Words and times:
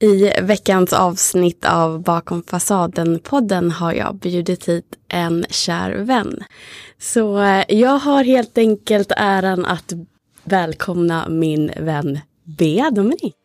I 0.00 0.30
veckans 0.42 0.92
avsnitt 0.92 1.64
av 1.64 2.02
Bakom 2.02 2.42
fasaden-podden 2.42 3.70
har 3.70 3.92
jag 3.92 4.14
bjudit 4.14 4.68
hit 4.68 4.98
en 5.08 5.44
kär 5.50 5.90
vän. 5.90 6.44
Så 6.98 7.42
eh, 7.42 7.64
jag 7.68 7.98
har 7.98 8.24
helt 8.24 8.58
enkelt 8.58 9.12
äran 9.16 9.64
att 9.64 9.92
välkomna 10.44 11.28
min 11.28 11.72
vän 11.76 12.18
Bea 12.44 12.90
Dominik. 12.90 13.37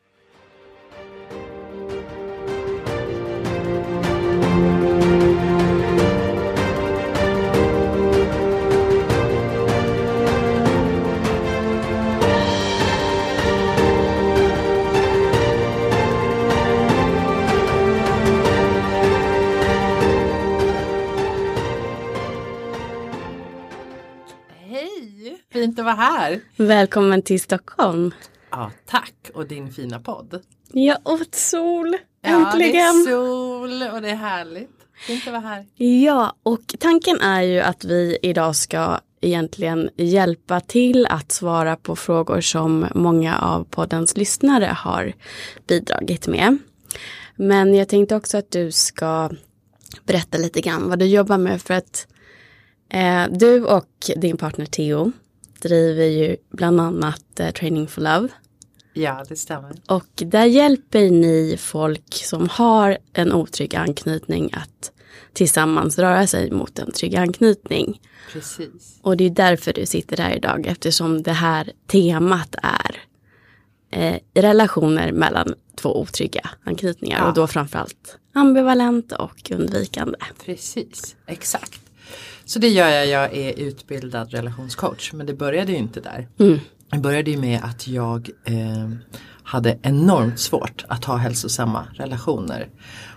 Fint 25.63 25.80
att 25.80 25.85
vara 25.85 25.95
här. 25.95 26.40
Välkommen 26.55 27.22
till 27.22 27.41
Stockholm. 27.41 28.12
Ja, 28.52 28.71
tack 28.85 29.16
och 29.34 29.48
din 29.48 29.71
fina 29.71 29.99
podd. 29.99 30.41
Jag 30.71 30.98
åt 31.04 31.35
sol, 31.35 31.98
Ja, 32.21 32.30
det 32.30 32.35
äntligen. 32.35 32.85
är 32.85 33.05
sol 33.05 33.95
och 33.95 34.02
det 34.02 34.09
är 34.09 34.16
härligt. 34.16 34.70
Fint 35.07 35.27
att 35.27 35.34
vara 35.34 35.41
här. 35.41 35.66
Ja, 35.76 36.35
och 36.44 36.76
tanken 36.80 37.21
är 37.21 37.41
ju 37.41 37.59
att 37.59 37.85
vi 37.85 38.18
idag 38.21 38.55
ska 38.55 38.99
egentligen 39.21 39.90
hjälpa 39.98 40.59
till 40.59 41.05
att 41.09 41.31
svara 41.31 41.76
på 41.76 41.95
frågor 41.95 42.41
som 42.41 42.88
många 42.95 43.38
av 43.38 43.63
poddens 43.63 44.18
lyssnare 44.18 44.76
har 44.77 45.13
bidragit 45.68 46.27
med. 46.27 46.57
Men 47.35 47.76
jag 47.76 47.88
tänkte 47.90 48.16
också 48.16 48.38
att 48.38 48.52
du 48.52 48.71
ska 48.71 49.30
berätta 50.05 50.38
lite 50.38 50.62
grann 50.62 50.90
vad 50.90 50.99
du 50.99 51.05
jobbar 51.05 51.37
med 51.37 51.62
för 51.62 51.74
att 51.74 52.07
eh, 52.90 53.24
du 53.32 53.65
och 53.65 53.90
din 54.18 54.37
partner 54.37 54.65
Theo 54.65 55.12
driver 55.63 56.05
ju 56.05 56.37
bland 56.51 56.81
annat 56.81 57.39
eh, 57.39 57.51
Training 57.51 57.87
for 57.87 58.01
Love. 58.01 58.27
Ja, 58.93 59.25
det 59.29 59.35
stämmer. 59.35 59.71
Och 59.87 60.05
där 60.15 60.45
hjälper 60.45 61.09
ni 61.09 61.55
folk 61.59 62.13
som 62.13 62.49
har 62.49 62.97
en 63.13 63.33
otrygg 63.33 63.75
anknytning 63.75 64.50
att 64.53 64.91
tillsammans 65.34 66.00
röra 66.00 66.28
sig 66.28 66.52
mot 66.52 66.80
en 66.80 66.91
trygg 66.91 67.16
anknytning. 67.16 68.02
Precis. 68.34 69.00
Och 69.02 69.17
det 69.17 69.23
är 69.23 69.30
därför 69.30 69.73
du 69.73 69.86
sitter 69.86 70.17
här 70.17 70.36
idag 70.36 70.67
eftersom 70.67 71.23
det 71.23 71.31
här 71.31 71.72
temat 71.88 72.56
är 72.64 72.97
eh, 73.91 74.19
relationer 74.41 75.11
mellan 75.11 75.53
två 75.75 76.02
otrygga 76.02 76.50
anknytningar 76.64 77.19
Ja. 77.19 77.28
och 77.28 77.34
då 77.34 77.47
framförallt 77.47 78.17
ambivalent 78.34 79.11
och 79.11 79.52
undvikande. 79.52 80.17
Precis, 80.45 81.16
exakt. 81.25 81.80
Så 82.46 82.60
det 82.60 82.68
gör 82.68 82.90
jag, 82.90 83.08
jag 83.08 83.34
är 83.34 83.60
utbildad 83.60 84.32
relationscoach 84.32 85.14
men 85.14 85.26
det 85.26 85.34
började 85.34 85.72
ju 85.72 85.78
inte 85.78 86.00
där. 86.00 86.28
Mm. 86.40 86.60
Det 86.92 87.00
började 87.00 87.32
ju 87.32 87.38
med 87.38 87.60
att 87.64 87.88
jag 87.88 88.30
eh, 88.46 88.90
hade 89.44 89.78
enormt 89.82 90.40
svårt 90.40 90.86
att 90.88 91.06
ha 91.06 91.16
hälsosamma 91.16 91.88
relationer. 91.94 92.70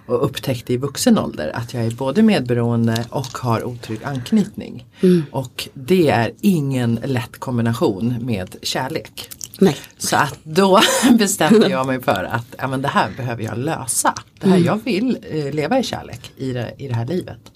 Och 0.07 0.25
upptäckte 0.25 0.73
i 0.73 0.77
vuxen 0.77 1.19
ålder 1.19 1.51
att 1.55 1.75
jag 1.75 1.87
är 1.87 1.91
både 1.91 2.23
medberoende 2.23 3.07
och 3.11 3.39
har 3.39 3.65
otrygg 3.65 4.05
anknytning. 4.05 4.87
Och 5.31 5.69
det 5.75 6.09
är 6.09 6.33
ingen 6.41 6.99
lätt 7.05 7.39
kombination 7.39 8.17
med 8.21 8.57
kärlek. 8.63 9.31
Nej. 9.59 9.77
Så 9.99 10.17
att 10.17 10.39
då 10.43 10.81
bestämde 11.19 11.69
jag 11.69 11.87
mig 11.87 12.03
för 12.03 12.25
att 12.25 12.55
ja, 12.59 12.67
men 12.67 12.83
det 12.83 12.89
här 12.89 13.11
behöver 13.17 13.43
jag 13.43 13.59
lösa. 13.59 14.15
Det 14.41 14.49
här, 14.49 14.59
Jag 14.59 14.85
vill 14.85 15.19
eh, 15.31 15.55
leva 15.55 15.79
i 15.79 15.83
kärlek 15.83 16.33
i 16.37 16.53
det, 16.53 16.75
i 16.79 16.89
det 16.89 16.95
här 16.95 17.07
livet. 17.07 17.53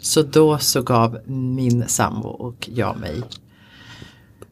Så 0.00 0.22
då 0.22 0.58
så 0.58 0.82
gav 0.82 1.18
min 1.26 1.88
sambo 1.88 2.28
och 2.28 2.68
jag 2.74 2.96
mig 2.96 3.22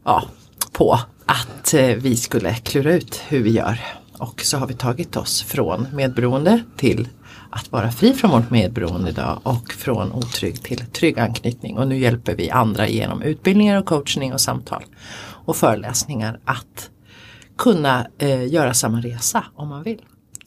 ja, 0.04 0.24
på 0.72 0.98
att 1.26 1.74
eh, 1.74 1.86
vi 1.86 2.16
skulle 2.16 2.54
klura 2.54 2.92
ut 2.92 3.22
hur 3.28 3.42
vi 3.42 3.50
gör. 3.50 3.80
Och 4.18 4.40
så 4.40 4.58
har 4.58 4.66
vi 4.66 4.74
tagit 4.74 5.16
oss 5.16 5.42
från 5.42 5.86
medberoende 5.92 6.62
till 6.76 7.08
att 7.50 7.72
vara 7.72 7.92
fri 7.92 8.12
från 8.12 8.30
vårt 8.30 8.50
medberoende 8.50 9.10
idag 9.10 9.40
och 9.42 9.72
från 9.72 10.12
otrygg 10.12 10.62
till 10.62 10.86
trygg 10.86 11.18
anknytning. 11.18 11.78
Och 11.78 11.88
nu 11.88 11.98
hjälper 11.98 12.34
vi 12.34 12.50
andra 12.50 12.88
genom 12.88 13.22
utbildningar 13.22 13.78
och 13.78 13.86
coachning 13.86 14.32
och 14.32 14.40
samtal 14.40 14.84
och 15.44 15.56
föreläsningar 15.56 16.40
att 16.44 16.90
kunna 17.58 18.06
eh, 18.18 18.52
göra 18.52 18.74
samma 18.74 19.00
resa 19.00 19.44
om 19.54 19.68
man 19.68 19.82
vill. 19.82 20.02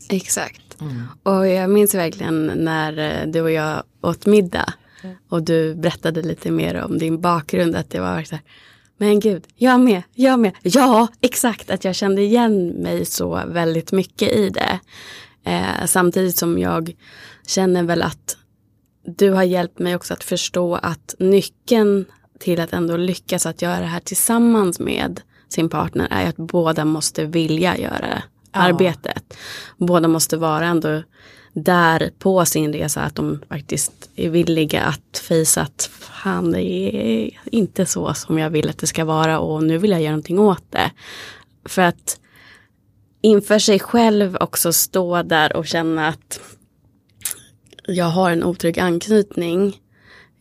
Exakt. 0.10 0.78
Och 1.24 1.48
jag 1.48 1.70
minns 1.70 1.96
verkligen 1.96 2.46
när 2.46 2.98
eh, 2.98 3.28
du 3.28 3.42
och 3.42 3.52
jag 3.52 3.84
åt 4.02 4.26
middag 4.26 4.74
och 5.30 5.44
du 5.44 5.76
berättade 5.76 6.22
lite 6.22 6.52
mer 6.52 6.84
om 6.84 6.98
din 6.98 7.22
bakgrund 7.22 7.76
att 7.76 7.90
det 7.90 8.00
var 8.00 8.24
så 8.24 8.36
här, 8.36 8.44
men 8.98 9.20
gud, 9.20 9.44
jag 9.56 9.80
med, 9.80 10.04
jag 10.14 10.40
med, 10.40 10.52
ja, 10.62 11.08
exakt, 11.22 11.70
att 11.70 11.84
jag 11.84 11.96
kände 11.96 12.22
igen 12.22 12.68
mig 12.68 13.06
så 13.06 13.44
väldigt 13.48 13.92
mycket 13.92 14.32
i 14.32 14.50
det. 14.50 14.80
Eh, 15.46 15.86
samtidigt 15.86 16.38
som 16.38 16.60
jag 16.60 16.96
känner 17.48 17.84
väl 17.84 18.02
att 18.02 18.38
du 19.06 19.32
har 19.32 19.44
hjälpt 19.44 19.80
mig 19.80 19.96
också 19.96 20.14
att 20.14 20.24
förstå 20.24 20.76
att 20.76 21.16
nyckeln 21.20 22.06
till 22.40 22.60
att 22.60 22.74
ändå 22.74 22.98
lyckas 22.98 23.46
att 23.46 23.62
göra 23.62 23.80
det 23.80 23.86
här 23.86 24.00
tillsammans 24.00 24.80
med 24.80 25.22
sin 25.50 25.70
partner 25.70 26.08
är 26.12 26.30
att 26.30 26.38
båda 26.38 26.86
måste 26.86 27.26
vilja 27.26 27.78
göra 27.78 28.24
arbetet. 28.52 29.38
Båda 29.78 30.08
måste 30.08 30.38
vara 30.38 30.66
ändå 30.66 31.04
där 31.54 32.12
på 32.20 32.46
sin 32.46 32.74
resa 32.74 33.02
att 33.02 33.16
de 33.16 33.42
faktiskt 33.50 34.10
är 34.16 34.30
villiga 34.30 34.82
att 34.82 35.18
fejsa 35.18 35.62
att 35.62 35.90
fan 35.92 36.52
det 36.52 36.64
är 36.64 37.32
inte 37.46 37.86
så 37.86 38.14
som 38.14 38.40
jag 38.40 38.50
vill 38.50 38.70
att 38.70 38.78
det 38.78 38.88
ska 38.88 39.06
vara 39.06 39.40
och 39.40 39.64
nu 39.64 39.78
vill 39.78 39.92
jag 39.92 40.02
göra 40.02 40.12
någonting 40.12 40.40
åt 40.40 40.72
det. 40.72 40.92
För 41.66 41.82
att 41.82 42.20
inför 43.22 43.60
sig 43.60 43.80
själv 43.80 44.38
också 44.40 44.74
stå 44.74 45.24
där 45.24 45.56
och 45.56 45.68
känna 45.68 46.08
att 46.08 46.40
jag 47.88 48.06
har 48.06 48.32
en 48.32 48.44
otrygg 48.44 48.80
anknytning. 48.80 49.80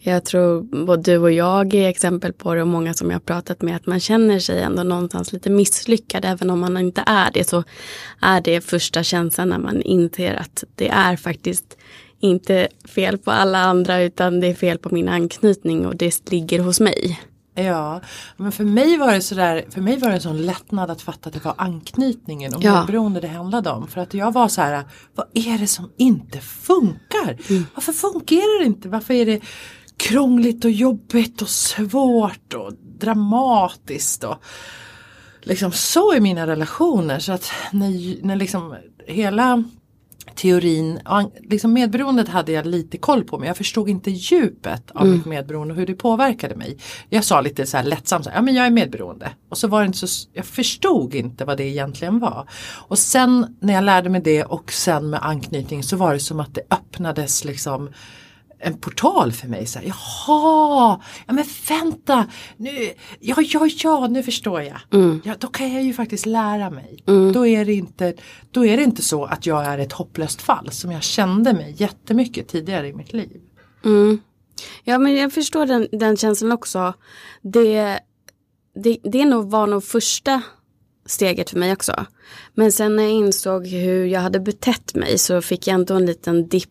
Jag 0.06 0.24
tror 0.24 0.84
både 0.86 1.02
du 1.02 1.18
och 1.18 1.32
jag 1.32 1.74
är 1.74 1.88
exempel 1.88 2.32
på 2.32 2.54
det 2.54 2.62
och 2.62 2.68
många 2.68 2.94
som 2.94 3.10
jag 3.10 3.14
har 3.14 3.20
pratat 3.20 3.62
med 3.62 3.76
att 3.76 3.86
man 3.86 4.00
känner 4.00 4.38
sig 4.38 4.62
ändå 4.62 4.82
någonstans 4.82 5.32
lite 5.32 5.50
misslyckad 5.50 6.24
även 6.24 6.50
om 6.50 6.60
man 6.60 6.76
inte 6.76 7.02
är 7.06 7.30
det 7.34 7.48
så 7.48 7.64
är 8.20 8.40
det 8.40 8.60
första 8.60 9.02
känslan 9.02 9.48
när 9.48 9.58
man 9.58 9.82
inser 9.82 10.34
att 10.34 10.64
det 10.74 10.88
är 10.88 11.16
faktiskt 11.16 11.76
inte 12.20 12.68
fel 12.84 13.18
på 13.18 13.30
alla 13.30 13.58
andra 13.58 14.02
utan 14.02 14.40
det 14.40 14.46
är 14.46 14.54
fel 14.54 14.78
på 14.78 14.94
min 14.94 15.08
anknytning 15.08 15.86
och 15.86 15.96
det 15.96 16.30
ligger 16.30 16.58
hos 16.58 16.80
mig. 16.80 17.20
Ja, 17.56 18.00
men 18.36 18.52
för 18.52 18.64
mig 18.64 18.96
var 18.96 19.12
det 19.12 19.20
sådär, 19.20 19.64
för 19.70 19.80
mig 19.80 19.98
var 19.98 20.08
det 20.08 20.14
en 20.14 20.20
sån 20.20 20.46
lättnad 20.46 20.90
att 20.90 21.02
fatta 21.02 21.28
att 21.28 21.34
det 21.34 21.44
var 21.44 21.54
anknytningen 21.58 22.54
och 22.54 22.62
Ja. 22.64 22.78
medberoende 22.78 23.20
det 23.20 23.28
handlade 23.28 23.70
om. 23.70 23.86
För 23.88 24.00
att 24.00 24.14
jag 24.14 24.32
var 24.32 24.48
så 24.48 24.60
här, 24.60 24.84
vad 25.14 25.26
är 25.34 25.58
det 25.58 25.66
som 25.66 25.90
inte 25.96 26.38
funkar? 26.40 27.36
Varför 27.74 27.92
fungerar 27.92 28.60
det 28.60 28.66
inte? 28.66 28.88
Varför 28.88 29.14
är 29.14 29.26
det 29.26 29.40
krångligt 29.96 30.64
och 30.64 30.70
jobbigt 30.70 31.42
och 31.42 31.48
svårt 31.48 32.54
och 32.54 32.72
dramatiskt 32.98 34.24
och 34.24 34.42
liksom 35.42 35.72
så 35.72 36.14
i 36.14 36.20
mina 36.20 36.46
relationer 36.46 37.18
så 37.18 37.32
att 37.32 37.50
när, 37.72 38.24
när 38.26 38.36
liksom 38.36 38.76
hela 39.06 39.64
teorin, 40.34 41.00
liksom 41.40 41.72
medberoendet 41.72 42.28
hade 42.28 42.52
jag 42.52 42.66
lite 42.66 42.98
koll 42.98 43.24
på 43.24 43.38
men 43.38 43.48
jag 43.48 43.56
förstod 43.56 43.88
inte 43.88 44.10
djupet 44.10 44.90
av 44.90 45.06
mitt 45.06 45.24
medberoende 45.24 45.74
och 45.74 45.80
hur 45.80 45.86
det 45.86 45.94
påverkade 45.94 46.56
mig. 46.56 46.78
Jag 47.08 47.24
sa 47.24 47.40
lite 47.40 47.66
så 47.66 47.76
här 47.76 47.84
lättsamt, 47.84 48.24
så 48.24 48.30
här, 48.30 48.36
ja 48.36 48.42
men 48.42 48.54
jag 48.54 48.66
är 48.66 48.70
medberoende. 48.70 49.30
Och 49.48 49.58
så 49.58 49.68
var 49.68 49.80
det 49.80 49.86
inte 49.86 49.98
så, 49.98 50.28
jag 50.32 50.44
förstod 50.44 51.14
inte 51.14 51.44
vad 51.44 51.56
det 51.56 51.64
egentligen 51.64 52.18
var. 52.18 52.48
Och 52.88 52.98
sen 52.98 53.56
när 53.60 53.74
jag 53.74 53.84
lärde 53.84 54.08
mig 54.08 54.20
det 54.20 54.44
och 54.44 54.72
sen 54.72 55.10
med 55.10 55.20
anknytning 55.22 55.82
så 55.82 55.96
var 55.96 56.12
det 56.12 56.20
som 56.20 56.40
att 56.40 56.54
det 56.54 56.62
öppnades 56.70 57.44
liksom 57.44 57.88
en 58.64 58.78
portal 58.78 59.32
för 59.32 59.48
mig. 59.48 59.66
Så 59.66 59.78
här, 59.78 59.86
Jaha, 59.86 61.00
ja 61.26 61.32
men 61.32 61.44
vänta, 61.68 62.26
nu, 62.56 62.70
ja, 63.20 63.36
ja, 63.42 63.68
ja, 63.82 64.06
nu 64.06 64.22
förstår 64.22 64.62
jag. 64.62 64.80
Ja, 65.24 65.34
då 65.38 65.46
kan 65.46 65.72
jag 65.72 65.82
ju 65.82 65.92
faktiskt 65.92 66.26
lära 66.26 66.70
mig. 66.70 67.02
Då, 67.34 67.46
är 67.46 67.64
det 67.64 67.74
inte, 67.74 68.14
då 68.50 68.66
är 68.66 68.76
det 68.76 68.82
inte 68.82 69.02
så 69.02 69.24
att 69.24 69.46
jag 69.46 69.64
är 69.64 69.78
ett 69.78 69.92
hopplöst 69.92 70.42
fall 70.42 70.70
som 70.70 70.92
jag 70.92 71.02
kände 71.02 71.52
mig 71.52 71.74
jättemycket 71.78 72.48
tidigare 72.48 72.88
i 72.88 72.92
mitt 72.92 73.12
liv. 73.12 73.40
Mm. 73.84 74.20
Ja 74.84 74.98
men 74.98 75.16
jag 75.16 75.32
förstår 75.32 75.66
den, 75.66 75.88
den 75.92 76.16
känslan 76.16 76.52
också. 76.52 76.94
Det, 77.42 77.98
det, 78.84 78.98
det 79.02 79.24
nog 79.24 79.50
var 79.50 79.66
nog 79.66 79.84
första 79.84 80.42
steget 81.06 81.50
för 81.50 81.58
mig 81.58 81.72
också. 81.72 82.06
Men 82.54 82.72
sen 82.72 82.96
när 82.96 83.02
jag 83.02 83.12
insåg 83.12 83.66
hur 83.66 84.06
jag 84.06 84.20
hade 84.20 84.40
betett 84.40 84.94
mig 84.94 85.18
så 85.18 85.42
fick 85.42 85.66
jag 85.66 85.74
ändå 85.74 85.94
en 85.94 86.06
liten 86.06 86.48
dipp 86.48 86.70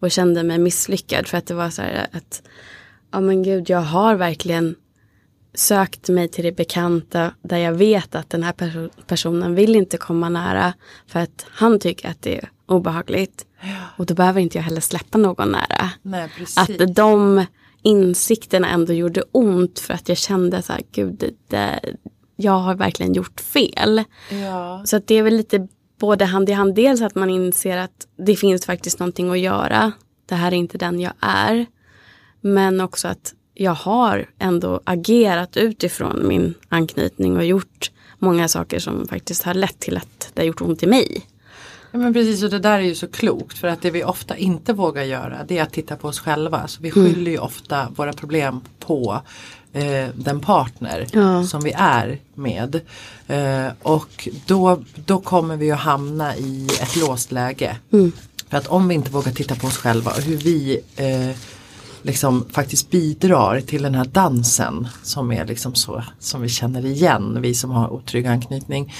och 0.00 0.10
kände 0.10 0.42
mig 0.42 0.58
misslyckad 0.58 1.26
för 1.26 1.38
att 1.38 1.46
det 1.46 1.54
var 1.54 1.70
så 1.70 1.82
här 1.82 2.06
att 2.12 2.42
ja 3.12 3.20
men 3.20 3.42
gud 3.42 3.70
jag 3.70 3.80
har 3.80 4.14
verkligen 4.14 4.74
sökt 5.54 6.08
mig 6.08 6.28
till 6.28 6.44
det 6.44 6.52
bekanta 6.52 7.32
där 7.42 7.56
jag 7.58 7.72
vet 7.72 8.14
att 8.14 8.30
den 8.30 8.42
här 8.42 8.52
perso 8.52 8.88
personen 9.06 9.54
vill 9.54 9.76
inte 9.76 9.96
komma 9.96 10.28
nära 10.28 10.72
för 11.06 11.20
att 11.20 11.46
han 11.50 11.78
tycker 11.78 12.08
att 12.08 12.22
det 12.22 12.38
är 12.38 12.50
obehagligt. 12.66 13.46
Och 13.96 14.06
då 14.06 14.14
behöver 14.14 14.40
inte 14.40 14.58
jag 14.58 14.62
heller 14.62 14.80
släppa 14.80 15.18
någon 15.18 15.52
nära. 15.52 15.90
Nej. 16.02 16.30
Att 16.56 16.94
de 16.96 17.46
insikterna 17.82 18.68
ändå 18.68 18.92
gjorde 18.92 19.22
ont 19.32 19.78
för 19.78 19.94
att 19.94 20.08
jag 20.08 20.18
kände 20.18 20.62
så 20.62 20.72
här, 20.72 20.82
gud, 20.92 21.34
det, 21.48 21.80
jag 22.36 22.58
har 22.58 22.74
verkligen 22.74 23.14
gjort 23.14 23.40
fel. 23.40 24.04
Ja. 24.30 24.82
Så 24.84 24.96
att 24.96 25.06
det 25.06 25.14
är 25.14 25.22
väl 25.22 25.36
lite 25.36 25.68
både 25.98 26.24
hand 26.24 26.48
i 26.48 26.52
hand, 26.52 26.74
dels 26.74 27.02
att 27.02 27.14
man 27.14 27.30
inser 27.30 27.76
att 27.76 28.06
det 28.16 28.36
finns 28.36 28.66
faktiskt 28.66 28.98
någonting 28.98 29.30
att 29.30 29.38
göra. 29.38 29.92
Det 30.26 30.34
här 30.34 30.52
är 30.52 30.56
inte 30.56 30.78
den 30.78 31.00
jag 31.00 31.12
är. 31.20 31.66
Men 32.40 32.80
också 32.80 33.08
att 33.08 33.34
jag 33.54 33.74
har 33.74 34.30
ändå 34.38 34.80
agerat 34.84 35.56
utifrån 35.56 36.28
min 36.28 36.54
anknytning 36.68 37.36
och 37.36 37.44
gjort 37.44 37.90
många 38.18 38.48
saker 38.48 38.78
som 38.78 39.08
faktiskt 39.08 39.42
har 39.42 39.54
lett 39.54 39.78
till 39.78 39.96
att 39.96 40.30
det 40.34 40.40
har 40.40 40.46
gjort 40.46 40.60
ont 40.60 40.82
i 40.82 40.86
mig. 40.86 41.26
Ja, 41.90 41.98
men 41.98 42.12
precis 42.12 42.42
och 42.42 42.50
det 42.50 42.58
där 42.58 42.78
är 42.78 42.82
ju 42.82 42.94
så 42.94 43.08
klokt 43.08 43.58
för 43.58 43.68
att 43.68 43.82
det 43.82 43.90
vi 43.90 44.04
ofta 44.04 44.36
inte 44.36 44.72
vågar 44.72 45.02
göra 45.02 45.44
det 45.48 45.58
är 45.58 45.62
att 45.62 45.72
titta 45.72 45.96
på 45.96 46.08
oss 46.08 46.20
själva. 46.20 46.68
Så 46.68 46.82
vi 46.82 46.90
skyller 46.90 47.30
ju 47.30 47.38
ofta 47.38 47.88
våra 47.96 48.12
problem 48.12 48.60
på 48.78 49.20
eh, 49.76 50.08
den 50.14 50.40
partner 50.40 51.06
Ja. 51.12 51.44
som 51.44 51.60
vi 51.64 51.72
är 51.76 52.18
med. 52.34 52.80
Eh, 53.26 53.72
och 53.82 54.28
då, 54.46 54.82
då 55.06 55.18
kommer 55.20 55.56
vi 55.56 55.70
att 55.72 55.78
hamna 55.80 56.36
i 56.36 56.66
ett 56.82 56.96
låst 56.96 57.32
läge. 57.32 57.76
För 58.48 58.56
att 58.58 58.66
om 58.66 58.88
vi 58.88 58.94
inte 58.94 59.10
vågar 59.10 59.32
titta 59.32 59.54
på 59.54 59.66
oss 59.66 59.76
själva 59.76 60.10
och 60.10 60.22
hur 60.22 60.36
vi 60.36 60.80
eh, 60.96 61.36
liksom 62.02 62.44
faktiskt 62.52 62.90
bidrar 62.90 63.60
till 63.60 63.82
den 63.82 63.94
här 63.94 64.04
dansen 64.04 64.88
som 65.02 65.32
är 65.32 65.44
liksom 65.44 65.74
så 65.74 66.04
som 66.18 66.42
vi 66.42 66.48
känner 66.48 66.86
igen, 66.86 67.38
vi 67.42 67.54
som 67.54 67.70
har 67.70 67.92
otrygg 67.92 68.26
anknytning. 68.26 68.94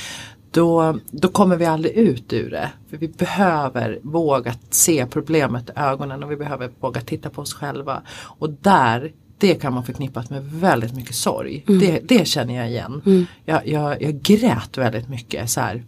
Då, 0.51 0.99
då 1.11 1.29
kommer 1.29 1.57
vi 1.57 1.67
aldrig 1.67 1.95
ut 1.95 2.33
ur 2.33 2.51
det. 2.51 2.71
För 2.91 2.97
vi 2.97 3.09
behöver 3.09 3.99
våga 4.03 4.55
se 4.71 5.07
problemet 5.07 5.69
i 5.69 5.73
ögonen 5.77 6.23
och 6.23 6.31
vi 6.31 6.37
behöver 6.37 6.71
våga 6.81 7.01
titta 7.01 7.31
på 7.31 7.43
oss 7.43 7.55
själva. 7.55 8.03
Och 8.39 8.51
där, 8.51 9.13
det 9.39 9.55
kan 9.55 9.75
man 9.75 9.85
förknippas 9.85 10.31
med 10.31 10.45
väldigt 10.45 10.95
mycket 10.95 11.15
sorg. 11.15 11.65
Det, 11.67 12.01
det 12.09 12.29
känner 12.29 12.57
jag 12.57 12.69
igen. 12.69 13.27
Jag, 13.45 13.69
jag, 13.69 14.03
jag 14.03 14.23
grät 14.23 14.79
väldigt 14.79 15.09
mycket 15.09 15.51
så 15.51 15.61
här. 15.61 15.85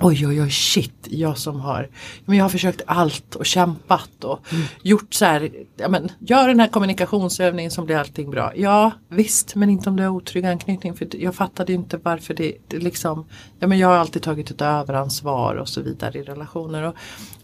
Oj 0.00 0.26
oj 0.26 0.42
oj 0.42 0.50
shit, 0.50 1.08
jag 1.10 1.38
som 1.38 1.60
har, 1.60 1.88
men 2.24 2.36
jag 2.36 2.44
har 2.44 2.48
försökt 2.48 2.82
allt 2.86 3.34
och 3.34 3.46
kämpat 3.46 4.24
och 4.24 4.46
gjort 4.82 5.14
så 5.14 5.24
här, 5.24 5.50
ja 5.76 5.88
men 5.88 6.10
gör 6.18 6.48
den 6.48 6.60
här 6.60 6.68
kommunikationsövningen 6.68 7.70
som 7.70 7.86
blir 7.86 7.96
allting 7.96 8.30
bra. 8.30 8.52
Ja 8.56 8.92
visst, 9.08 9.54
men 9.54 9.70
inte 9.70 9.90
om 9.90 9.96
du 9.96 10.02
har 10.02 10.10
otrygg 10.10 10.46
anknytning 10.46 10.94
för 10.94 11.16
jag 11.16 11.34
fattade 11.34 11.72
inte 11.72 11.96
varför 11.96 12.34
det, 12.34 12.52
det 12.68 12.78
liksom, 12.78 13.26
ja 13.58 13.66
men 13.66 13.78
jag 13.78 13.88
har 13.88 13.96
alltid 13.96 14.22
tagit 14.22 14.50
ett 14.50 14.60
överansvar 14.60 15.54
och 15.54 15.68
så 15.68 15.82
vidare 15.82 16.18
i 16.18 16.22
relationer 16.22 16.82
och, 16.82 16.94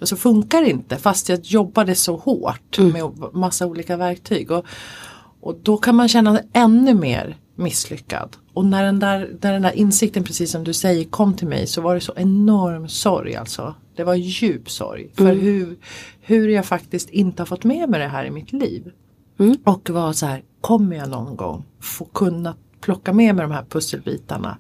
och 0.01 0.09
så 0.09 0.17
funkar 0.17 0.63
det 0.63 0.71
inte 0.71 0.97
fast 0.97 1.29
jag 1.29 1.41
jobbade 1.43 1.95
så 1.95 2.17
hårt 2.17 2.79
med 2.79 3.13
massa 3.33 3.67
olika 3.67 3.97
verktyg 3.97 4.51
och, 4.51 4.65
och 5.41 5.59
då 5.63 5.77
kan 5.77 5.97
man 5.97 6.09
känna 6.09 6.41
ännu 6.53 6.95
mer 6.95 7.37
misslyckad. 7.55 8.37
Och 8.55 8.65
när 8.65 8.85
den, 8.85 8.99
där, 8.99 9.37
när 9.41 9.53
den 9.53 9.63
där 9.63 9.73
insikten, 9.73 10.25
precis 10.25 10.51
som 10.51 10.65
du 10.65 10.73
säger, 10.73 11.05
kom 11.05 11.37
till 11.37 11.49
mig 11.49 11.67
så 11.67 11.81
var 11.81 11.95
det 11.95 12.01
så 12.01 12.13
enorm 12.17 12.89
sorg 12.89 13.37
alltså. 13.37 13.75
Det 13.97 14.05
var 14.05 14.15
djup 14.15 14.71
sorg. 14.71 15.11
För 15.15 15.35
hur, 15.35 15.79
hur 16.21 16.49
jag 16.49 16.67
faktiskt 16.67 17.11
inte 17.11 17.43
har 17.43 17.47
fått 17.47 17.65
med 17.65 17.89
mig 17.89 18.01
det 18.01 18.07
här 18.07 18.25
i 18.25 18.31
mitt 18.31 18.53
liv. 18.53 18.93
Och 19.65 19.91
var 19.91 20.13
så 20.13 20.27
här, 20.27 20.43
kommer 20.61 20.97
jag 20.97 21.09
någon 21.09 21.37
gång 21.37 21.65
få 21.81 22.05
kunna 22.05 22.57
plocka 22.81 23.13
med 23.13 23.35
mig 23.35 23.43
de 23.43 23.53
här 23.53 23.65
pusselbitarna. 23.69 24.59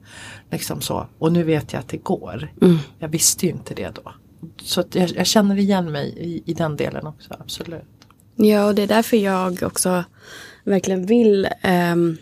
Liksom 0.50 0.81
så. 0.81 1.06
Och 1.19 1.32
nu 1.32 1.43
vet 1.43 1.73
jag 1.73 1.81
att 1.81 1.88
det 1.88 1.97
går. 1.97 2.53
Jag 2.99 3.09
visste 3.09 3.47
ju 3.47 3.53
inte 3.53 3.75
det 3.75 3.94
då. 3.94 4.12
Så 4.62 4.85
jag, 4.93 5.11
jag 5.11 5.27
känner 5.27 5.59
igen 5.59 5.93
mig 5.93 6.15
i, 6.19 6.43
i 6.50 6.55
den 6.55 6.77
delen 6.77 7.06
också, 7.06 7.37
absolut. 7.38 7.82
Ja, 8.37 8.67
och 8.67 8.75
det 8.75 8.82
är 8.82 8.87
därför 8.87 9.17
jag 9.17 9.62
också 9.62 10.05
verkligen 10.70 11.06
vill 11.06 11.49
ehm, 11.61 12.17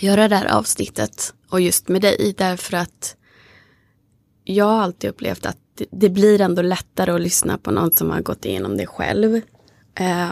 göra 0.00 0.28
det 0.28 0.36
här 0.36 0.46
avsnittet. 0.46 1.34
Och 1.50 1.60
just 1.60 1.88
med 1.88 2.02
dig, 2.02 2.34
därför 2.38 2.76
att 2.76 3.16
jag 4.44 4.64
har 4.64 4.82
alltid 4.82 5.10
upplevt 5.10 5.46
att 5.46 5.58
det, 5.74 5.86
det 5.90 6.08
blir 6.08 6.40
ändå 6.40 6.62
lättare 6.62 7.10
att 7.10 7.20
lyssna 7.20 7.58
på 7.58 7.70
någon 7.70 7.92
som 7.92 8.10
har 8.10 8.20
gått 8.20 8.44
igenom 8.44 8.76
det 8.76 8.86
själv. 8.86 9.40
Eh, 9.94 10.30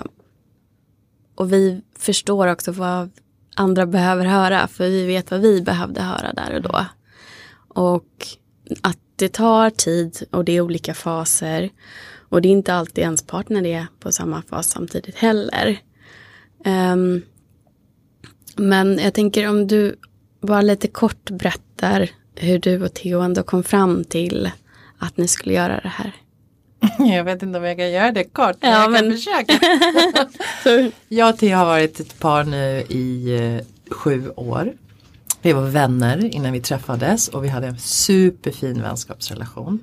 och 1.34 1.52
vi 1.52 1.82
förstår 1.98 2.46
också 2.46 2.72
vad 2.72 3.10
andra 3.56 3.86
behöver 3.86 4.24
höra, 4.24 4.68
för 4.68 4.88
vi 4.88 5.06
vet 5.06 5.30
vad 5.30 5.40
vi 5.40 5.62
behövde 5.62 6.02
höra 6.02 6.32
där 6.32 6.54
och 6.54 6.62
då. 6.62 6.86
Och 7.68 8.26
att 8.80 8.98
det 9.16 9.28
tar 9.28 9.70
tid 9.70 10.26
och 10.30 10.44
det 10.44 10.52
är 10.52 10.60
olika 10.60 10.94
faser. 10.94 11.70
Och 12.28 12.42
det 12.42 12.48
är 12.48 12.52
inte 12.52 12.74
alltid 12.74 13.04
ens 13.04 13.26
partner 13.26 13.66
är 13.66 13.86
på 14.00 14.12
samma 14.12 14.42
fas 14.42 14.70
samtidigt 14.70 15.16
heller. 15.16 15.80
Ehm, 16.64 17.22
men 18.56 18.98
jag 18.98 19.14
tänker 19.14 19.48
om 19.48 19.66
du 19.66 19.96
bara 20.40 20.62
lite 20.62 20.88
kort 20.88 21.30
berättar 21.30 22.10
hur 22.34 22.58
du 22.58 22.82
och 22.84 22.94
Theo 22.94 23.20
ändå 23.20 23.42
kom 23.42 23.62
fram 23.64 24.04
till 24.04 24.50
att 24.98 25.16
ni 25.16 25.28
skulle 25.28 25.54
göra 25.54 25.80
det 25.80 25.88
här. 25.88 26.12
Jag 27.16 27.24
vet 27.24 27.42
inte 27.42 27.58
om 27.58 27.64
jag 27.64 27.76
kan 27.76 27.90
göra 27.92 28.12
det 28.12 28.24
kort, 28.24 28.56
men 28.60 28.70
Ja, 28.70 28.76
jag 28.84 28.96
kan 28.98 29.08
men- 29.08 29.12
försöka. 29.18 29.58
Jag 31.08 31.28
och 31.32 31.38
Theo 31.38 31.56
har 31.56 31.64
varit 31.66 32.00
ett 32.00 32.18
par 32.18 32.44
nu 32.44 32.80
i 32.88 33.36
eh, 33.40 33.66
sju 33.94 34.28
år. 34.36 34.72
Vi 35.42 35.52
var 35.52 35.62
vänner 35.62 36.24
innan 36.34 36.52
vi 36.52 36.60
träffades 36.60 37.28
och 37.28 37.44
vi 37.44 37.48
hade 37.48 37.66
en 37.66 37.78
superfin 37.78 38.82
vänskapsrelation. 38.82 39.78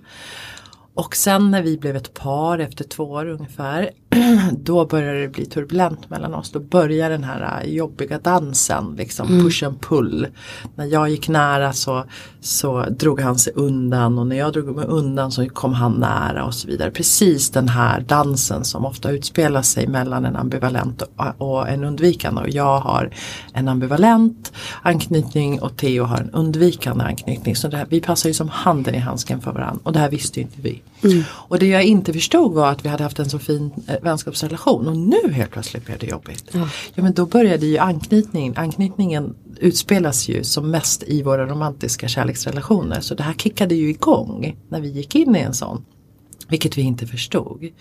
Och 0.93 1.15
sen 1.15 1.51
när 1.51 1.61
vi 1.61 1.77
blev 1.77 1.95
ett 1.95 2.13
par 2.13 2.59
efter 2.59 2.83
två 2.83 3.03
år 3.03 3.25
ungefär 3.25 3.89
då 4.51 4.85
började 4.85 5.21
det 5.21 5.27
bli 5.27 5.45
turbulent 5.45 6.09
mellan 6.09 6.33
oss. 6.33 6.51
Då 6.51 6.59
började 6.59 7.13
den 7.13 7.23
här 7.23 7.61
äh, 7.63 7.73
jobbiga 7.73 8.19
dansen, 8.19 8.95
liksom 8.97 9.27
push 9.27 9.63
and 9.63 9.81
pull. 9.81 10.27
När 10.75 10.85
jag 10.85 11.09
gick 11.09 11.29
nära 11.29 11.73
så, 11.73 12.03
så 12.39 12.83
drog 12.83 13.21
han 13.21 13.39
sig 13.39 13.53
undan 13.55 14.19
och 14.19 14.27
när 14.27 14.35
jag 14.35 14.53
drog 14.53 14.75
mig 14.75 14.85
undan 14.85 15.31
så 15.31 15.49
kom 15.49 15.73
han 15.73 15.91
nära 15.91 16.45
och 16.45 16.53
så 16.53 16.67
vidare. 16.67 16.91
Precis 16.91 17.49
den 17.49 17.69
här 17.69 17.99
dansen 17.99 18.63
som 18.63 18.85
ofta 18.85 19.11
utspelar 19.11 19.61
sig 19.61 19.87
mellan 19.87 20.25
en 20.25 20.35
ambivalent 20.35 21.03
och, 21.37 21.69
en 21.69 21.83
undvikande. 21.83 22.41
Och 22.41 22.49
jag 22.49 22.79
har 22.79 23.09
en 23.53 23.67
ambivalent 23.67 24.53
anknytning 24.81 25.61
och 25.61 25.77
Theo 25.77 26.03
har 26.03 26.17
en 26.17 26.29
undvikande 26.29 27.03
anknytning. 27.03 27.55
Så 27.55 27.71
här, 27.71 27.85
vi 27.89 28.01
passar 28.01 28.29
ju 28.29 28.33
som 28.33 28.49
handen 28.49 28.95
i 28.95 28.99
handsken 28.99 29.41
för 29.41 29.51
varandra 29.51 29.79
och 29.83 29.93
det 29.93 29.99
här 29.99 30.09
visste 30.09 30.39
ju 30.39 30.43
inte 30.43 30.61
vi. 30.61 30.80
Och 31.29 31.59
det 31.59 31.67
jag 31.67 31.83
inte 31.83 32.13
förstod 32.13 32.53
var 32.53 32.71
att 32.71 32.85
vi 32.85 32.89
hade 32.89 33.03
haft 33.03 33.19
en 33.19 33.29
så 33.29 33.39
fin 33.39 33.71
eh, 33.87 33.95
vänskapsrelation 34.01 34.87
och 34.87 34.97
nu 34.97 35.31
helt 35.31 35.51
plötsligt 35.51 35.85
blev 35.85 35.97
det 35.97 36.07
jobbigt. 36.07 36.49
Ja, 36.51 36.67
men 36.95 37.13
då 37.13 37.25
började 37.25 37.65
ju 37.65 37.77
anknytningen, 37.77 38.57
anknytningen 38.57 39.35
utspelas 39.59 40.29
ju 40.29 40.43
som 40.43 40.71
mest 40.71 41.03
i 41.03 41.21
våra 41.23 41.45
romantiska 41.47 42.07
kärleksrelationer. 42.07 43.01
Så 43.01 43.15
det 43.15 43.23
här 43.23 43.33
kickade 43.33 43.75
ju 43.75 43.89
igång 43.89 44.57
när 44.69 44.81
vi 44.81 44.89
gick 44.89 45.15
in 45.15 45.35
i 45.35 45.39
en 45.39 45.53
sån. 45.53 45.85
Vilket 46.47 46.77
vi 46.77 46.81
inte 46.81 47.07
förstod. 47.07 47.71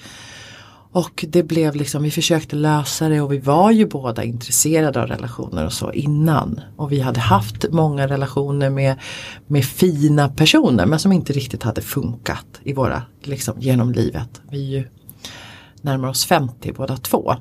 Och 0.92 1.24
det 1.28 1.42
blev 1.42 1.74
liksom, 1.74 2.02
vi 2.02 2.10
försökte 2.10 2.56
lösa 2.56 3.08
det 3.08 3.20
och 3.20 3.32
vi 3.32 3.38
var 3.38 3.70
ju 3.70 3.86
båda 3.86 4.24
intresserade 4.24 5.02
av 5.02 5.06
relationer 5.06 5.66
och 5.66 5.72
så 5.72 5.92
innan. 5.92 6.60
Och 6.76 6.92
vi 6.92 7.00
hade 7.00 7.20
haft 7.20 7.64
många 7.70 8.06
relationer 8.08 8.70
med, 8.70 8.96
med 9.46 9.64
fina 9.64 10.28
personer 10.28 10.86
men 10.86 10.98
som 10.98 11.12
inte 11.12 11.32
riktigt 11.32 11.62
hade 11.62 11.80
funkat 11.80 12.46
i 12.62 12.72
våra, 12.72 13.02
liksom 13.22 13.60
genom 13.60 13.92
livet. 13.92 14.40
Vi 14.50 14.74
är 14.74 14.78
ju 14.78 14.88
närmar 15.82 16.08
oss 16.08 16.24
50 16.24 16.72
båda 16.72 16.96
två. 16.96 17.34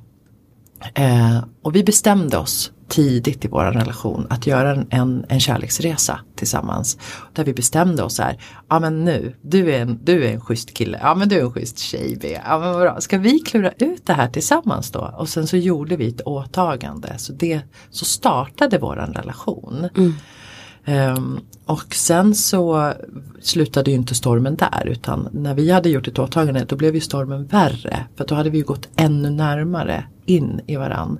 Eh, 0.93 1.43
och 1.61 1.75
vi 1.75 1.83
bestämde 1.83 2.37
oss 2.37 2.71
tidigt 2.89 3.45
i 3.45 3.47
vår 3.47 3.63
relation 3.63 4.27
att 4.29 4.47
göra 4.47 4.71
en, 4.71 4.87
en, 4.89 5.25
en 5.29 5.39
kärleksresa 5.39 6.19
tillsammans. 6.35 6.97
Där 7.33 7.43
vi 7.43 7.53
bestämde 7.53 8.03
oss 8.03 8.19
här, 8.19 8.41
ja 8.69 8.79
men 8.79 9.05
nu, 9.05 9.35
du 9.41 9.71
är, 9.71 9.81
en, 9.81 9.99
du 10.03 10.25
är 10.25 10.33
en 10.33 10.41
schysst 10.41 10.73
kille, 10.73 10.99
ja 11.01 11.15
men 11.15 11.29
du 11.29 11.35
är 11.35 11.41
en 11.41 11.51
schysst 11.51 11.79
tjej 11.79 12.17
Bea. 12.21 12.41
ja 12.45 12.59
men 12.59 12.79
bra, 12.79 13.01
ska 13.01 13.17
vi 13.17 13.39
klura 13.39 13.71
ut 13.71 14.05
det 14.05 14.13
här 14.13 14.27
tillsammans 14.27 14.91
då? 14.91 15.13
Och 15.17 15.29
sen 15.29 15.47
så 15.47 15.57
gjorde 15.57 15.95
vi 15.95 16.07
ett 16.07 16.21
åtagande, 16.21 17.17
så, 17.17 17.33
det, 17.33 17.61
så 17.89 18.05
startade 18.05 18.77
våran 18.77 19.13
relation. 19.13 19.89
Ehm, 20.85 21.39
och 21.65 21.95
sen 21.95 22.35
så 22.35 22.93
slutade 23.41 23.91
ju 23.91 23.97
inte 23.97 24.15
stormen 24.15 24.55
där 24.55 24.87
utan 24.87 25.29
när 25.31 25.53
vi 25.53 25.71
hade 25.71 25.89
gjort 25.89 26.07
ett 26.07 26.19
åtagande 26.19 26.65
då 26.67 26.75
blev 26.75 26.95
ju 26.95 27.01
stormen 27.01 27.45
värre. 27.45 28.05
För 28.17 28.25
då 28.25 28.35
hade 28.35 28.49
vi 28.49 28.61
gått 28.61 28.89
ännu 28.95 29.29
närmare 29.29 30.03
in 30.25 30.61
i 30.67 30.75
varann. 30.75 31.19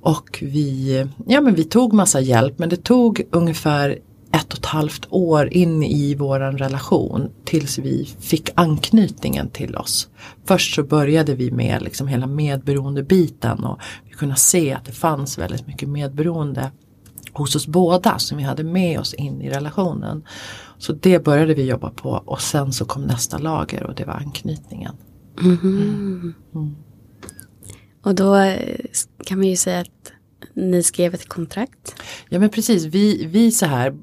Och 0.00 0.38
vi, 0.42 1.06
ja 1.26 1.40
men 1.40 1.54
vi 1.54 1.64
tog 1.64 1.92
massa 1.92 2.20
hjälp 2.20 2.58
men 2.58 2.68
det 2.68 2.84
tog 2.84 3.22
ungefär 3.30 3.98
ett 4.32 4.52
och 4.52 4.58
ett 4.58 4.66
halvt 4.66 5.06
år 5.10 5.52
in 5.52 5.82
i 5.82 6.14
våran 6.14 6.58
relation 6.58 7.30
tills 7.44 7.78
vi 7.78 8.08
fick 8.20 8.50
anknytningen 8.54 9.48
till 9.48 9.76
oss. 9.76 10.08
Först 10.44 10.74
så 10.74 10.82
började 10.82 11.34
vi 11.34 11.50
med 11.50 11.82
liksom 11.82 12.08
hela 12.08 12.26
medberoende 12.26 13.02
biten 13.02 13.64
och 13.64 13.80
vi 14.08 14.14
kunde 14.14 14.36
se 14.36 14.72
att 14.72 14.84
det 14.84 14.92
fanns 14.92 15.38
väldigt 15.38 15.66
mycket 15.66 15.88
medberoende 15.88 16.70
hos 17.32 17.56
oss 17.56 17.66
båda 17.66 18.18
som 18.18 18.38
vi 18.38 18.44
hade 18.44 18.64
med 18.64 19.00
oss 19.00 19.14
in 19.14 19.42
i 19.42 19.50
relationen. 19.50 20.22
Så 20.78 20.92
det 20.92 21.24
började 21.24 21.54
vi 21.54 21.64
jobba 21.64 21.90
på 21.90 22.10
och 22.10 22.40
sen 22.40 22.72
så 22.72 22.84
kom 22.84 23.02
nästa 23.02 23.38
lager 23.38 23.82
och 23.82 23.94
det 23.94 24.04
var 24.04 24.14
anknytningen. 24.14 24.94
Mm. 25.40 26.34
Mm. 26.54 26.76
Och 28.02 28.14
då 28.14 28.36
eh, 28.36 28.76
kan 29.26 29.38
man 29.38 29.46
ju 29.46 29.56
säga 29.56 29.80
att 29.80 30.12
ni 30.54 30.82
skrev 30.82 31.14
ett 31.14 31.28
kontrakt. 31.28 31.94
Ja 32.28 32.38
men 32.38 32.50
precis, 32.50 32.84
vi, 32.84 33.26
vi 33.26 33.52
så 33.52 33.66
här 33.66 33.96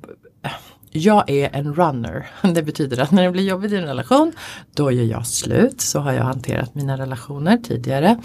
jag 0.98 1.30
är 1.30 1.50
en 1.54 1.74
runner. 1.74 2.28
Det 2.54 2.64
betyder 2.64 3.02
att 3.02 3.12
när 3.12 3.24
det 3.24 3.32
blir 3.32 3.44
jobbigt 3.44 3.72
i 3.72 3.76
en 3.76 3.86
relation 3.86 4.32
då 4.74 4.92
gör 4.92 5.04
jag 5.04 5.28
slut. 5.28 5.82
Så 5.82 6.00
har 6.00 6.14
jag 6.14 6.24
hanterat 6.24 6.76
mina 6.76 6.98
relationer 6.98 7.58
tidigare. 7.58 8.18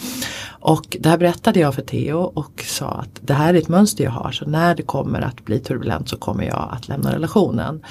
Och 0.48 0.96
det 1.00 1.08
här 1.08 1.18
berättade 1.18 1.60
jag 1.60 1.74
för 1.74 1.82
Theo 1.82 2.18
och 2.18 2.64
sa 2.66 2.88
att 2.88 3.20
det 3.20 3.34
här 3.34 3.54
är 3.54 3.58
ett 3.58 3.68
mönster 3.68 4.04
jag 4.04 4.10
har 4.10 4.32
så 4.32 4.44
när 4.44 4.74
det 4.74 4.82
kommer 4.82 5.20
att 5.20 5.44
bli 5.44 5.60
turbulent 5.60 6.08
så 6.08 6.16
kommer 6.16 6.44
jag 6.44 6.68
att 6.72 6.88
lämna 6.88 7.14
relationen. 7.14 7.82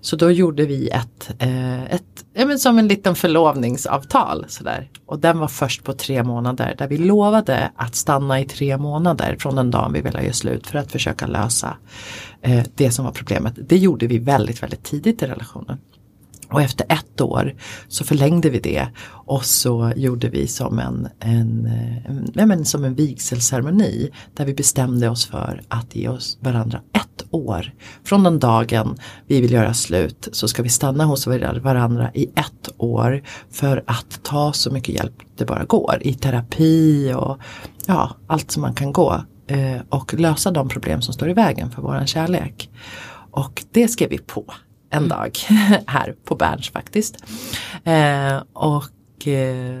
Så 0.00 0.16
då 0.16 0.30
gjorde 0.30 0.66
vi 0.66 0.88
ett, 0.88 1.30
eh, 1.38 1.82
ett 1.84 2.24
ja, 2.34 2.46
men 2.46 2.58
som 2.58 2.78
en 2.78 2.88
liten 2.88 3.14
förlovningsavtal. 3.14 4.44
Sådär. 4.48 4.88
Och 5.06 5.18
den 5.18 5.38
var 5.38 5.48
först 5.48 5.84
på 5.84 5.92
tre 5.92 6.22
månader 6.22 6.74
där 6.78 6.88
vi 6.88 6.98
lovade 6.98 7.70
att 7.76 7.94
stanna 7.94 8.40
i 8.40 8.44
tre 8.44 8.76
månader 8.76 9.36
från 9.38 9.56
den 9.56 9.70
dagen 9.70 9.92
vi 9.92 10.00
ville 10.00 10.22
göra 10.22 10.32
slut 10.32 10.66
för 10.66 10.78
att 10.78 10.92
försöka 10.92 11.26
lösa 11.26 11.76
eh, 12.42 12.64
det 12.74 12.90
som 12.90 13.04
var 13.04 13.12
problemet. 13.12 13.54
Det 13.68 13.78
gjorde 13.78 14.06
vi 14.06 14.18
väldigt, 14.18 14.62
väldigt 14.62 14.82
tidigt 14.82 15.22
i 15.22 15.26
relationen. 15.26 15.78
Och 16.50 16.62
efter 16.62 16.86
ett 16.88 17.20
år 17.20 17.54
så 17.88 18.04
förlängde 18.04 18.50
vi 18.50 18.60
det 18.60 18.88
och 19.08 19.44
så 19.44 19.92
gjorde 19.96 20.28
vi 20.28 20.46
som 20.46 20.78
en, 20.78 21.08
en, 21.20 21.66
eh, 21.66 22.06
en, 22.42 22.50
en, 22.50 22.64
som 22.64 22.84
en 22.84 22.94
vigselceremoni 22.94 24.10
där 24.34 24.44
vi 24.44 24.54
bestämde 24.54 25.08
oss 25.08 25.26
för 25.26 25.62
att 25.68 25.96
ge 25.96 26.08
oss 26.08 26.38
varandra 26.40 26.80
ett 26.92 27.24
år. 27.30 27.74
Från 28.04 28.22
den 28.22 28.38
dagen 28.38 28.96
vi 29.26 29.40
vill 29.40 29.52
göra 29.52 29.74
slut 29.74 30.28
så 30.32 30.48
ska 30.48 30.62
vi 30.62 30.68
stanna 30.68 31.04
hos 31.04 31.26
varandra 31.26 32.10
i 32.14 32.30
ett 32.34 32.68
år 32.76 33.22
för 33.50 33.84
att 33.86 34.20
ta 34.22 34.52
så 34.52 34.70
mycket 34.70 34.94
hjälp 34.94 35.22
det 35.36 35.44
bara 35.44 35.64
går 35.64 35.98
i 36.00 36.14
terapi 36.14 37.12
och 37.16 37.38
ja, 37.86 38.16
allt 38.26 38.50
som 38.50 38.62
man 38.62 38.74
kan 38.74 38.92
gå 38.92 39.24
eh, 39.50 39.80
och 39.88 40.14
lösa 40.14 40.50
de 40.50 40.68
problem 40.68 41.02
som 41.02 41.14
står 41.14 41.30
i 41.30 41.34
vägen 41.34 41.70
för 41.70 41.82
våran 41.82 42.06
kärlek. 42.06 42.70
Och 43.30 43.64
det 43.70 43.88
skrev 43.88 44.10
vi 44.10 44.18
på 44.18 44.44
en 44.90 44.98
mm. 44.98 45.08
dag 45.08 45.38
här 45.86 46.14
på 46.24 46.34
Berns 46.34 46.70
faktiskt. 46.70 47.16
Eh, 47.84 48.42
och, 48.52 49.28
eh, 49.28 49.80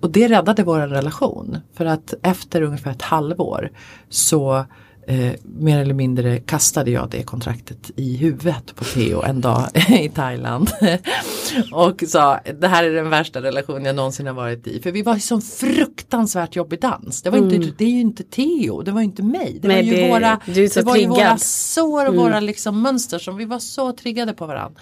och 0.00 0.10
det 0.10 0.28
räddade 0.28 0.62
vår 0.62 0.78
relation. 0.78 1.56
För 1.74 1.84
att 1.84 2.14
efter 2.22 2.62
ungefär 2.62 2.90
ett 2.90 3.02
halvår 3.02 3.70
så 4.08 4.64
eh, 5.06 5.32
mer 5.42 5.78
eller 5.78 5.94
mindre 5.94 6.38
kastade 6.38 6.90
jag 6.90 7.10
det 7.10 7.22
kontraktet 7.22 7.90
i 7.96 8.16
huvudet 8.16 8.74
på 8.74 8.84
Theo 8.84 9.22
en 9.22 9.40
dag 9.40 9.68
i 9.88 10.08
Thailand. 10.08 10.70
och 11.72 12.02
sa 12.08 12.40
det 12.60 12.68
här 12.68 12.84
är 12.84 12.90
den 12.90 13.10
värsta 13.10 13.42
relation 13.42 13.84
jag 13.84 13.96
någonsin 13.96 14.26
har 14.26 14.34
varit 14.34 14.66
i. 14.66 14.80
För 14.82 14.92
vi 14.92 15.02
var 15.02 15.16
i 15.16 15.20
sån 15.20 15.42
fruktansvärt 15.42 16.56
jobbig 16.56 16.80
dans. 16.80 17.22
Det, 17.22 17.30
var 17.30 17.38
mm. 17.38 17.54
inte, 17.54 17.74
det 17.78 17.84
är 17.84 17.90
ju 17.90 18.00
inte 18.00 18.22
Theo, 18.22 18.82
det 18.82 18.92
var 18.92 19.00
inte 19.00 19.22
mig. 19.22 19.58
Det 19.62 19.68
Nej, 19.68 19.76
var 19.76 19.82
ju 19.82 20.02
det, 20.02 20.08
våra, 20.08 20.40
det 20.46 20.82
var 20.82 20.96
ju 20.96 21.06
våra 21.06 21.38
sår 21.38 22.06
och 22.06 22.14
mm. 22.14 22.20
våra 22.20 22.40
liksom 22.40 22.82
mönster 22.82 23.18
som 23.18 23.36
vi 23.36 23.44
var 23.44 23.58
så 23.58 23.92
triggade 23.92 24.32
på 24.32 24.46
varandra. 24.46 24.80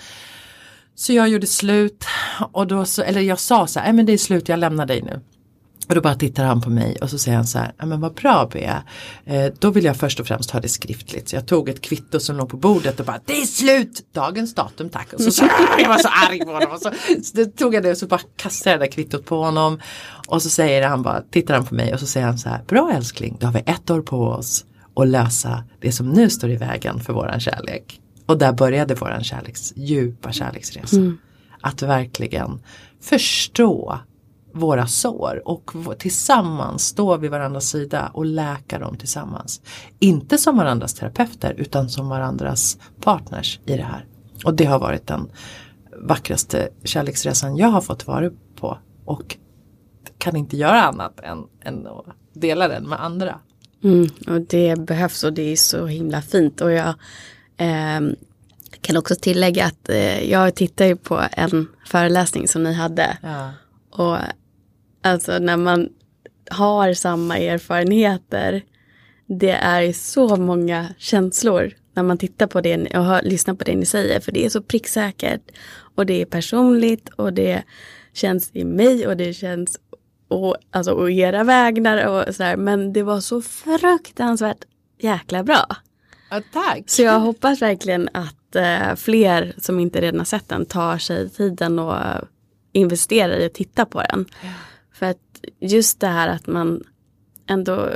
Så 0.95 1.13
jag 1.13 1.29
gjorde 1.29 1.47
slut 1.47 2.05
och 2.53 2.67
då 2.67 2.85
så, 2.85 3.03
eller 3.03 3.21
jag 3.21 3.39
sa 3.39 3.67
så 3.67 3.81
här, 3.81 3.93
men 3.93 4.07
det 4.07 4.13
är 4.13 4.19
slut, 4.19 4.49
jag 4.49 4.59
lämnar 4.59 4.87
dig 4.87 5.03
nu. 5.03 5.21
Och 5.89 5.95
då 5.95 6.01
bara 6.01 6.15
tittar 6.15 6.45
han 6.45 6.61
på 6.61 6.71
mig 6.71 6.97
och 7.01 7.11
så 7.11 7.19
säger 7.19 7.37
han 7.37 7.47
så 7.47 7.59
här, 7.59 7.73
men 7.87 8.01
vad 8.01 8.15
bra 8.15 8.49
Bea. 8.53 8.83
Eh, 9.25 9.53
då 9.59 9.71
vill 9.71 9.85
jag 9.85 9.97
först 9.97 10.21
och 10.21 10.27
främst 10.27 10.51
ha 10.51 10.61
det 10.61 10.69
skriftligt. 10.69 11.29
Så 11.29 11.37
jag 11.37 11.47
tog 11.47 11.69
ett 11.69 11.81
kvitto 11.81 12.21
som 12.21 12.37
låg 12.37 12.49
på 12.49 12.57
bordet 12.57 13.01
och 13.01 13.07
bara, 13.07 13.21
det 13.25 13.33
är 13.33 13.47
slut! 13.47 14.07
Dagens 14.13 14.55
datum 14.55 14.89
tack. 14.89 15.13
Och 15.13 15.21
så, 15.21 15.31
så 15.31 15.45
jag 15.79 15.89
var 15.89 15.99
så 15.99 16.09
arg 16.09 16.39
på 16.39 16.53
honom. 16.53 16.73
Och 16.73 16.81
så, 16.81 16.91
så 17.23 17.45
tog 17.45 17.75
jag 17.75 17.83
det 17.83 17.91
och 17.91 17.99
så 17.99 18.07
bara 18.07 18.21
kastade 18.37 18.71
jag 18.71 18.81
det 18.81 18.87
där 18.87 18.93
kvittot 18.93 19.25
på 19.25 19.43
honom. 19.43 19.81
Och 20.29 20.43
så 20.43 20.51
säger 20.51 20.89
han 20.89 21.03
bara, 21.03 21.23
tittar 21.31 21.55
han 21.55 21.67
på 21.67 21.75
mig 21.75 21.95
och 21.95 22.01
så 22.01 22.07
säger 22.07 22.27
han 22.27 22.39
så 22.39 22.49
här, 22.49 22.63
bra 22.67 22.93
älskling, 22.93 23.37
då 23.41 23.47
har 23.47 23.53
vi 23.53 23.63
ett 23.67 23.91
år 23.91 24.03
på 24.03 24.23
oss 24.23 24.65
att 24.97 25.09
lösa 25.09 25.65
det 25.81 25.93
som 25.93 26.11
nu 26.11 26.31
står 26.31 26.51
i 26.51 26.57
vägen 26.57 27.01
för 27.01 27.13
våran 27.13 27.41
kärlek. 27.41 28.01
Och 28.27 28.39
där 28.39 28.53
började 28.53 28.95
våran 28.95 29.25
kärleks, 29.25 29.73
djupa 29.77 30.33
kärleksresa. 30.33 30.97
Mm. 30.97 31.19
Att 31.61 31.83
verkligen 31.83 32.61
förstå 33.01 33.99
våra 34.59 34.87
sår 34.87 35.43
och 35.45 35.71
tillsammans 35.99 36.87
stå 36.87 37.17
vid 37.17 37.31
varandras 37.31 37.69
sida 37.69 38.11
och 38.15 38.27
läka 38.27 38.79
dem 38.79 38.97
tillsammans. 38.97 39.61
Inte 39.99 40.39
som 40.39 40.57
varandras 40.57 40.95
terapeuter 40.95 41.55
utan 41.59 41.89
som 41.89 42.09
varandras 42.09 42.79
partners 43.01 43.61
i 43.67 43.77
det 43.77 43.83
här. 43.83 44.07
Och 44.45 44.55
det 44.55 44.65
har 44.65 44.79
varit 44.79 45.07
den 45.07 45.31
vackraste 46.03 46.69
kärleksresan 46.85 47.57
jag 47.57 47.69
har 47.69 47.81
fått 47.81 48.07
vara 48.07 48.31
på 48.57 48.79
och 49.05 49.37
kan 50.19 50.37
inte 50.37 50.57
göra 50.57 50.83
annat 50.83 51.21
än, 51.21 51.45
än 51.63 51.87
att 51.87 52.05
dela 52.33 52.69
den 52.69 52.89
med 52.89 53.05
andra. 53.05 53.39
Mm, 53.85 54.07
och 54.27 54.41
det 54.41 54.79
behövs 54.79 55.25
och 55.25 55.33
det 55.33 55.53
är 55.53 55.57
så 55.57 55.87
himla 55.87 56.23
fint 56.23 56.61
och 56.61 56.73
jag 56.73 56.95
eh, 57.57 58.01
kan 58.81 58.97
också 58.97 59.15
tillägga 59.15 59.65
att 59.65 59.89
eh, 59.89 60.31
jag 60.31 60.55
tittar 60.55 60.87
ju 60.87 60.97
på 60.97 61.23
en 61.33 61.69
föreläsning 61.87 62.49
som 62.49 62.63
ni 62.63 62.73
hade. 62.73 63.19
Ja. 63.23 63.51
Och 63.91 64.17
Alltså 65.03 65.39
när 65.39 65.57
man 65.57 65.89
har 66.51 66.93
samma 66.95 67.39
erfarenheter. 67.39 68.63
Det 69.27 69.51
är 69.51 69.93
så 69.93 70.37
många 70.37 70.89
känslor 70.99 71.73
när 71.95 72.03
man 72.03 72.19
tittar 72.19 72.47
på 72.47 72.61
det 72.61 72.97
och 72.97 73.05
hör, 73.05 73.23
lyssnar 73.23 73.55
på 73.55 73.65
det 73.65 73.77
ni 73.77 73.87
säger. 73.87 74.21
För 74.21 74.33
det 74.33 74.45
är 74.45 74.49
så 74.51 74.63
pricksäkert. 74.63 75.43
Och 75.95 76.07
det 76.07 76.23
är 76.23 76.27
personligt 76.27 77.09
och 77.09 77.33
det 77.33 77.63
känns 78.13 78.51
i 78.53 78.65
mig 78.65 79.07
och 79.07 79.17
det 79.17 79.33
känns 79.33 79.81
och, 80.29 80.57
alltså, 80.71 80.93
och 80.93 81.11
era 81.11 81.45
vägnar 81.45 82.07
och 82.07 82.35
sådär. 82.35 82.57
Men 82.57 82.93
det 82.93 83.03
var 83.03 83.21
så 83.21 83.43
fruktansvärt 83.43 84.65
jäkla 84.99 85.43
bra. 85.43 85.67
Ja, 86.31 86.43
tack. 86.53 86.83
Så 86.87 87.03
jag 87.03 87.21
hoppas 87.21 87.63
verkligen 87.63 88.09
att 88.13 88.57
eh, 88.57 88.95
fler 88.97 89.55
som 89.59 89.81
inte 89.81 90.01
redan 90.01 90.21
har 90.21 90.25
sett 90.25 90.49
den 90.49 90.67
tar 90.67 90.99
sig 90.99 91.31
tiden 91.31 91.79
och 91.79 91.97
investerar 92.73 93.39
i 93.39 93.47
att 93.47 93.55
titta 93.55 93.87
på 93.87 94.03
den. 94.03 94.27
Ja. 94.43 94.49
För 94.99 95.07
att 95.07 95.45
just 95.61 96.01
det 96.01 96.07
här 96.07 96.29
att 96.29 96.47
man 96.47 96.83
ändå 97.47 97.91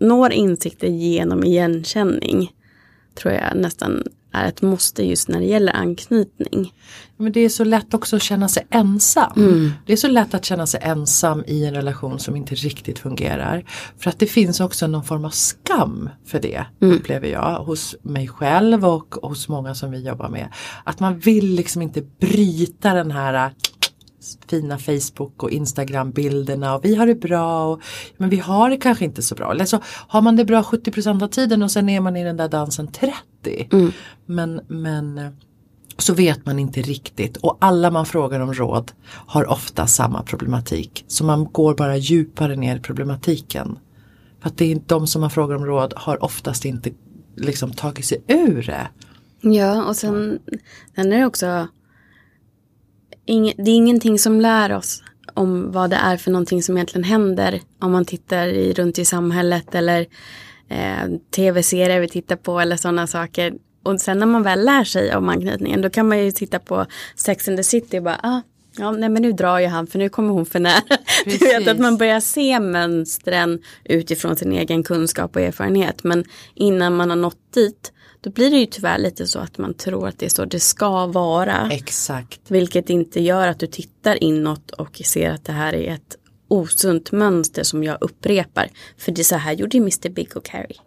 når 0.00 0.32
insikter 0.32 0.88
genom 0.88 1.44
igenkänning 1.44 2.52
tror 3.14 3.34
jag 3.34 3.56
nästan 3.56 4.02
är 4.32 4.48
ett 4.48 4.62
måste 4.62 5.04
just 5.04 5.28
när 5.28 5.40
det 5.40 5.46
gäller 5.46 5.72
anknytning. 5.72 6.72
Men 7.16 7.32
det 7.32 7.40
är 7.40 7.48
så 7.48 7.64
lätt 7.64 7.94
också 7.94 8.16
att 8.16 8.22
känna 8.22 8.48
sig 8.48 8.66
ensam. 8.70 9.32
Mm. 9.36 9.72
Det 9.86 9.92
är 9.92 9.96
så 9.96 10.08
lätt 10.08 10.34
att 10.34 10.44
känna 10.44 10.66
sig 10.66 10.80
ensam 10.82 11.44
i 11.46 11.64
en 11.64 11.74
relation 11.74 12.18
som 12.18 12.36
inte 12.36 12.54
riktigt 12.54 12.98
fungerar. 12.98 13.64
För 13.98 14.10
att 14.10 14.18
det 14.18 14.26
finns 14.26 14.60
också 14.60 14.86
någon 14.86 15.04
form 15.04 15.24
av 15.24 15.30
skam 15.30 16.10
för 16.26 16.40
det 16.40 16.66
mm. 16.82 16.96
upplever 16.96 17.28
jag 17.28 17.64
hos 17.64 17.96
mig 18.02 18.28
själv 18.28 18.86
och 18.86 19.14
hos 19.22 19.48
många 19.48 19.74
som 19.74 19.90
vi 19.90 20.06
jobbar 20.06 20.28
med. 20.28 20.48
Att 20.84 21.00
man 21.00 21.18
vill 21.18 21.54
liksom 21.54 21.82
inte 21.82 22.02
bryta 22.02 22.94
den 22.94 23.10
här 23.10 23.52
fina 24.48 24.78
Facebook 24.78 25.42
och 25.42 25.50
Instagram 25.50 26.10
bilderna 26.10 26.74
och 26.74 26.84
vi 26.84 26.94
har 26.94 27.06
det 27.06 27.14
bra 27.14 27.66
och, 27.66 27.80
men 28.16 28.30
vi 28.30 28.36
har 28.38 28.70
det 28.70 28.76
kanske 28.76 29.04
inte 29.04 29.22
så 29.22 29.34
bra. 29.34 29.52
Eller 29.52 29.64
så 29.64 29.80
har 29.84 30.22
man 30.22 30.36
det 30.36 30.44
bra 30.44 30.62
70 30.62 31.08
av 31.24 31.28
tiden 31.28 31.62
och 31.62 31.70
sen 31.70 31.88
är 31.88 32.00
man 32.00 32.16
i 32.16 32.24
den 32.24 32.36
där 32.36 32.48
dansen 32.48 32.88
30. 32.92 33.68
Mm. 33.72 33.92
Men, 34.26 34.60
men 34.68 35.20
så 35.98 36.14
vet 36.14 36.46
man 36.46 36.58
inte 36.58 36.82
riktigt 36.82 37.36
och 37.36 37.56
alla 37.60 37.90
man 37.90 38.06
frågar 38.06 38.40
om 38.40 38.54
råd 38.54 38.92
har 39.06 39.50
ofta 39.50 39.86
samma 39.86 40.22
problematik. 40.22 41.04
Så 41.08 41.24
man 41.24 41.44
går 41.44 41.74
bara 41.74 41.96
djupare 41.96 42.56
ner 42.56 42.76
i 42.76 42.80
problematiken. 42.80 43.78
För 44.40 44.48
att 44.48 44.58
det 44.58 44.72
är 44.72 44.80
de 44.86 45.06
som 45.06 45.20
man 45.20 45.30
frågar 45.30 45.56
om 45.56 45.66
råd 45.66 45.94
har 45.96 46.24
oftast 46.24 46.64
inte 46.64 46.90
liksom 47.36 47.72
tagit 47.72 48.04
sig 48.04 48.24
ur 48.28 48.62
det. 48.62 48.88
Ja 49.40 49.84
och 49.84 49.96
sen, 49.96 50.38
sen 50.94 51.12
är 51.12 51.18
det 51.18 51.26
också 51.26 51.68
ing, 53.26 53.52
det 53.56 53.70
är 53.70 53.76
ingenting 53.76 54.18
som 54.18 54.40
lär 54.40 54.72
oss 54.72 55.02
om 55.34 55.72
vad 55.72 55.90
det 55.90 55.96
är 55.96 56.16
för 56.16 56.30
någonting 56.30 56.62
som 56.62 56.76
egentligen 56.76 57.04
händer 57.04 57.60
om 57.78 57.92
man 57.92 58.04
tittar 58.04 58.46
i, 58.46 58.72
runt 58.72 58.98
i 58.98 59.04
samhället 59.04 59.74
eller 59.74 60.06
eh, 60.68 61.08
tv-serier 61.36 62.00
vi 62.00 62.08
tittar 62.08 62.36
på 62.36 62.60
eller 62.60 62.76
sådana 62.76 63.06
saker. 63.06 63.54
Och 63.82 64.00
sen 64.00 64.18
när 64.18 64.26
man 64.26 64.42
väl 64.42 64.64
lär 64.64 64.84
sig 64.84 65.16
om 65.16 65.28
anknytningen 65.28 65.82
då 65.82 65.90
kan 65.90 66.08
man 66.08 66.18
ju 66.18 66.30
titta 66.30 66.58
på 66.58 66.86
Sex 67.16 67.48
and 67.48 67.56
the 67.56 67.64
City 67.64 67.98
och 67.98 68.02
bara 68.02 68.20
ah, 68.22 68.40
Ja, 68.76 68.90
nej 68.90 69.08
men 69.08 69.22
nu 69.22 69.32
drar 69.32 69.58
ju 69.58 69.66
han 69.66 69.86
för 69.86 69.98
nu 69.98 70.08
kommer 70.08 70.32
hon 70.32 70.46
för 70.46 70.60
nära. 70.60 70.82
Du 71.24 71.38
vet 71.38 71.68
att 71.68 71.78
man 71.78 71.96
börjar 71.96 72.20
se 72.20 72.60
mönstren 72.60 73.62
utifrån 73.84 74.36
sin 74.36 74.52
egen 74.52 74.82
kunskap 74.82 75.36
och 75.36 75.42
erfarenhet. 75.42 76.04
Men 76.04 76.24
innan 76.54 76.96
man 76.96 77.10
har 77.10 77.16
nått 77.16 77.52
dit 77.54 77.92
då 78.24 78.30
blir 78.30 78.50
det 78.50 78.56
ju 78.56 78.66
tyvärr 78.66 78.98
lite 78.98 79.26
så 79.26 79.38
att 79.38 79.58
man 79.58 79.74
tror 79.74 80.08
att 80.08 80.18
det 80.18 80.26
är 80.26 80.30
så 80.30 80.44
det 80.44 80.60
ska 80.60 81.06
vara. 81.06 81.68
Exakt. 81.72 82.40
Vilket 82.48 82.90
inte 82.90 83.20
gör 83.20 83.48
att 83.48 83.58
du 83.58 83.66
tittar 83.66 84.24
inåt 84.24 84.70
och 84.70 85.00
ser 85.04 85.30
att 85.30 85.44
det 85.44 85.52
här 85.52 85.74
är 85.74 85.94
ett 85.94 86.16
osunt 86.48 87.12
mönster 87.12 87.62
som 87.62 87.84
jag 87.84 87.98
upprepar. 88.00 88.70
För 88.98 89.12
det 89.12 89.22
är 89.22 89.24
så 89.24 89.36
här 89.36 89.52
gjorde 89.52 89.76
ju 89.76 89.82
Mr 89.82 90.08
Big 90.08 90.36
och 90.36 90.44
Carrie. 90.44 90.78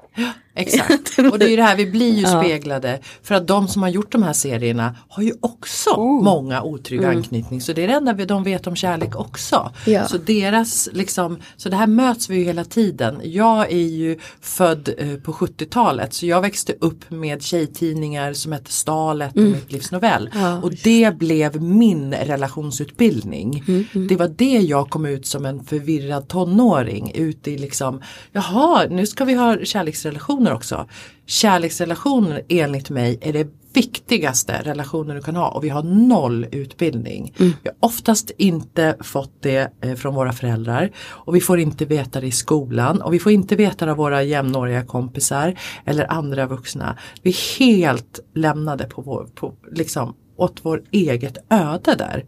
Ja, 0.57 0.61
Exakt, 0.63 1.19
och 1.31 1.39
det 1.39 1.45
är 1.45 1.49
ju 1.49 1.55
det 1.55 1.63
här, 1.63 1.75
vi 1.77 1.85
blir 1.85 2.13
ju 2.13 2.25
speglade. 2.25 2.99
För 3.23 3.35
att 3.35 3.47
de 3.47 3.67
som 3.67 3.81
har 3.81 3.89
gjort 3.89 4.11
de 4.11 4.23
här 4.23 4.33
serierna 4.33 4.95
har 5.09 5.23
ju 5.23 5.33
också 5.39 5.89
Oh. 5.89 6.23
många 6.23 6.61
otrygga 6.63 7.03
Mm. 7.07 7.17
anknytning. 7.17 7.61
Så 7.61 7.73
det 7.73 7.83
är 7.83 7.87
det 7.87 7.93
enda 7.93 8.13
vi- 8.13 8.25
de 8.25 8.43
vet 8.43 8.67
om 8.67 8.75
kärlek 8.75 9.15
också. 9.15 9.71
Ja. 9.85 10.07
Så 10.07 10.17
deras 10.17 10.89
liksom, 10.93 11.37
så 11.57 11.69
det 11.69 11.75
här 11.75 11.87
möts 11.87 12.29
vi 12.29 12.37
ju 12.37 12.43
hela 12.43 12.63
tiden. 12.63 13.21
Jag 13.23 13.71
är 13.71 13.77
ju 13.87 14.17
född 14.41 14.89
eh, 14.97 15.13
på 15.15 15.33
70-talet 15.33 16.13
så 16.13 16.25
jag 16.25 16.41
växte 16.41 16.73
upp 16.79 17.11
med 17.11 17.41
tjejtidningar 17.43 18.33
som 18.33 18.51
hette 18.51 18.71
Stalet 18.71 19.35
och 19.35 19.41
Mitt 19.41 19.71
livs 19.71 19.91
novell. 19.91 20.29
Mm. 20.33 20.43
Ja, 20.45 20.61
och 20.61 20.71
det 20.83 21.17
blev 21.17 21.61
min 21.61 22.13
relationsutbildning. 22.13 23.63
Mm, 23.67 24.07
Det 24.07 24.15
var 24.15 24.27
det 24.27 24.57
jag 24.57 24.89
kom 24.89 25.05
ut 25.05 25.25
som 25.27 25.45
en 25.45 25.63
förvirrad 25.63 26.27
tonåring 26.27 27.11
ut 27.15 27.47
i 27.47 27.57
liksom, 27.57 28.01
jaha 28.31 28.85
nu 28.89 29.05
ska 29.07 29.25
vi 29.25 29.33
ha 29.33 29.57
kärleksrelationer 29.63 30.46
också. 30.51 30.87
Kärleksrelationer 31.25 32.41
enligt 32.49 32.89
mig 32.89 33.17
är 33.21 33.33
det 33.33 33.47
viktigaste 33.73 34.61
relationer 34.63 35.15
du 35.15 35.21
kan 35.21 35.35
ha 35.35 35.47
och 35.49 35.63
vi 35.63 35.69
har 35.69 35.83
noll 35.83 36.47
utbildning. 36.51 37.33
Vi 37.37 37.53
har 37.63 37.75
oftast 37.79 38.31
inte 38.37 38.95
fått 38.99 39.41
det 39.41 39.71
eh, 39.81 39.95
från 39.95 40.15
våra 40.15 40.33
föräldrar 40.33 40.91
och 40.97 41.35
vi 41.35 41.41
får 41.41 41.59
inte 41.59 41.85
veta 41.85 42.21
det 42.21 42.27
i 42.27 42.31
skolan 42.31 43.01
och 43.01 43.13
vi 43.13 43.19
får 43.19 43.31
inte 43.31 43.55
veta 43.55 43.85
det 43.85 43.91
av 43.91 43.97
våra 43.97 44.23
jämnåriga 44.23 44.85
kompisar 44.85 45.59
eller 45.85 46.11
andra 46.11 46.45
vuxna. 46.47 46.97
Vi 47.21 47.29
är 47.29 47.59
helt 47.59 48.19
lämnade 48.35 48.85
på 48.85 49.01
vår, 49.01 49.29
på, 49.35 49.53
liksom, 49.71 50.15
åt 50.37 50.59
vår 50.61 50.83
eget 50.91 51.37
öde 51.49 51.95
där. 51.95 52.25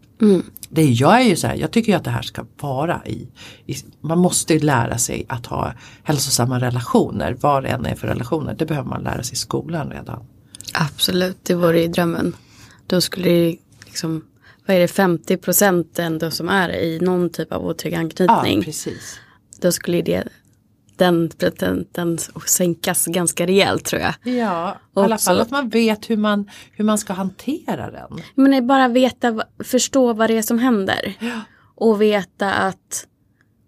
Det, 0.68 0.84
jag 0.84 1.20
är 1.20 1.24
ju 1.24 1.36
så 1.36 1.46
här, 1.46 1.54
jag 1.54 1.70
tycker 1.70 1.92
ju 1.92 1.98
att 1.98 2.04
det 2.04 2.10
här 2.10 2.22
ska 2.22 2.44
vara 2.60 3.02
i, 3.06 3.28
i, 3.66 3.74
man 4.00 4.18
måste 4.18 4.54
ju 4.54 4.60
lära 4.60 4.98
sig 4.98 5.26
att 5.28 5.46
ha 5.46 5.72
hälsosamma 6.02 6.60
relationer, 6.60 7.36
vad 7.40 7.62
det 7.62 7.68
än 7.68 7.86
är 7.86 7.94
för 7.94 8.08
relationer, 8.08 8.54
det 8.54 8.66
behöver 8.66 8.88
man 8.88 9.02
lära 9.02 9.22
sig 9.22 9.32
i 9.32 9.36
skolan 9.36 9.90
redan. 9.90 10.24
Absolut, 10.74 11.36
det 11.42 11.54
vore 11.54 11.80
ju 11.80 11.88
drömmen. 11.88 12.36
Då 12.86 13.00
skulle 13.00 13.28
det 13.30 13.56
liksom, 13.86 14.24
vad 14.66 14.76
är 14.76 14.80
det, 14.80 14.88
50 14.88 15.36
procent 15.36 15.98
ändå 15.98 16.30
som 16.30 16.48
är 16.48 16.68
i 16.70 16.98
någon 17.00 17.30
typ 17.30 17.52
av 17.52 17.66
otrygg 17.66 17.92
Ja, 17.94 17.98
anknytning. 17.98 18.62
precis. 18.64 19.18
då 19.60 19.72
skulle 19.72 20.02
det, 20.02 20.24
den 21.00 21.30
procenten 21.38 22.18
sänkas 22.46 23.06
ganska 23.06 23.46
rejält 23.46 23.84
tror 23.84 24.02
jag. 24.02 24.14
Ja, 24.22 24.76
i 24.96 25.00
alla 25.00 25.18
fall 25.18 25.40
att 25.40 25.50
man 25.50 25.68
vet 25.68 26.10
hur 26.10 26.16
man, 26.16 26.50
hur 26.72 26.84
man 26.84 26.98
ska 26.98 27.12
hantera 27.12 27.90
den. 27.90 28.22
Men 28.34 28.50
det 28.50 28.56
är 28.56 28.62
bara 28.62 28.88
veta, 28.88 29.42
förstå 29.64 30.12
vad 30.12 30.30
det 30.30 30.38
är 30.38 30.42
som 30.42 30.58
händer. 30.58 31.14
Och 31.74 32.02
veta 32.02 32.52
att 32.52 33.06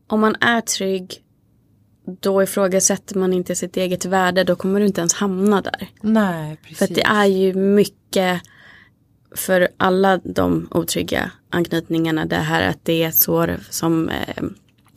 om 0.06 0.20
man 0.20 0.36
är 0.40 0.60
trygg 0.60 1.22
då 2.20 2.42
ifrågasätter 2.42 3.18
man 3.18 3.32
inte 3.32 3.54
sitt 3.54 3.76
eget 3.76 4.04
värde, 4.04 4.44
då 4.44 4.56
kommer 4.56 4.80
du 4.80 4.86
inte 4.86 5.00
ens 5.00 5.14
hamna 5.14 5.60
där. 5.60 5.88
Nej, 6.00 6.56
precis. 6.62 6.78
För 6.78 6.94
det 6.94 7.02
är 7.02 7.26
ju 7.26 7.54
mycket 7.54 8.42
för 9.34 9.68
alla 9.76 10.18
de 10.24 10.68
otrygga 10.70 11.30
anknytningarna 11.50 12.24
det 12.24 12.36
här 12.36 12.68
att 12.68 12.84
det 12.84 13.02
är 13.02 13.10
så 13.10 13.56
som 13.70 14.08
eh, 14.08 14.44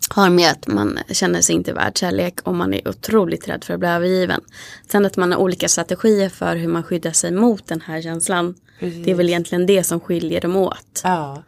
har 0.09 0.29
med 0.29 0.51
att 0.51 0.67
man 0.67 0.99
känner 1.11 1.41
sig 1.41 1.55
inte 1.55 1.73
värd 1.73 1.97
kärlek 1.97 2.41
och 2.43 2.55
man 2.55 2.73
är 2.73 2.87
otroligt 2.87 3.47
rädd 3.47 3.63
för 3.63 3.73
att 3.73 3.79
bli 3.79 3.89
övergiven. 3.89 4.41
Sen 4.87 5.05
att 5.05 5.17
man 5.17 5.31
har 5.31 5.39
olika 5.39 5.67
strategier 5.67 6.29
för 6.29 6.55
hur 6.55 6.67
man 6.67 6.83
skyddar 6.83 7.11
sig 7.11 7.31
mot 7.31 7.67
den 7.67 7.81
här 7.81 8.01
känslan. 8.01 8.55
Det 8.79 9.11
är 9.11 9.15
väl 9.15 9.29
egentligen 9.29 9.65
det 9.65 9.83
som 9.83 9.99
skiljer 9.99 10.41
dem 10.41 10.55
åt. 10.55 11.01
Ja. 11.03 11.43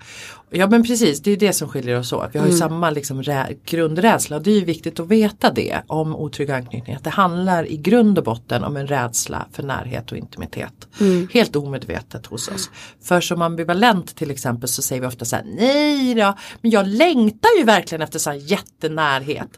Ja 0.49 0.67
men 0.69 0.83
precis, 0.83 1.21
det 1.21 1.31
är 1.31 1.37
det 1.37 1.53
som 1.53 1.67
skiljer 1.69 1.99
oss 1.99 2.13
åt. 2.13 2.29
Vi 2.33 2.39
har 2.39 2.45
ju 2.45 2.49
Mm. 2.51 2.59
samma 2.59 2.89
liksom, 2.89 3.21
rä- 3.23 3.57
grundrädsla 3.65 4.35
och 4.35 4.41
det 4.41 4.51
är 4.51 4.55
ju 4.59 4.65
viktigt 4.65 4.99
att 4.99 5.07
veta 5.07 5.51
det 5.51 5.81
om 5.87 6.15
otrygg 6.15 6.51
anknytning. 6.51 6.95
Att 6.95 7.03
det 7.03 7.09
handlar 7.09 7.65
i 7.71 7.77
grund 7.77 8.17
och 8.17 8.23
botten 8.23 8.63
om 8.63 8.77
en 8.77 8.87
rädsla 8.87 9.47
för 9.51 9.63
närhet 9.63 10.11
och 10.11 10.17
intimitet. 10.17 10.87
Mm. 10.99 11.27
Helt 11.33 11.55
omedvetet 11.55 12.25
hos 12.25 12.47
oss. 12.47 12.69
För 13.03 13.21
som 13.21 13.41
ambivalent 13.41 14.15
till 14.15 14.31
exempel 14.31 14.69
så 14.69 14.81
säger 14.81 15.01
vi 15.01 15.07
ofta 15.07 15.25
så 15.25 15.35
här, 15.35 15.45
nej 15.57 16.13
då, 16.15 16.33
men 16.61 16.71
jag 16.71 16.87
längtar 16.87 17.49
ju 17.59 17.63
verkligen 17.63 18.01
efter 18.01 18.19
så 18.19 18.29
här 18.29 18.37
jättenärhet. 18.37 19.49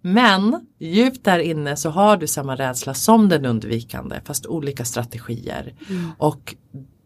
Men 0.00 0.66
djupt 0.80 1.24
där 1.24 1.38
inne 1.38 1.76
så 1.76 1.90
har 1.90 2.16
du 2.16 2.26
samma 2.26 2.56
rädsla 2.56 2.94
som 2.94 3.28
den 3.28 3.44
undvikande 3.46 4.20
fast 4.24 4.46
olika 4.46 4.84
strategier. 4.84 5.74
Och 6.18 6.54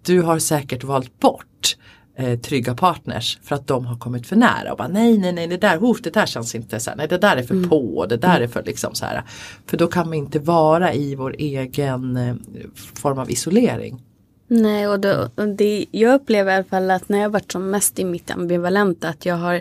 du 0.07 0.23
har 0.23 0.39
säkert 0.39 0.85
valt 0.85 1.21
bort 1.21 1.77
eh, 2.17 2.39
trygga 2.39 2.75
partners 2.75 3.39
för 3.43 3.55
att 3.55 3.67
de 3.67 3.87
har 3.87 3.97
kommit 3.97 4.27
för 4.27 4.37
nära 4.37 4.73
och 4.73 4.79
bara 4.79 4.89
nej 4.89 5.19
nej 5.19 5.33
nej 5.33 5.47
det 5.47 5.57
där, 5.57 5.79
oh, 5.79 5.97
det 6.03 6.11
där 6.11 6.27
känns 6.27 6.55
inte 6.55 6.81
så 6.81 6.91
här, 6.91 6.97
nej 6.97 7.09
det 7.09 7.19
där 7.19 7.37
är 7.37 7.43
för 7.43 7.69
på, 7.69 8.07
det 8.07 8.17
där 8.17 8.41
är 8.41 8.49
för 8.49 8.63
liksom 8.63 8.95
så 8.95 9.05
här. 9.05 9.23
För 9.67 9.77
då 9.77 9.87
kan 9.87 10.11
vi 10.11 10.17
inte 10.17 10.39
vara 10.39 10.95
i 10.95 11.15
vår 11.15 11.35
egen 11.39 12.17
eh, 12.17 12.35
form 12.75 13.19
av 13.19 13.31
isolering. 13.31 14.03
Nej, 14.49 14.89
och, 14.89 15.01
då, 15.01 15.29
och 15.35 15.49
det, 15.49 15.87
jag 15.91 16.15
upplever 16.15 16.53
i 16.53 16.55
alla 16.55 16.65
fall 16.65 16.91
att 16.91 17.09
när 17.09 17.19
jag 17.19 17.31
varit 17.31 17.53
som 17.53 17.71
mest 17.71 17.99
i 17.99 18.05
mitt 18.05 18.31
ambivalenta 18.31 19.09
att 19.09 19.27
jag 19.27 19.37
har 19.37 19.61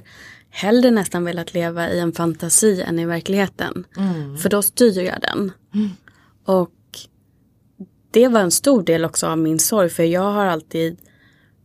hellre 0.49 0.91
nästan 0.91 1.25
velat 1.25 1.53
leva 1.53 1.89
i 1.89 1.99
en 1.99 2.11
fantasi 2.11 2.81
än 2.81 2.99
i 2.99 3.05
verkligheten. 3.05 3.85
För 4.41 4.49
då 4.49 4.61
styr 4.61 5.01
jag 5.01 5.21
den. 5.21 5.51
Och 6.45 6.71
det 8.11 8.27
var 8.27 8.39
en 8.39 8.51
stor 8.51 8.83
del 8.83 9.05
också 9.05 9.27
av 9.27 9.37
min 9.37 9.59
sorg 9.59 9.89
för 9.89 10.03
jag 10.03 10.31
har 10.31 10.45
alltid 10.45 10.97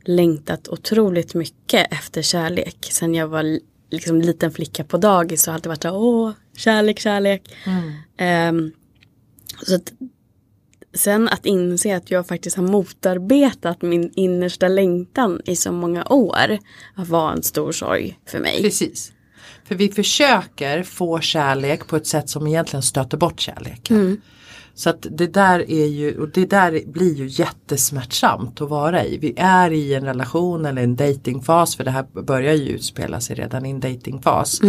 längtat 0.08 0.68
otroligt 0.68 1.34
mycket 1.34 1.92
efter 1.92 2.22
kärlek. 2.22 2.76
Sen 2.90 3.14
jag 3.14 3.28
var 3.28 3.42
li- 3.42 3.60
liksom 3.90 4.20
liten 4.20 4.50
flicka 4.52 4.84
på 4.84 4.96
dagis 4.98 5.42
så 5.42 5.50
har 5.50 5.54
alltid 5.54 5.68
varit 5.68 5.82
så 5.82 5.90
åh, 5.90 6.32
kärlek, 6.56 6.98
kärlek. 6.98 7.54
Ehm, 8.16 8.72
så 9.66 9.74
att 9.74 9.92
Sen 10.94 11.28
att 11.28 11.46
inse 11.46 11.96
att 11.96 12.10
jag 12.10 12.26
faktiskt 12.26 12.56
har 12.56 12.64
motarbetat 12.64 13.82
min 13.82 14.12
innersta 14.14 14.68
längtan 14.68 15.40
i 15.44 15.56
så 15.56 15.72
många 15.72 16.04
år 16.04 16.58
var 16.94 17.32
en 17.32 17.42
stor 17.42 17.72
sorg 17.72 18.18
för 18.26 18.38
mig. 18.38 18.62
Precis. 18.62 19.12
För 19.64 19.74
vi 19.74 19.88
försöker 19.88 20.82
få 20.82 21.20
kärlek 21.20 21.86
på 21.86 21.96
ett 21.96 22.06
sätt 22.06 22.30
som 22.30 22.46
egentligen 22.46 22.82
stöter 22.82 23.16
bort 23.16 23.40
kärleken. 23.40 23.96
Så 24.78 24.90
att 24.90 25.06
det 25.10 25.26
där 25.26 25.70
är 25.70 25.86
ju, 25.86 26.20
och 26.20 26.28
det 26.28 26.50
där 26.50 26.80
blir 26.86 27.14
ju 27.14 27.26
jättesmärtsamt 27.26 28.60
att 28.60 28.70
vara 28.70 29.04
i. 29.04 29.18
Vi 29.18 29.34
är 29.36 29.70
i 29.70 29.94
en 29.94 30.04
relation 30.04 30.66
eller 30.66 30.82
en 30.82 30.96
datingfas 30.96 31.76
för 31.76 31.84
det 31.84 31.90
här 31.90 32.22
börjar 32.22 32.54
ju 32.54 32.68
utspela 32.68 33.20
sig 33.20 33.36
redan 33.36 33.66
i 33.66 33.70
en 33.70 33.80
datingfas. 33.80 34.60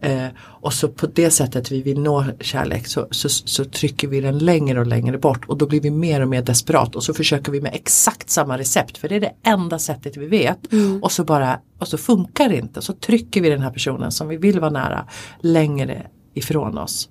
Eh, 0.00 0.26
och 0.40 0.72
så 0.72 0.88
på 0.88 1.06
det 1.06 1.30
sättet 1.30 1.70
vi 1.70 1.82
vill 1.82 2.00
nå 2.00 2.24
kärlek 2.40 2.86
så, 2.86 3.08
så, 3.10 3.28
så 3.28 3.64
trycker 3.64 4.08
vi 4.08 4.20
den 4.20 4.38
längre 4.38 4.80
och 4.80 4.86
längre 4.86 5.18
bort 5.18 5.44
och 5.44 5.58
då 5.58 5.66
blir 5.66 5.80
vi 5.80 5.90
mer 5.90 6.20
och 6.20 6.28
mer 6.28 6.42
desperat 6.42 6.96
och 6.96 7.04
så 7.04 7.14
försöker 7.14 7.52
vi 7.52 7.60
med 7.60 7.74
exakt 7.74 8.30
samma 8.30 8.58
recept 8.58 8.98
för 8.98 9.08
det 9.08 9.16
är 9.16 9.20
det 9.20 9.34
enda 9.42 9.78
sättet 9.78 10.16
vi 10.16 10.26
vet. 10.26 10.58
Och 11.02 11.12
så 11.12 11.24
bara, 11.24 11.60
och 11.78 11.88
så 11.88 11.98
funkar 11.98 12.48
det 12.48 12.56
inte 12.56 12.82
så 12.82 12.92
trycker 12.92 13.40
vi 13.40 13.50
den 13.50 13.60
här 13.60 13.70
personen 13.70 14.12
som 14.12 14.28
vi 14.28 14.36
vill 14.36 14.60
vara 14.60 14.70
nära 14.70 15.06
längre 15.40 16.06
ifrån 16.38 16.78
oss. 16.78 17.08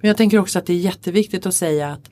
Men 0.00 0.08
jag 0.08 0.16
tänker 0.16 0.38
också 0.38 0.58
att 0.58 0.66
det 0.66 0.72
är 0.72 0.78
jätteviktigt 0.78 1.46
att 1.46 1.54
säga 1.54 1.92
att 1.92 2.10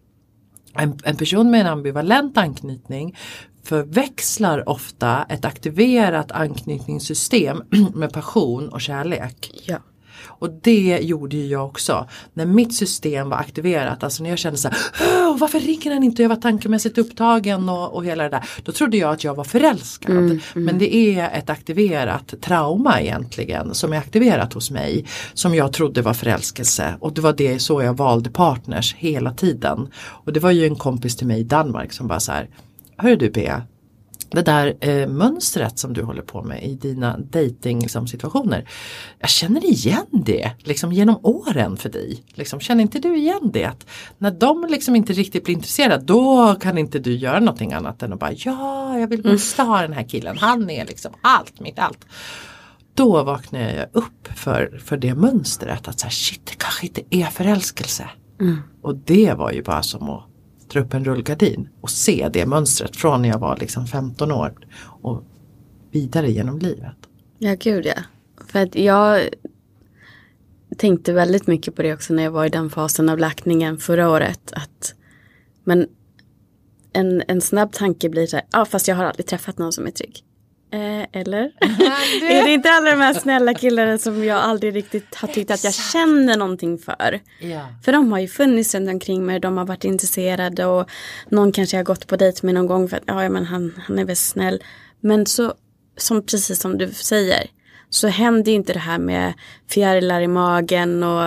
en, 0.75 0.99
en 1.05 1.17
person 1.17 1.51
med 1.51 1.61
en 1.61 1.67
ambivalent 1.67 2.39
anknytning 2.39 3.17
förväxlar 3.65 4.69
ofta 4.69 5.27
ett 5.29 5.45
aktiverat 5.45 6.33
anknytningssystem 6.33 7.63
med 7.95 8.13
passion 8.13 8.69
och 8.69 8.81
kärlek. 8.81 9.63
Ja. 9.67 9.79
Och 10.27 10.51
det 10.63 10.99
gjorde 11.03 11.37
ju 11.37 11.47
jag 11.47 11.67
också. 11.67 12.09
När 12.35 12.47
mitt 12.47 12.75
system 12.75 13.29
var 13.29 13.37
aktiverat, 13.37 14.03
alltså 14.03 14.23
när 14.23 14.31
jag 14.31 14.39
kände 14.39 14.59
så 14.59 14.69
här, 14.69 14.77
"Åh, 15.01 15.39
varför 15.39 15.61
ringer 15.61 15.93
han 15.95 16.03
inte? 16.03 16.23
Jag 16.23 16.29
var 16.29 16.37
tankemässigt 16.37 16.99
upptagen 16.99 17.69
och, 17.69 17.95
och 17.95 18.05
hela 18.05 18.23
det 18.23 18.29
där. 18.29 18.45
Då 18.63 18.73
trodde 18.73 18.97
jag 18.97 19.13
att 19.13 19.25
jag 19.25 19.35
var 19.35 19.45
förälskad. 19.45 20.41
Men 20.55 20.79
det 20.79 20.95
är 20.97 21.39
ett 21.39 21.51
aktiverat 21.51 22.35
trauma 22.41 23.01
egentligen 23.01 23.75
som 23.75 23.93
är 23.93 23.97
aktiverat 23.99 24.53
hos 24.53 24.71
mig. 24.71 25.05
Som 25.35 25.55
jag 25.55 25.73
trodde 25.73 26.03
var 26.03 26.15
förälskelse. 26.15 26.95
Och 27.01 27.13
det 27.13 27.21
var 27.21 27.33
det 27.33 27.59
så 27.59 27.83
jag 27.83 27.97
valde 27.97 28.31
partners 28.31 28.95
hela 28.95 29.33
tiden. 29.33 29.89
Och 30.25 30.33
det 30.33 30.41
var 30.41 30.51
ju 30.51 30.67
en 30.67 30.77
kompis 30.77 31.17
till 31.17 31.27
mig 31.27 31.41
i 31.41 31.45
Danmark 31.45 31.93
som 31.93 32.09
bara 32.09 32.21
så 32.21 32.33
här, 32.33 32.49
hörru 32.97 33.17
du 33.17 33.31
Bea, 33.31 33.63
det 34.35 34.43
där 34.43 34.77
eh, 34.81 35.09
mönstret 35.09 35.79
som 35.79 35.93
du 35.93 36.03
håller 36.03 36.23
på 36.23 36.43
med 36.43 36.65
i 36.65 36.75
dina 36.75 37.19
dating 37.19 37.81
liksom, 37.81 38.07
situationer. 38.07 38.69
Jag 39.19 39.31
känner 39.31 39.65
igen 39.65 40.07
det 40.11 40.51
liksom, 40.59 40.93
genom 40.93 41.19
åren 41.23 41.77
för 41.77 41.89
dig. 41.89 42.25
Liksom, 42.35 42.61
känner 42.61 42.83
inte 42.83 42.99
du 42.99 43.17
igen 43.17 43.51
det? 43.53 43.65
Att 43.65 43.87
när 44.19 44.31
de 44.31 44.67
liksom 44.71 44.97
inte 44.97 45.13
riktigt 45.13 45.45
blir 45.45 45.55
intresserade 45.55 46.05
då 46.05 46.55
kan 46.61 46.79
inte 46.79 46.99
du 46.99 47.17
göra 47.17 47.41
någonting 47.41 47.73
annat 47.73 48.03
än 48.03 48.13
att 48.13 48.21
bara 48.21 48.33
ja, 48.33 48.99
jag 48.99 49.09
vill 49.09 49.27
måste 49.27 49.63
ha 49.63 49.83
den 49.83 49.93
här 49.93 50.09
killen. 50.09 50.39
Han 50.39 50.71
är 50.71 50.87
liksom 50.87 51.13
allt, 51.21 51.61
mitt 51.61 51.79
allt. 51.79 52.07
Då 52.95 53.23
vaknar 53.23 53.61
jag 53.61 53.87
upp 53.93 54.29
för, 54.37 54.81
för 54.85 54.97
det 54.97 55.15
mönstret 55.15 55.89
att 55.89 56.01
så 56.01 56.07
här, 56.07 56.13
shit, 56.13 56.47
det 56.47 56.55
kanske 56.59 56.87
inte 56.87 57.03
är 57.11 57.25
förälskelse. 57.27 58.11
Och 58.83 58.97
det 58.97 59.35
var 59.35 59.53
ju 59.53 59.63
bara 59.63 59.83
som 59.83 60.11
att 60.11 60.25
dra 60.73 60.81
upp 60.81 60.95
en 60.95 61.05
rullgardin 61.05 61.69
och 61.81 61.91
se 61.91 62.29
det 62.33 62.47
mönstret 62.47 62.97
från 62.97 63.23
när 63.23 63.29
jag 63.29 63.39
var 63.39 63.57
liksom 63.57 63.87
15 63.87 64.33
år 64.33 64.55
och 64.85 65.25
vidare 65.91 66.31
genom 66.31 66.59
livet. 66.59 66.97
Ja, 67.39 67.57
gud 67.61 67.87
ja. 67.87 68.03
För 68.47 68.63
att 68.63 68.75
jag... 68.75 69.29
tänkte 70.79 71.13
väldigt 71.13 71.47
mycket 71.47 71.75
på 71.75 71.83
det 71.83 71.95
också 71.95 72.15
när 72.15 72.23
jag 72.23 72.31
var 72.31 72.47
i 72.47 72.49
den 72.49 72.71
fasen 72.71 73.09
av 73.09 73.19
läkningen 73.19 73.79
förra 73.79 74.11
året. 74.11 74.53
Att, 74.53 74.95
men 75.65 75.87
en, 76.93 77.23
en 77.29 77.41
snabb 77.41 77.73
tanke 77.73 78.09
blir 78.09 78.27
så 78.27 78.37
här, 78.37 78.47
ja 78.53 78.61
ah, 78.61 78.65
fast 78.65 78.89
jag 78.89 78.97
har 78.97 79.05
aldrig 79.05 79.27
träffat 79.27 79.59
någon 79.59 79.73
som 79.73 79.87
är 79.87 79.91
trygg. 79.91 80.25
Eh, 80.73 81.07
eller? 81.13 81.43
är 82.31 82.45
det 82.45 82.53
inte 82.53 82.71
alla 82.71 82.91
de 82.91 82.97
här 82.97 83.15
snälla 83.15 83.55
killarna 83.55 83.99
som 83.99 84.25
jag 84.25 84.39
aldrig 84.39 84.75
riktigt 84.75 85.15
har 85.15 85.29
tyckt 85.29 85.51
att 85.51 85.65
jag 85.65 85.75
känner 85.75 86.37
någonting 86.37 86.79
för? 86.79 87.21
Ja. 87.41 87.67
För 87.85 87.93
de 87.93 88.13
har 88.13 88.19
ju 88.19 88.29
funnits 88.29 88.75
runt 88.75 88.89
omkring 88.89 89.27
mig, 89.27 89.41
de 89.41 89.57
har 89.57 89.65
varit 89.65 89.85
intresserade 89.85 90.67
och 90.67 90.91
någon 91.29 91.53
kanske 91.53 91.77
har 91.77 91.85
gått 91.85 92.07
på 92.07 92.17
dejt 92.17 92.47
med 92.47 92.55
någon 92.55 92.67
gång 92.67 92.89
för 92.89 92.97
att 92.97 93.03
ja, 93.07 93.29
men 93.29 93.45
han, 93.45 93.83
han 93.87 93.99
är 93.99 94.05
väl 94.05 94.17
snäll. 94.17 94.63
Men 95.01 95.27
så, 95.27 95.55
som 95.97 96.27
precis 96.27 96.61
som 96.61 96.79
du 96.79 96.91
säger, 96.93 97.47
så 97.91 98.09
händer 98.09 98.53
ju 98.53 98.57
inte 98.57 98.73
det 98.73 98.79
här 98.79 98.99
med 98.99 99.33
fjärilar 99.71 100.21
i 100.21 100.29
magen 100.29 101.03
och 101.03 101.23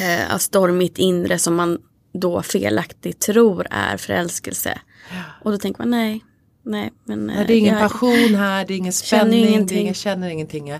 eh, 0.00 0.36
stormigt 0.38 0.98
inre 0.98 1.38
som 1.38 1.54
man 1.54 1.78
då 2.12 2.42
felaktigt 2.42 3.20
tror 3.20 3.66
är 3.70 3.96
förälskelse. 3.96 4.78
Ja. 5.10 5.22
Och 5.42 5.52
då 5.52 5.58
tänker 5.58 5.80
man 5.80 5.90
nej, 5.90 6.24
nej. 6.62 6.90
Men, 7.04 7.26
Nej, 7.26 7.44
det 7.46 7.52
är 7.54 7.58
ingen 7.58 7.74
jag, 7.74 7.82
passion 7.82 8.34
här, 8.34 8.64
det 8.66 8.74
är 8.74 8.78
ingen 8.78 8.92
spänning, 8.92 9.44
ingenting. 9.44 9.66
det 9.66 9.74
är 9.74 9.80
ingen, 9.80 9.94
känner 9.94 10.28
ingenting. 10.28 10.72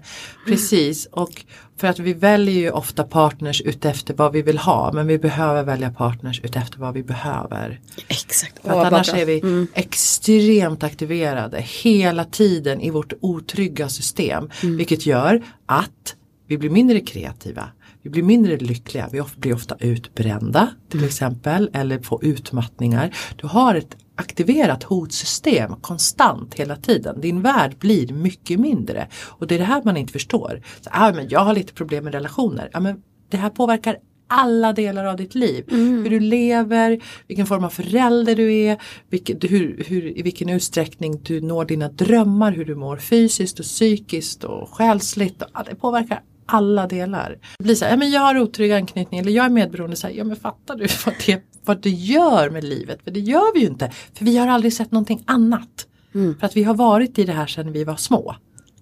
Precis, 0.47 1.07
och 1.07 1.45
för 1.77 1.89
att 1.89 1.99
vi 1.99 2.13
väljer 2.13 2.55
ju 2.55 2.71
ofta 2.71 3.05
partners 3.05 3.61
utefter 3.61 4.15
vad 4.15 4.33
vi 4.33 4.43
vill 4.43 4.59
ha 4.59 4.93
men 4.93 5.07
vi 5.07 5.19
behöver 5.19 5.63
välja 5.63 5.91
partners 5.91 6.41
utefter 6.41 6.79
vad 6.79 6.95
vi 6.95 7.03
behöver. 7.03 7.81
Exakt. 8.09 8.63
För 8.63 8.81
att 8.81 8.93
annars 8.93 9.15
är 9.15 9.27
vi 9.27 9.67
extremt 9.75 10.83
aktiverade 10.83 11.61
hela 11.61 12.25
tiden 12.25 12.81
i 12.81 12.91
vårt 12.91 13.13
otrygga 13.21 13.89
system. 13.89 14.51
Vilket 14.63 15.07
gör 15.07 15.43
att 15.67 16.15
vi 16.47 16.59
blir 16.59 16.71
mindre 16.71 17.01
kreativa. 17.01 17.69
Vi 18.09 18.13
blir 18.13 18.23
mindre 18.23 18.57
lyckliga, 18.57 19.09
vi 19.13 19.23
blir 19.37 19.55
ofta 19.55 19.77
utbrända 19.81 20.69
till 20.89 21.05
exempel 21.05 21.71
eller 21.73 21.99
får 21.99 22.25
utmattningar. 22.25 23.17
Du 23.37 23.47
har 23.47 23.75
ett 23.75 23.97
aktiverat 24.15 24.83
hotsystem 24.83 25.77
konstant 25.81 26.55
hela 26.55 26.77
tiden. 26.77 27.21
Din 27.21 27.43
värld 27.43 27.79
blir 27.79 28.13
mycket 28.13 28.61
mindre. 28.61 29.09
Och 29.15 29.47
det 29.47 29.55
är 29.55 29.59
det 29.59 29.65
här 29.65 29.83
man 29.85 29.97
inte 29.97 30.13
förstår. 30.13 30.63
Så, 30.81 30.91
ah, 30.93 31.13
men 31.13 31.29
jag 31.29 31.41
har 31.41 31.55
lite 31.55 31.73
problem 31.73 32.05
med 32.05 32.15
relationer. 32.15 32.71
Ja, 32.73 32.81
men 32.81 33.03
det 33.29 33.37
här 33.37 33.51
påverkar 33.51 33.97
alla 34.27 34.73
delar 34.73 35.05
av 35.05 35.17
ditt 35.17 35.35
liv. 35.35 35.65
Hur 35.69 36.11
du 36.11 36.21
lever, 36.21 37.01
vilken 37.27 37.47
form 37.47 37.65
av 37.65 37.71
förälder 37.71 38.37
du 38.37 38.55
är, 38.55 38.79
vilken, 39.11 39.39
hur, 39.43 39.85
hur, 39.87 40.19
i 40.19 40.23
vilken 40.23 40.49
utsträckning 40.49 41.21
du 41.23 41.41
når 41.41 41.65
dina 41.65 41.89
drömmar, 41.89 42.53
hur 42.53 42.65
du 42.65 42.75
mår 42.75 42.97
fysiskt 42.97 43.59
och 43.59 43.65
psykiskt 43.65 44.45
och 44.45 44.69
själsligt. 44.69 45.43
Och, 45.43 45.49
det 45.69 45.75
påverkar 45.75 46.23
alla 46.49 46.87
delar. 46.87 47.39
Det 47.59 47.65
blir 47.65 47.75
så 47.75 47.85
här, 47.85 47.97
men 47.97 48.11
jag 48.11 48.21
har 48.21 48.39
otrygg 48.39 48.73
anknytning 48.73 49.21
eller 49.21 49.33
jag 49.33 49.45
är 49.45 49.51
medberoende. 49.51 49.97
Så 49.97 50.07
här, 50.07 50.15
ja 50.15 50.25
men 50.25 50.37
fattar 50.37 50.77
du 50.77 50.87
vad 51.05 51.15
det, 51.27 51.43
vad 51.65 51.83
det 51.83 51.91
gör 51.91 52.51
med 52.51 52.65
livet? 52.65 53.01
För 53.05 53.11
det 53.11 53.21
gör 53.21 53.55
vi 53.55 53.61
ju 53.61 53.67
inte. 53.67 53.93
För 54.15 54.25
vi 54.25 54.39
har 54.39 54.49
aldrig 54.49 54.73
sett 54.73 54.91
någonting 54.91 55.23
annat. 55.27 55.87
För 56.13 56.47
att 56.47 56.57
vi 56.57 56.63
har 56.65 56.75
varit 56.75 57.19
i 57.19 57.25
det 57.25 57.33
här 57.33 57.47
sedan 57.47 57.73
vi 57.73 57.85
var 57.85 57.97
små. 57.97 58.35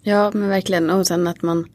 Ja 0.02 0.30
men 0.34 0.48
verkligen 0.48 0.90
och 0.90 1.06
sen 1.06 1.26
att 1.26 1.42
man 1.42 1.66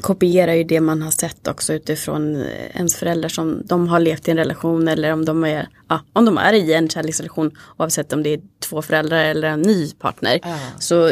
kopierar 0.00 0.52
ju 0.52 0.64
det 0.64 0.80
man 0.80 1.02
har 1.02 1.10
sett 1.10 1.48
också 1.48 1.72
utifrån 1.72 2.36
eh, 2.36 2.76
ens 2.76 2.96
föräldrar 2.96 3.28
som 3.28 3.62
de 3.64 3.88
har 3.88 4.00
levt 4.00 4.28
i 4.28 4.30
en 4.30 4.36
relation 4.36 4.88
eller 4.88 5.12
om 5.12 5.24
de 5.24 5.44
är, 5.44 5.68
ja, 5.88 6.00
om 6.12 6.24
de 6.24 6.38
är 6.38 6.52
i 6.52 6.72
en 6.72 6.88
kärleksrelation 6.88 7.50
oavsett 7.78 8.12
om 8.12 8.22
det 8.22 8.30
är 8.30 8.40
två 8.60 8.82
föräldrar 8.82 9.24
eller 9.24 9.48
en 9.48 9.62
ny 9.62 9.90
partner. 9.90 10.40
Ja. 10.42 10.58
Så 10.78 11.10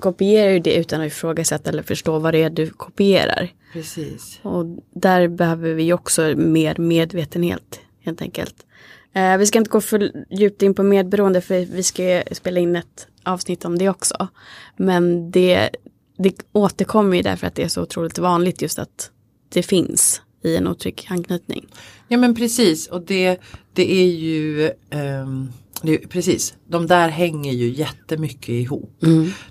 kopierar 0.00 0.50
ju 0.50 0.58
det 0.58 0.74
utan 0.74 1.00
att 1.00 1.06
ifrågasätta 1.06 1.70
eller 1.70 1.82
förstå 1.82 2.18
vad 2.18 2.34
det 2.34 2.42
är 2.42 2.50
du 2.50 2.70
kopierar. 2.70 3.52
Precis. 3.72 4.38
Och 4.42 4.66
där 4.94 5.28
behöver 5.28 5.74
vi 5.74 5.92
också 5.92 6.22
mer 6.36 6.76
medvetenhet 6.78 7.80
helt 8.00 8.22
enkelt. 8.22 8.66
Eh, 9.12 9.36
vi 9.36 9.46
ska 9.46 9.58
inte 9.58 9.70
gå 9.70 9.80
för 9.80 10.12
djupt 10.30 10.62
in 10.62 10.74
på 10.74 10.82
medberoende 10.82 11.40
för 11.40 11.64
vi 11.64 11.82
ska 11.82 12.22
spela 12.32 12.60
in 12.60 12.76
ett 12.76 13.08
avsnitt 13.22 13.64
om 13.64 13.78
det 13.78 13.88
också. 13.88 14.28
Men 14.76 15.30
det, 15.30 15.70
det 16.18 16.34
återkommer 16.52 17.16
ju 17.16 17.22
därför 17.22 17.46
att 17.46 17.54
det 17.54 17.62
är 17.62 17.68
så 17.68 17.82
otroligt 17.82 18.18
vanligt 18.18 18.62
just 18.62 18.78
att 18.78 19.10
det 19.48 19.62
finns 19.62 20.22
i 20.42 20.56
en 20.56 20.68
otrygg 20.68 21.06
anknytning. 21.10 21.66
Ja 22.08 22.18
men 22.18 22.34
precis 22.34 22.86
och 22.86 23.02
det, 23.02 23.40
det 23.72 23.92
är 23.92 24.06
ju 24.06 24.70
ehm, 24.90 25.52
det 25.82 25.98
precis, 25.98 26.54
de 26.68 26.86
där 26.86 27.08
hänger 27.08 27.52
ju 27.52 27.68
jättemycket 27.68 28.48
ihop. 28.48 29.00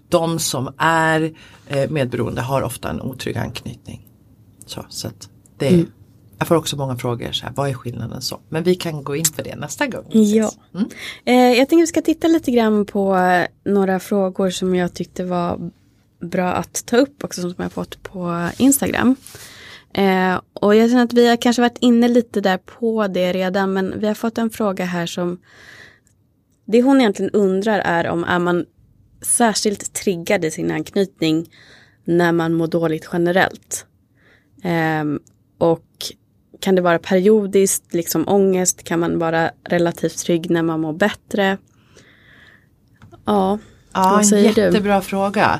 De 0.09 0.39
som 0.39 0.73
är 0.77 1.33
eh, 1.67 1.89
medberoende 1.89 2.41
har 2.41 2.61
ofta 2.61 2.89
en 2.89 3.01
otrygg 3.01 3.37
anknytning. 3.37 4.07
Så, 4.65 4.85
så 4.89 5.07
att 5.07 5.29
det, 5.57 5.85
Jag 6.37 6.47
får 6.47 6.55
också 6.55 6.77
många 6.77 6.97
frågor, 6.97 7.31
så 7.31 7.45
här, 7.45 7.53
vad 7.55 7.69
är 7.69 7.73
skillnaden 7.73 8.21
så? 8.21 8.39
Men 8.49 8.63
vi 8.63 8.75
kan 8.75 9.03
gå 9.03 9.15
in 9.15 9.25
för 9.25 9.43
det 9.43 9.55
nästa 9.55 9.87
gång. 9.87 10.05
Ja. 10.11 10.51
Eh, 11.25 11.35
jag 11.35 11.57
tänkte 11.57 11.75
vi 11.75 11.87
ska 11.87 12.01
titta 12.01 12.27
lite 12.27 12.51
grann 12.51 12.85
på 12.85 13.15
eh, 13.15 13.47
några 13.71 13.99
frågor 13.99 14.49
som 14.49 14.75
jag 14.75 14.93
tyckte 14.93 15.23
var 15.23 15.71
bra 16.21 16.53
att 16.53 16.85
ta 16.85 16.97
upp 16.97 17.23
också 17.23 17.41
som 17.41 17.55
jag 17.57 17.71
fått 17.71 18.03
på 18.03 18.49
Instagram. 18.57 19.15
Eh, 19.93 20.41
och 20.53 20.75
jag 20.75 20.89
känner 20.89 21.03
att 21.03 21.13
vi 21.13 21.27
har 21.27 21.37
kanske 21.37 21.61
varit 21.61 21.77
inne 21.81 22.07
lite 22.07 22.41
där 22.41 22.57
på 22.57 23.07
det 23.07 23.33
redan 23.33 23.73
men 23.73 23.99
vi 23.99 24.07
har 24.07 24.13
fått 24.13 24.37
en 24.37 24.49
fråga 24.49 24.85
här 24.85 25.05
som 25.05 25.37
det 26.65 26.81
hon 26.81 26.99
egentligen 27.01 27.31
undrar 27.31 27.79
är 27.79 28.07
om 28.07 28.23
är 28.23 28.39
man 28.39 28.65
särskilt 29.21 29.93
triggad 29.93 30.45
i 30.45 30.51
sin 30.51 30.71
anknytning 30.71 31.49
när 32.05 32.31
man 32.31 32.53
mår 32.53 32.67
dåligt 32.67 33.09
generellt. 33.13 33.85
Ehm, 34.63 35.19
och 35.57 35.85
kan 36.59 36.75
det 36.75 36.81
vara 36.81 36.99
periodiskt, 36.99 37.93
liksom 37.93 38.27
ångest? 38.27 38.83
Kan 38.83 38.99
man 38.99 39.19
vara 39.19 39.51
relativt 39.63 40.17
trygg 40.17 40.49
när 40.49 40.63
man 40.63 40.79
mår 40.81 40.93
bättre? 40.93 41.57
Ja, 43.25 43.59
Ja, 43.95 44.09
vad 44.09 44.19
en 44.19 44.25
säger 44.25 44.53
du? 44.53 44.61
jättebra 44.61 45.01
fråga. 45.01 45.59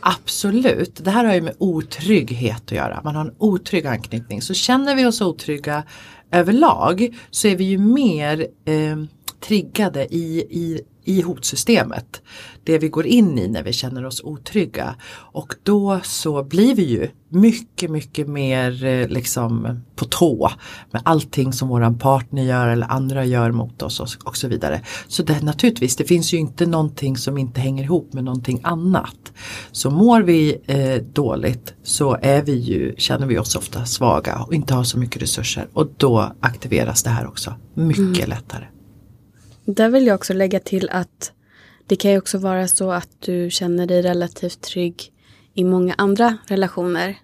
Absolut, 0.00 1.04
det 1.04 1.10
här 1.10 1.24
har 1.24 1.34
ju 1.34 1.40
med 1.40 1.54
otrygghet 1.58 2.62
att 2.64 2.72
göra. 2.72 3.00
Man 3.04 3.14
har 3.16 3.24
en 3.24 3.34
otrygg 3.38 3.86
anknytning. 3.86 4.42
Så 4.42 4.54
känner 4.54 4.94
vi 4.94 5.06
oss 5.06 5.20
otrygga 5.20 5.84
överlag 6.30 7.18
så 7.30 7.48
är 7.48 7.56
vi 7.56 7.64
ju 7.64 7.78
mer 7.78 8.46
eh, 8.64 8.96
triggade 9.46 10.14
i, 10.14 10.38
i, 10.50 10.80
i 11.04 11.20
hotsystemet. 11.20 12.22
Det 12.64 12.78
vi 12.78 12.88
går 12.88 13.06
in 13.06 13.38
i 13.38 13.48
när 13.48 13.62
vi 13.62 13.72
känner 13.72 14.04
oss 14.04 14.20
otrygga. 14.24 14.94
Och 15.12 15.54
då 15.62 16.00
så 16.02 16.42
blir 16.42 16.74
vi 16.74 16.82
ju 16.82 17.08
mycket, 17.28 17.90
mycket 17.90 18.28
mer 18.28 18.84
eh, 18.84 19.08
liksom 19.08 19.80
på 19.96 20.04
tå 20.04 20.50
med 20.90 21.02
allting 21.04 21.52
som 21.52 21.68
våran 21.68 21.98
partner 21.98 22.42
gör 22.42 22.68
eller 22.68 22.86
andra 22.86 23.24
gör 23.24 23.50
mot 23.50 23.82
oss 23.82 24.00
och, 24.00 24.08
och 24.24 24.36
så 24.36 24.48
vidare. 24.48 24.80
Så 25.08 25.22
det, 25.22 25.42
naturligtvis, 25.42 25.96
det 25.96 26.04
finns 26.04 26.34
ju 26.34 26.38
inte 26.38 26.66
någonting 26.66 27.16
som 27.16 27.38
inte 27.38 27.60
hänger 27.60 27.84
ihop 27.84 28.12
med 28.12 28.24
någonting 28.24 28.60
annat. 28.62 29.32
Så 29.72 29.90
mår 29.90 30.22
vi 30.22 30.56
eh, 30.66 31.02
dåligt 31.12 31.74
så 31.82 32.18
är 32.22 32.42
vi 32.42 32.52
ju, 32.52 32.94
känner 32.98 33.26
vi 33.26 33.38
oss 33.38 33.56
ofta 33.56 33.84
svaga 33.84 34.38
och 34.38 34.54
inte 34.54 34.74
har 34.74 34.84
så 34.84 34.98
mycket 34.98 35.22
resurser 35.22 35.68
och 35.72 35.88
då 35.96 36.32
aktiveras 36.40 37.02
det 37.02 37.10
här 37.10 37.26
också 37.26 37.54
mycket 37.74 38.28
lättare. 38.28 38.64
Där 39.64 39.90
vill 39.90 40.06
jag 40.06 40.14
också 40.14 40.32
lägga 40.32 40.60
till 40.60 40.88
att 40.88 41.32
det 41.86 41.96
kan 41.96 42.10
ju 42.10 42.18
också 42.18 42.38
vara 42.38 42.68
så 42.68 42.90
att 42.90 43.08
du 43.20 43.50
känner 43.50 43.86
dig 43.86 44.02
relativt 44.02 44.60
trygg 44.60 45.12
i 45.54 45.64
många 45.64 45.94
andra 45.98 46.38
relationer. 46.46 47.16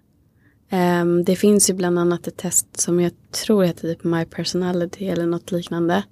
Um, 0.72 1.24
det 1.24 1.36
finns 1.36 1.70
ju 1.70 1.74
bland 1.74 1.98
annat 1.98 2.26
ett 2.26 2.36
test 2.36 2.80
som 2.80 3.00
jag 3.00 3.12
tror 3.44 3.64
heter 3.64 3.94
typ 3.94 4.04
My 4.04 4.24
Personality 4.24 5.08
eller 5.08 5.26
något 5.26 5.52
liknande. 5.52 6.02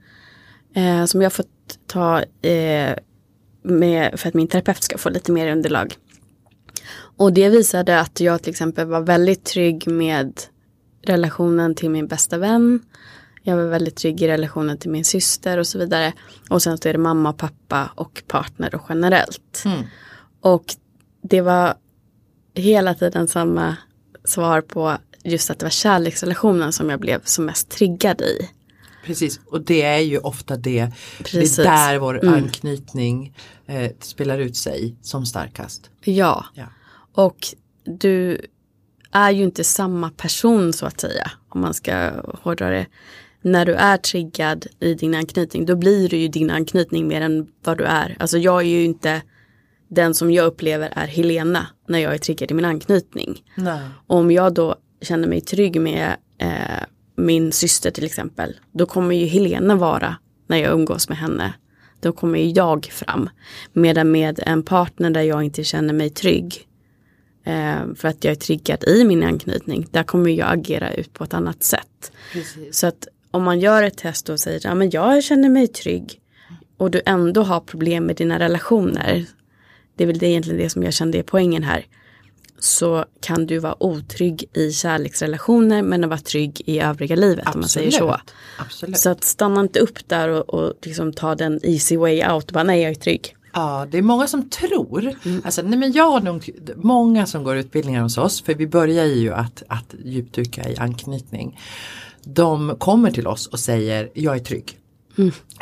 Uh, 0.76 1.04
som 1.04 1.22
jag 1.22 1.32
fått 1.32 1.78
ta 1.86 2.18
uh, 2.20 2.94
med, 3.62 4.20
för 4.20 4.28
att 4.28 4.34
min 4.34 4.48
terapeut 4.48 4.82
ska 4.82 4.98
få 4.98 5.10
lite 5.10 5.32
mer 5.32 5.52
underlag. 5.52 5.94
Och 6.94 7.32
det 7.32 7.48
visade 7.48 8.00
att 8.00 8.20
jag 8.20 8.42
till 8.42 8.50
exempel 8.50 8.86
var 8.86 9.00
väldigt 9.00 9.44
trygg 9.44 9.88
med 9.88 10.40
relationen 11.02 11.74
till 11.74 11.90
min 11.90 12.06
bästa 12.06 12.38
vän. 12.38 12.80
Jag 13.48 13.56
var 13.56 13.64
väldigt 13.64 13.96
trygg 13.96 14.22
i 14.22 14.28
relationen 14.28 14.78
till 14.78 14.90
min 14.90 15.04
syster 15.04 15.58
och 15.58 15.66
så 15.66 15.78
vidare. 15.78 16.12
Och 16.50 16.62
sen 16.62 16.78
så 16.78 16.88
är 16.88 16.92
det 16.92 16.98
mamma, 16.98 17.32
pappa 17.32 17.90
och 17.94 18.22
partner 18.26 18.74
och 18.74 18.82
generellt. 18.88 19.64
Och 20.40 20.64
det 21.22 21.40
var 21.40 21.74
hela 22.54 22.94
tiden 22.94 23.28
samma 23.28 23.76
svar 24.24 24.60
på 24.60 24.96
just 25.24 25.50
att 25.50 25.58
det 25.58 25.64
var 25.64 25.70
kärleksrelationen 25.70 26.72
som 26.72 26.90
jag 26.90 27.00
blev 27.00 27.20
som 27.24 27.44
mest 27.44 27.68
triggad 27.68 28.20
i. 28.20 28.48
Precis, 29.04 29.40
och 29.46 29.60
det 29.60 29.82
är 29.82 29.98
ju 29.98 30.18
ofta 30.18 30.56
det, 30.56 30.90
Precis. 31.18 31.56
det 31.56 31.62
är 31.62 31.88
där 31.90 31.98
vår 31.98 32.22
Mm. 32.22 32.34
anknytning 32.34 33.34
eh, 33.66 33.90
spelar 34.00 34.38
ut 34.38 34.56
sig 34.56 34.96
som 35.02 35.26
starkast. 35.26 35.90
Ja, 36.04 36.44
Ja. 36.54 36.64
och 37.14 37.36
du 37.84 38.46
är 39.12 39.30
ju 39.30 39.44
inte 39.44 39.64
samma 39.64 40.10
person 40.10 40.72
så 40.72 40.86
att 40.86 41.00
säga. 41.00 41.30
Om 41.48 41.60
man 41.60 41.74
ska 41.74 42.10
hårdra 42.42 42.70
det. 42.70 42.86
När 43.48 43.66
du 43.66 43.74
är 43.74 43.96
triggad 43.96 44.66
i 44.80 44.94
din 44.94 45.14
anknytning 45.14 45.66
då 45.66 45.76
blir 45.76 46.08
det 46.08 46.16
ju 46.16 46.28
din 46.28 46.50
anknytning 46.50 47.08
mer 47.08 47.20
än 47.20 47.46
vad 47.64 47.78
du 47.78 47.84
är. 47.84 48.16
Alltså 48.18 48.38
jag 48.38 48.60
är 48.60 48.66
ju 48.66 48.84
inte 48.84 49.22
den 49.88 50.14
som 50.14 50.30
jag 50.30 50.46
upplever 50.46 50.92
är 50.96 51.06
Helena 51.06 51.66
när 51.88 51.98
jag 51.98 52.14
är 52.14 52.18
triggad 52.18 52.50
i 52.50 52.54
min 52.54 52.64
anknytning. 52.64 53.42
Nej. 53.54 53.80
Om 54.06 54.30
jag 54.30 54.54
då 54.54 54.76
känner 55.02 55.28
mig 55.28 55.40
trygg 55.40 55.80
med 55.80 56.16
eh, 56.38 56.84
min 57.16 57.52
syster 57.52 57.90
till 57.90 58.04
exempel, 58.04 58.56
då 58.72 58.86
kommer 58.86 59.14
ju 59.14 59.26
Helena 59.26 59.74
vara 59.74 60.16
när 60.46 60.56
jag 60.56 60.72
umgås 60.72 61.08
med 61.08 61.18
henne. 61.18 61.54
Då 62.00 62.12
kommer 62.12 62.38
ju 62.38 62.50
jag 62.50 62.84
fram. 62.84 63.30
Medan 63.72 64.10
med 64.10 64.40
en 64.42 64.62
partner 64.62 65.10
där 65.10 65.22
jag 65.22 65.42
inte 65.42 65.64
känner 65.64 65.94
mig 65.94 66.10
trygg, 66.10 66.68
eh, 67.44 67.94
för 67.96 68.08
att 68.08 68.24
jag 68.24 68.30
är 68.32 68.36
triggad 68.36 68.84
i 68.84 69.04
min 69.04 69.22
anknytning, 69.22 69.86
där 69.90 70.02
kommer 70.02 70.30
jag 70.30 70.52
agera 70.52 70.92
ut 70.92 71.12
på 71.12 71.24
ett 71.24 71.34
annat 71.34 71.62
sätt. 71.62 72.12
Precis. 72.32 72.78
Så 72.78 72.86
att 72.86 73.08
om 73.30 73.42
man 73.42 73.60
gör 73.60 73.82
ett 73.82 73.96
test 73.96 74.28
och 74.28 74.40
säger, 74.40 74.60
ja 74.64 74.74
men 74.74 74.90
jag 74.90 75.24
känner 75.24 75.48
mig 75.48 75.68
trygg 75.68 76.20
och 76.76 76.90
du 76.90 77.02
ändå 77.06 77.42
har 77.42 77.60
problem 77.60 78.06
med 78.06 78.16
dina 78.16 78.38
relationer, 78.38 79.26
det 79.96 80.04
är 80.04 80.06
väl 80.06 80.18
det 80.18 80.26
egentligen 80.26 80.58
det 80.58 80.70
som 80.70 80.82
jag 80.82 80.92
kände 80.92 81.18
är 81.18 81.22
poängen 81.22 81.62
här, 81.62 81.86
så 82.58 83.04
kan 83.20 83.46
du 83.46 83.58
vara 83.58 83.82
otrygg 83.82 84.44
i 84.52 84.72
kärleksrelationer 84.72 85.82
men 85.82 86.08
vara 86.08 86.20
trygg 86.20 86.62
i 86.66 86.80
övriga 86.80 87.16
livet 87.16 87.54
om 87.54 87.60
man 87.60 87.68
säger 87.68 87.90
så. 87.90 88.16
Absolut. 88.58 88.98
Så 88.98 89.10
att 89.10 89.24
stanna 89.24 89.60
inte 89.60 89.80
upp 89.80 90.08
där 90.08 90.28
och, 90.28 90.54
och 90.54 90.74
liksom 90.82 91.12
ta 91.12 91.34
den 91.34 91.60
easy 91.62 91.96
way 91.96 92.26
out, 92.30 92.52
bara 92.52 92.64
nej 92.64 92.82
jag 92.82 92.90
är 92.90 92.94
trygg. 92.94 93.34
Ja, 93.52 93.86
det 93.90 93.98
är 93.98 94.02
många 94.02 94.26
som 94.26 94.50
tror, 94.50 95.14
alltså, 95.44 95.62
nej 95.62 95.78
men 95.78 95.92
jag 95.92 96.10
har 96.10 96.20
nog, 96.20 96.50
många 96.76 97.26
som 97.26 97.44
går 97.44 97.56
utbildningar 97.56 98.02
hos 98.02 98.18
oss, 98.18 98.42
för 98.42 98.54
vi 98.54 98.66
börjar 98.66 99.04
ju 99.04 99.32
att, 99.32 99.62
att 99.68 99.94
djupdyka 100.04 100.68
i 100.68 100.76
anknytning. 100.76 101.58
De 102.34 102.76
kommer 102.78 103.10
till 103.10 103.26
oss 103.26 103.46
och 103.46 103.60
säger, 103.60 104.10
jag 104.14 104.36
är 104.36 104.40
trygg. 104.40 104.78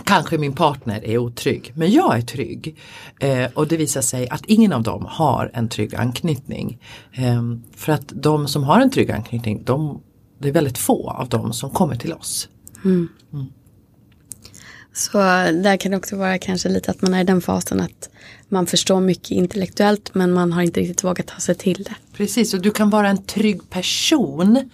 Kanske 0.04 0.38
min 0.38 0.52
partner 0.52 1.04
är 1.04 1.18
otrygg, 1.18 1.72
men 1.74 1.90
jag 1.90 2.16
är 2.16 2.22
trygg. 2.22 2.76
Eh, 3.20 3.46
och 3.54 3.68
det 3.68 3.76
visar 3.76 4.00
sig 4.00 4.28
att 4.28 4.46
ingen 4.46 4.72
av 4.72 4.82
dem 4.82 5.06
har 5.08 5.50
en 5.54 5.68
trygg 5.68 5.94
anknytning. 5.94 6.80
Eh, 7.12 7.42
för 7.76 7.92
att 7.92 8.12
de 8.14 8.48
som 8.48 8.64
har 8.64 8.80
en 8.80 8.90
trygg 8.90 9.10
anknytning, 9.10 9.64
de, 9.64 10.02
det 10.38 10.48
är 10.48 10.52
väldigt 10.52 10.78
få 10.78 11.10
av 11.10 11.28
dem 11.28 11.52
som 11.52 11.70
kommer 11.70 11.96
till 11.96 12.12
oss. 12.12 12.48
Så 14.96 15.18
där 15.18 15.76
kan 15.76 15.90
det 15.90 15.96
också 15.96 16.16
vara 16.16 16.38
kanske 16.38 16.68
lite 16.68 16.90
att 16.90 17.02
man 17.02 17.14
är 17.14 17.20
i 17.20 17.24
den 17.24 17.40
fasen 17.40 17.80
att 17.80 18.10
man 18.48 18.66
förstår 18.66 19.00
mycket 19.00 19.30
intellektuellt 19.30 20.14
men 20.14 20.32
man 20.32 20.52
har 20.52 20.62
inte 20.62 20.80
riktigt 20.80 21.04
vågat 21.04 21.26
ta 21.26 21.38
sig 21.38 21.54
till 21.54 21.82
det. 21.82 21.94
Precis, 22.12 22.54
och 22.54 22.60
du 22.60 22.70
kan 22.70 22.90
vara 22.90 23.08
en 23.08 23.22
trygg 23.22 23.70
person 23.70 24.70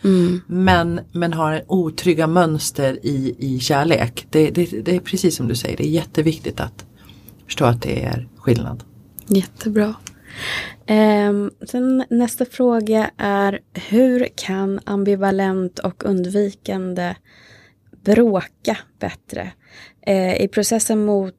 men, 0.47 1.01
men 1.13 1.33
har 1.33 1.65
otrygga 1.67 2.27
mönster 2.27 2.99
i, 3.03 3.37
i 3.39 3.61
kärlek. 3.61 4.27
Det, 4.31 4.51
det, 4.51 4.65
det 4.65 4.97
är 4.97 5.01
precis 5.01 5.37
som 5.37 5.49
du 5.49 5.55
säger, 5.55 5.77
det 5.77 5.87
är 5.87 5.91
jätteviktigt 5.91 6.61
att 6.61 6.85
förstå 7.47 7.65
att 7.65 7.83
det 7.83 8.05
är 8.05 8.29
skillnad. 8.37 8.85
Jättebra. 9.27 9.95
Ehm, 10.87 11.51
sen 11.67 12.05
nästa 12.11 12.45
fråga 12.45 13.11
är 13.17 13.61
hur 13.75 14.29
kan 14.35 14.81
ambivalent 14.85 15.79
och 15.79 16.05
undvikande 16.05 17.15
bråka 18.05 18.79
bättre? 18.99 19.53
Eh, 20.07 20.43
I 20.43 20.49
processen 20.49 21.05
mot 21.05 21.35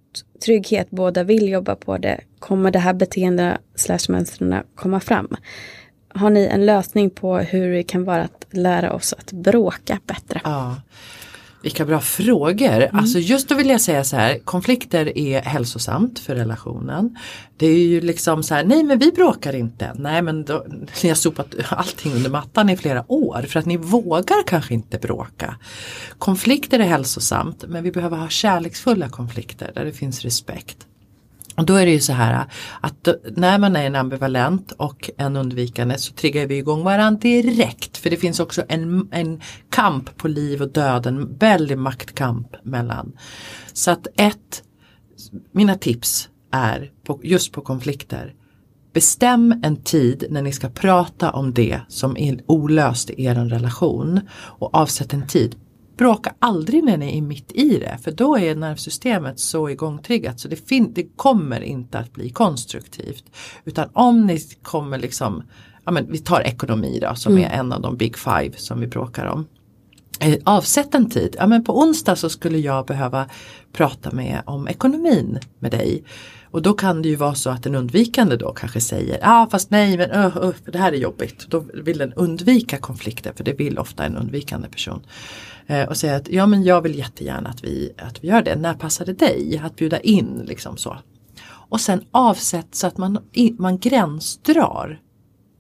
trygghet, 0.46 0.88
båda 0.90 1.24
vill 1.24 1.50
jobba 1.50 1.76
på 1.76 1.98
det, 1.98 2.22
kommer 2.40 2.72
det 2.72 2.80
här 2.80 2.94
beteende 2.94 3.58
slash 3.76 4.00
mönstren 4.10 4.64
komma 4.76 5.00
fram? 5.00 5.36
Har 6.16 6.30
ni 6.30 6.46
en 6.46 6.66
lösning 6.66 7.10
på 7.10 7.38
hur 7.38 7.74
det 7.74 7.84
kan 7.84 8.04
vara 8.04 8.24
att 8.24 8.46
lära 8.52 8.94
oss 8.94 9.14
att 9.14 9.32
bråka 9.32 10.00
bättre? 10.06 10.42
Ja. 10.44 10.76
Vilka 11.64 11.86
bra 11.86 12.00
frågor. 12.00 12.90
Alltså 12.94 13.20
just 13.20 13.50
då 13.50 13.56
vill 13.56 13.70
jag 13.70 13.82
säga 13.82 14.04
så 14.04 14.16
här, 14.16 14.40
konflikter 14.40 15.18
är 15.18 15.42
hälsosamt 15.42 16.20
för 16.20 16.36
relationen. 16.36 17.18
Det 17.58 17.68
är 17.68 17.80
ju 17.80 18.02
liksom 18.02 18.44
så 18.44 18.56
här, 18.56 18.64
nej 18.64 18.84
men 18.84 19.00
vi 19.00 19.12
bråkar 19.12 19.56
inte. 19.56 19.92
Nej 19.96 20.22
men 20.22 20.44
då, 20.44 20.66
ni 21.04 21.10
har 21.10 21.16
sopat 21.16 21.56
allting 21.70 22.14
under 22.14 22.30
mattan 22.30 22.70
i 22.70 22.78
flera 22.78 23.12
år 23.12 23.42
för 23.42 23.60
att 23.60 23.66
ni 23.66 23.78
vågar 23.78 24.44
kanske 24.48 24.74
inte 24.74 24.98
bråka. 24.98 25.56
Konflikter 26.18 26.80
är 26.80 26.84
hälsosamt 26.84 27.66
men 27.68 27.84
vi 27.84 27.92
behöver 27.92 28.18
ha 28.18 28.30
kärleksfulla 28.30 29.10
konflikter 29.10 29.72
där 29.76 29.86
det 29.86 29.94
finns 29.94 30.22
respekt. 30.22 30.78
Och 31.56 31.66
då 31.66 31.76
är 31.76 31.86
det 31.86 31.92
ju 31.92 32.00
så 32.00 32.14
här 32.14 32.46
att 32.82 33.08
när 33.36 33.58
man 33.58 33.76
är 33.76 33.86
en 33.86 33.96
ambivalent 33.96 34.72
och 34.72 35.10
en 35.18 35.36
undvikande 35.36 35.98
så 35.98 36.14
triggar 36.14 36.48
vi 36.48 36.58
igång 36.58 36.84
varandra 36.84 37.20
direkt. 37.20 37.98
För 37.98 38.10
det 38.10 38.18
finns 38.18 38.40
också 38.40 38.64
en, 38.68 39.08
en 39.12 39.42
kamp 39.70 40.18
på 40.18 40.28
liv 40.28 40.62
och 40.62 40.72
död, 40.72 41.06
en 41.06 41.38
väldig 41.38 41.78
maktkamp 41.78 42.48
mellan. 42.64 43.14
Så 43.74 43.92
att 43.92 44.08
ett, 44.16 44.64
mina 45.52 45.76
tips 45.76 46.30
är 46.52 46.92
på, 47.04 47.20
just 47.24 47.52
på 47.52 47.62
konflikter. 47.62 48.34
Bestäm 48.94 49.62
en 49.64 49.76
tid 49.76 50.26
när 50.30 50.42
ni 50.42 50.52
ska 50.52 50.70
prata 50.70 51.32
om 51.32 51.54
det 51.54 51.80
som 51.88 52.18
är 52.18 52.40
olöst 52.46 53.10
i 53.10 53.26
er 53.26 53.36
relation 53.36 54.20
och 54.34 54.76
avsätt 54.76 55.14
en 55.14 55.28
tid. 55.28 55.56
Bråka 55.98 56.34
aldrig 56.40 56.84
ni 56.84 57.18
är 57.18 57.22
mitt 57.22 57.52
i 57.52 57.78
det 57.78 57.98
för 58.04 58.12
då 58.12 58.38
är 58.38 58.56
nervsystemet 58.56 59.40
så 59.40 59.70
igångtriggat 59.70 60.40
så 60.40 60.48
det, 60.48 60.70
det 60.94 61.04
kommer 61.16 61.62
inte 61.62 62.00
att 62.00 62.14
bli 62.14 62.30
konstruktivt. 62.30 63.24
Utan 63.66 63.90
om 63.94 64.26
ni 64.26 64.40
kommer 64.62 64.98
liksom, 64.98 65.44
ja 65.86 65.92
men 65.92 66.12
vi 66.12 66.18
tar 66.18 66.42
ekonomi 66.42 67.00
då 67.02 67.16
som 67.16 67.38
är 67.38 67.50
en 67.50 67.72
av 67.72 67.82
de 67.82 67.98
big 67.98 68.18
five 68.18 68.52
som 68.58 68.80
vi 68.80 68.88
bråkar 68.88 69.26
om. 69.26 69.48
Eh, 70.20 70.36
avsätt 70.44 70.96
en 70.96 71.10
tid, 71.10 71.36
ja 71.40 71.48
men 71.48 71.64
på 71.64 71.80
onsdag 71.80 72.16
så 72.16 72.30
skulle 72.30 72.58
jag 72.58 72.86
behöva 72.86 73.30
prata 73.74 74.12
med 74.12 74.42
om 74.46 74.68
ekonomin 74.68 75.40
med 75.60 75.72
dig. 75.72 76.04
Och 76.54 76.62
då 76.62 76.74
kan 76.74 77.02
det 77.02 77.10
ju 77.10 77.16
vara 77.16 77.36
så 77.36 77.50
att 77.50 77.64
den 77.64 77.76
undvikande 77.76 78.36
då 78.36 78.54
kanske 78.54 78.82
säger, 78.82 79.20
ja 79.22 79.42
ah, 79.42 79.50
fast 79.50 79.70
nej 79.70 79.98
men 79.98 80.12
uh, 80.12 80.38
uh, 80.38 80.54
det 80.66 80.78
här 80.78 80.92
är 80.92 80.98
jobbigt. 80.98 81.46
Då 81.50 81.66
vill 81.74 81.98
den 81.98 82.14
undvika 82.14 82.78
konflikter 82.78 83.34
för 83.36 83.44
det 83.44 83.54
vill 83.54 83.80
ofta 83.80 84.06
en 84.06 84.18
undvikande 84.18 84.68
person. 84.68 85.06
Eh, 85.68 85.88
och 85.88 85.98
säga 85.98 86.16
att 86.16 86.30
ja 86.30 86.46
men 86.46 86.64
jag 86.64 86.82
vill 86.82 86.98
jättegärna 86.98 87.50
att 87.50 87.64
vi, 87.64 87.92
att 87.98 88.24
vi 88.24 88.28
gör 88.28 88.42
det, 88.42 88.56
när 88.56 88.74
passar 88.74 89.06
det 89.06 89.14
dig? 89.14 89.62
Att 89.64 89.76
bjuda 89.76 90.00
in 90.00 90.44
liksom 90.46 90.78
så. 90.78 90.98
Och 91.46 91.82
sen 91.82 92.06
avsätt 92.12 92.76
så 92.76 92.88
att 92.88 92.98
man, 92.98 93.20
man 93.58 93.78
gränsdrar 93.78 95.02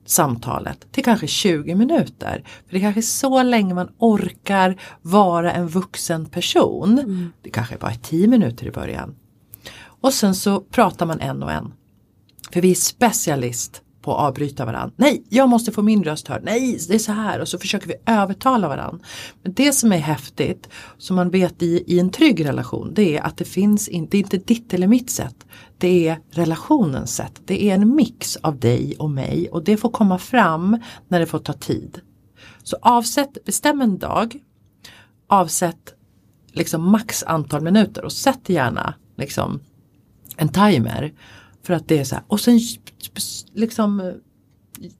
samtalet 0.05 0.91
till 0.91 1.03
kanske 1.03 1.27
20 1.27 1.75
minuter. 1.75 2.43
För 2.45 2.71
det 2.71 2.77
är 2.77 2.81
kanske 2.81 3.01
så 3.01 3.43
länge 3.43 3.73
man 3.73 3.89
orkar 3.97 4.81
vara 5.01 5.51
en 5.51 5.67
vuxen 5.67 6.25
person. 6.25 7.31
Det 7.41 7.49
kanske 7.49 7.77
bara 7.77 7.91
är 7.91 7.95
10 7.95 8.27
minuter 8.27 8.65
i 8.65 8.71
början. 8.71 9.15
Och 9.83 10.13
sen 10.13 10.35
så 10.35 10.61
pratar 10.61 11.05
man 11.05 11.19
en 11.19 11.43
och 11.43 11.51
en. 11.51 11.73
För 12.51 12.61
vi 12.61 12.71
är 12.71 12.75
specialist 12.75 13.82
på 14.03 14.15
att 14.15 14.27
avbryta 14.27 14.65
varandra. 14.65 14.95
Nej, 14.95 15.23
jag 15.29 15.49
måste 15.49 15.71
få 15.71 15.81
min 15.81 16.03
röst 16.03 16.27
hörd. 16.27 16.41
Nej, 16.43 16.79
det 16.87 16.95
är 16.95 16.99
så 16.99 17.11
här. 17.11 17.39
Och 17.39 17.47
så 17.47 17.57
försöker 17.57 17.87
vi 17.87 17.95
övertala 18.05 18.67
varandra. 18.67 19.05
Men 19.43 19.53
det 19.53 19.73
som 19.73 19.91
är 19.91 19.97
häftigt, 19.97 20.69
som 20.97 21.15
man 21.15 21.29
vet 21.29 21.63
i, 21.63 21.83
i 21.87 21.99
en 21.99 22.09
trygg 22.09 22.45
relation, 22.45 22.93
det 22.93 23.17
är 23.17 23.21
att 23.21 23.37
det 23.37 23.45
finns 23.45 23.87
inte, 23.87 24.11
det 24.11 24.17
är 24.17 24.23
inte 24.23 24.37
ditt 24.37 24.73
eller 24.73 24.87
mitt 24.87 25.09
sätt. 25.09 25.45
Det 25.77 26.07
är 26.07 26.19
relationens 26.31 27.15
sätt. 27.15 27.41
Det 27.45 27.63
är 27.63 27.73
en 27.73 27.95
mix 27.95 28.35
av 28.35 28.59
dig 28.59 28.95
och 28.99 29.09
mig 29.09 29.49
och 29.51 29.63
det 29.63 29.77
får 29.77 29.89
komma 29.89 30.17
fram 30.17 30.77
när 31.07 31.19
det 31.19 31.25
får 31.25 31.39
ta 31.39 31.53
tid. 31.53 32.01
Så 32.63 32.77
avsätt, 32.81 33.45
bestäm 33.45 33.81
en 33.81 33.97
dag, 33.97 34.39
avsätt 35.27 35.93
liksom 36.51 36.91
max 36.91 37.23
antal 37.23 37.61
minuter 37.61 38.05
och 38.05 38.11
sätt 38.11 38.49
gärna 38.49 38.93
liksom 39.17 39.59
en 40.37 40.49
timer. 40.49 41.13
För 41.65 41.73
att 41.73 41.87
det 41.87 41.99
är 41.99 42.03
så 42.03 42.15
här. 42.15 42.23
Och 42.27 42.39
sen 42.39 42.59
liksom 43.53 43.99
eh, 43.99 44.13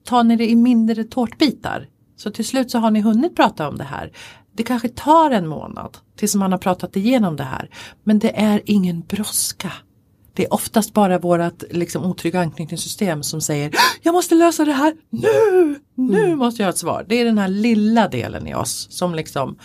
tar 0.03 0.23
ni 0.23 0.35
det 0.35 0.49
i 0.49 0.55
mindre 0.55 1.03
tårtbitar. 1.03 1.87
Så 2.15 2.31
till 2.31 2.45
slut 2.45 2.71
så 2.71 2.77
har 2.79 2.91
ni 2.91 3.01
hunnit 3.01 3.35
prata 3.35 3.69
om 3.69 3.77
det 3.77 3.83
här. 3.83 4.11
Det 4.55 4.63
kanske 4.63 4.89
tar 4.89 5.31
en 5.31 5.47
månad 5.47 5.97
tills 6.15 6.35
man 6.35 6.51
har 6.51 6.59
pratat 6.59 6.95
igenom 6.95 7.35
det 7.35 7.43
här. 7.43 7.69
Men 8.03 8.19
det 8.19 8.39
är 8.41 8.61
ingen 8.65 9.01
brådska. 9.01 9.71
Det 10.33 10.45
är 10.45 10.53
oftast 10.53 10.93
bara 10.93 11.19
vårat 11.19 11.63
liksom, 11.71 12.05
otrygga 12.05 12.39
anknytningssystem 12.39 13.23
som 13.23 13.41
säger 13.41 13.71
Jag 14.01 14.13
måste 14.13 14.35
lösa 14.35 14.65
det 14.65 14.73
här 14.73 14.95
nu! 15.09 15.79
Nu 15.95 16.35
måste 16.35 16.61
jag 16.61 16.67
ha 16.67 16.69
ett 16.71 16.77
svar. 16.77 17.05
Det 17.09 17.15
är 17.15 17.25
den 17.25 17.37
här 17.37 17.47
lilla 17.47 18.07
delen 18.07 18.47
i 18.47 18.55
oss 18.55 18.87
som 18.89 19.15
liksom 19.15 19.57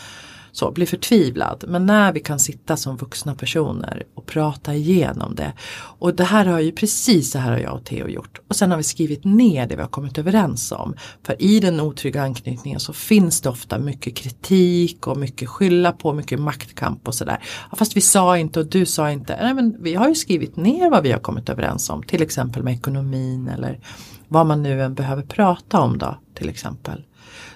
så, 0.58 0.70
blir 0.70 0.86
förtvivlad. 0.86 1.64
Men 1.68 1.86
när 1.86 2.12
vi 2.12 2.20
kan 2.20 2.38
sitta 2.38 2.76
som 2.76 2.96
vuxna 2.96 3.34
personer 3.34 4.02
och 4.14 4.26
prata 4.26 4.74
igenom 4.74 5.34
det. 5.34 5.52
Och 5.98 6.14
det 6.14 6.24
här 6.24 6.46
har 6.46 6.60
ju 6.60 6.72
precis 6.72 7.30
så 7.30 7.38
här 7.38 7.50
har 7.50 7.58
jag 7.58 7.74
och 7.74 7.84
Theo 7.84 8.08
gjort. 8.08 8.40
Och 8.48 8.56
sen 8.56 8.70
har 8.70 8.78
vi 8.78 8.82
skrivit 8.82 9.24
ner 9.24 9.66
det 9.66 9.76
vi 9.76 9.82
har 9.82 9.88
kommit 9.88 10.18
överens 10.18 10.72
om. 10.72 10.94
För 11.22 11.42
i 11.42 11.60
den 11.60 11.80
otrygga 11.80 12.22
anknytningen 12.22 12.80
så 12.80 12.92
finns 12.92 13.40
det 13.40 13.48
ofta 13.48 13.78
mycket 13.78 14.16
kritik 14.16 15.06
och 15.06 15.16
mycket 15.16 15.48
skylla 15.48 15.92
på, 15.92 16.12
mycket 16.12 16.40
maktkamp 16.40 17.08
och 17.08 17.14
sådär. 17.14 17.38
Ja, 17.70 17.76
fast 17.76 17.96
vi 17.96 18.00
sa 18.00 18.38
inte 18.38 18.60
och 18.60 18.66
du 18.66 18.86
sa 18.86 19.10
inte. 19.10 19.38
Nej, 19.42 19.54
men 19.54 19.82
vi 19.82 19.94
har 19.94 20.08
ju 20.08 20.14
skrivit 20.14 20.56
ner 20.56 20.90
vad 20.90 21.02
vi 21.02 21.12
har 21.12 21.20
kommit 21.20 21.48
överens 21.48 21.90
om. 21.90 22.02
Till 22.02 22.22
exempel 22.22 22.62
med 22.62 22.74
ekonomin 22.74 23.48
eller 23.48 23.80
vad 24.28 24.46
man 24.46 24.62
nu 24.62 24.82
än 24.82 24.94
behöver 24.94 25.22
prata 25.22 25.80
om 25.80 25.98
då 25.98 26.18
till 26.34 26.48
exempel. 26.48 27.04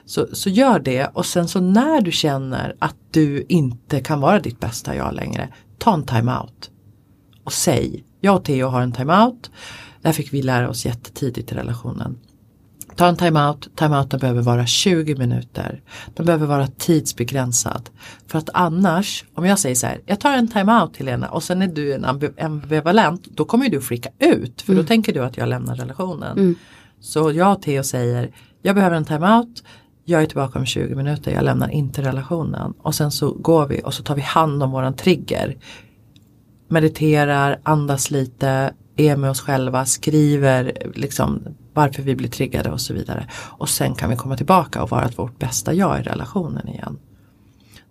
Så, 0.05 0.27
så 0.33 0.51
gör 0.51 0.79
det 0.79 1.07
och 1.07 1.27
sen 1.27 1.49
så 1.49 1.61
när 1.61 2.01
du 2.01 2.13
känner 2.13 2.77
att 2.79 2.97
du 3.11 3.45
inte 3.49 4.01
kan 4.01 4.21
vara 4.21 4.41
ditt 4.41 4.61
bästa 4.61 4.97
jag 4.97 5.15
längre, 5.15 5.49
ta 5.79 5.95
en 5.95 6.07
time-out. 6.07 6.71
Och 7.45 7.53
säg, 7.53 8.05
jag 8.21 8.37
och 8.37 8.45
Theo 8.45 8.69
har 8.69 8.81
en 8.81 8.93
time-out. 8.93 9.51
Där 10.03 10.13
fick 10.13 10.33
vi 10.33 10.43
lära 10.43 10.69
oss 10.69 10.87
jättetidigt 10.87 11.53
i 11.53 11.55
relationen. 11.55 12.19
Ta 12.97 13.07
en 13.07 13.17
timeout, 13.17 13.69
timeouten 13.77 14.21
behöver 14.21 14.43
vara 14.43 14.67
20 14.67 15.17
minuter. 15.17 15.83
Den 16.15 16.27
behöver 16.27 16.47
vara 16.47 16.67
tidsbegränsad. 16.67 17.91
För 18.27 18.39
att 18.39 18.51
annars, 18.55 19.25
om 19.35 19.47
jag 19.47 19.59
säger 19.59 19.75
så 19.75 19.87
här, 19.87 20.01
jag 20.07 20.21
tar 20.21 20.33
en 20.33 20.49
timeout 20.49 20.97
Helena 20.97 21.29
och 21.29 21.43
sen 21.43 21.63
är 21.63 21.67
du 21.67 21.95
en 21.95 22.05
ambivalent, 22.41 23.25
då 23.25 23.45
kommer 23.45 23.69
du 23.69 23.81
flika 23.81 24.09
ut. 24.19 24.63
För 24.63 24.75
då 24.75 24.85
tänker 24.85 25.13
du 25.13 25.25
att 25.25 25.37
jag 25.37 25.49
lämnar 25.49 25.77
relationen. 25.77 26.57
Så 27.01 27.33
jag 27.33 27.53
och 27.57 27.63
Theo 27.63 27.83
säger, 27.83 28.31
jag 28.63 28.75
behöver 28.75 28.97
en 28.97 29.05
timeout, 29.05 29.63
jag 30.05 30.23
är 30.23 30.27
tillbaka 30.27 30.59
om 30.59 30.67
20 30.67 30.95
minuter, 30.95 31.33
jag 31.33 31.45
lämnar 31.45 31.69
inte 31.69 32.03
relationen. 32.03 32.75
Och 32.79 32.95
sen 32.95 33.11
så 33.11 33.31
går 33.33 33.67
vi 33.67 33.81
och 33.85 33.95
så 33.95 34.03
tar 34.03 34.15
vi 34.15 34.23
hand 34.23 34.63
om 34.63 34.71
våran 34.71 34.95
trigger. 34.95 35.57
Mediterar, 36.69 37.61
andas 37.63 38.11
lite, 38.11 38.75
är 38.97 39.17
med 39.17 39.31
oss 39.31 39.41
själva, 39.41 39.87
skriver 39.87 40.73
liksom 40.95 41.43
varför 41.75 42.03
vi 42.03 42.17
blir 42.17 42.29
triggade 42.29 42.71
och 42.71 42.81
så 42.81 42.95
vidare. 42.95 43.29
Och 43.35 43.69
sen 43.69 43.95
kan 43.95 44.11
vi 44.11 44.17
komma 44.17 44.37
tillbaka 44.37 44.83
och 44.83 44.91
vara 44.91 45.09
vårt 45.17 45.39
bästa 45.39 45.75
jag 45.75 46.01
i 46.01 46.03
relationen 46.03 46.69
igen. 46.69 46.99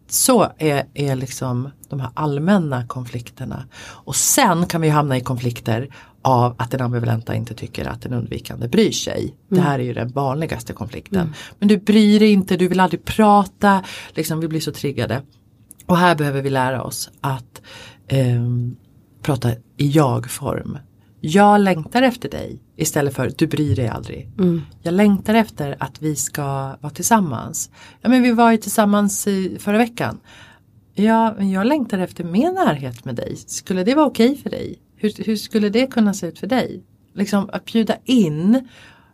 Så 0.10 0.48
är, 0.58 0.84
är 0.94 1.16
liksom 1.16 1.70
de 1.90 2.00
här 2.00 2.10
allmänna 2.14 2.88
konflikterna. 2.88 3.66
Och 3.82 4.16
sen 4.16 4.66
kan 4.66 4.82
vi 4.82 4.90
hamna 4.90 5.18
i 5.18 5.22
konflikter 5.22 5.90
av 6.22 6.56
att 6.58 6.72
den 6.72 6.82
ambivalenta 6.82 7.36
inte 7.36 7.54
tycker 7.54 7.86
att 7.86 8.02
den 8.02 8.14
undvikande 8.14 8.68
bryr 8.68 8.92
sig. 8.92 9.22
Mm. 9.22 9.36
Det 9.48 9.62
här 9.62 9.80
är 9.80 9.84
ju 9.84 9.94
den 9.94 10.10
vanligaste 10.10 10.74
konflikten. 10.74 11.22
Mm. 11.22 11.34
Men 11.60 11.68
du 11.68 11.78
bryr 11.78 12.20
dig 12.20 12.32
inte, 12.32 12.58
du 12.58 12.68
vill 12.68 12.80
aldrig 12.80 13.06
prata, 13.06 13.84
liksom 14.14 14.40
vi 14.40 14.48
blir 14.48 14.60
så 14.60 14.72
triggade. 14.72 15.22
Och 15.86 15.98
här 15.98 16.16
behöver 16.16 16.42
vi 16.42 16.50
lära 16.50 16.84
oss 16.84 17.10
att 17.22 17.62
eh, 18.08 18.42
prata 19.22 19.52
i 19.78 19.90
jag-form. 19.90 20.78
Jag 21.24 21.62
längtar 21.62 22.02
efter 22.02 22.30
dig 22.30 22.60
istället 22.76 23.16
för 23.16 23.32
du 23.38 23.48
bryr 23.48 23.76
dig 23.76 23.88
aldrig. 23.88 24.30
Mm. 24.40 24.62
Jag 24.82 24.94
längtar 24.94 25.34
efter 25.34 25.76
att 25.80 26.02
vi 26.02 26.16
ska 26.16 26.44
vara 26.82 26.90
tillsammans. 26.90 27.70
Ja 28.02 28.10
men 28.10 28.24
vi 28.24 28.32
var 28.32 28.52
ju 28.52 28.58
tillsammans 28.58 29.28
i 29.28 29.58
förra 29.60 29.78
veckan. 29.78 30.20
Ja, 30.94 31.34
men 31.38 31.52
jag 31.52 31.68
längtar 31.68 32.00
efter 32.00 32.24
mer 32.24 32.52
närhet 32.52 33.06
med 33.06 33.16
dig. 33.16 33.36
Skulle 33.36 33.84
det 33.84 33.96
vara 33.96 34.06
okej 34.06 34.32
okay 34.32 34.42
för 34.42 34.50
dig? 34.50 34.80
Hur, 35.02 35.26
hur 35.26 35.36
skulle 35.36 35.70
det 35.70 35.88
kunna 35.88 36.14
se 36.14 36.28
ut 36.28 36.40
för 36.40 36.48
dig? 36.48 36.84
Liksom 37.14 37.50
att 37.54 37.66
bjuda 37.66 37.96
in. 38.06 38.68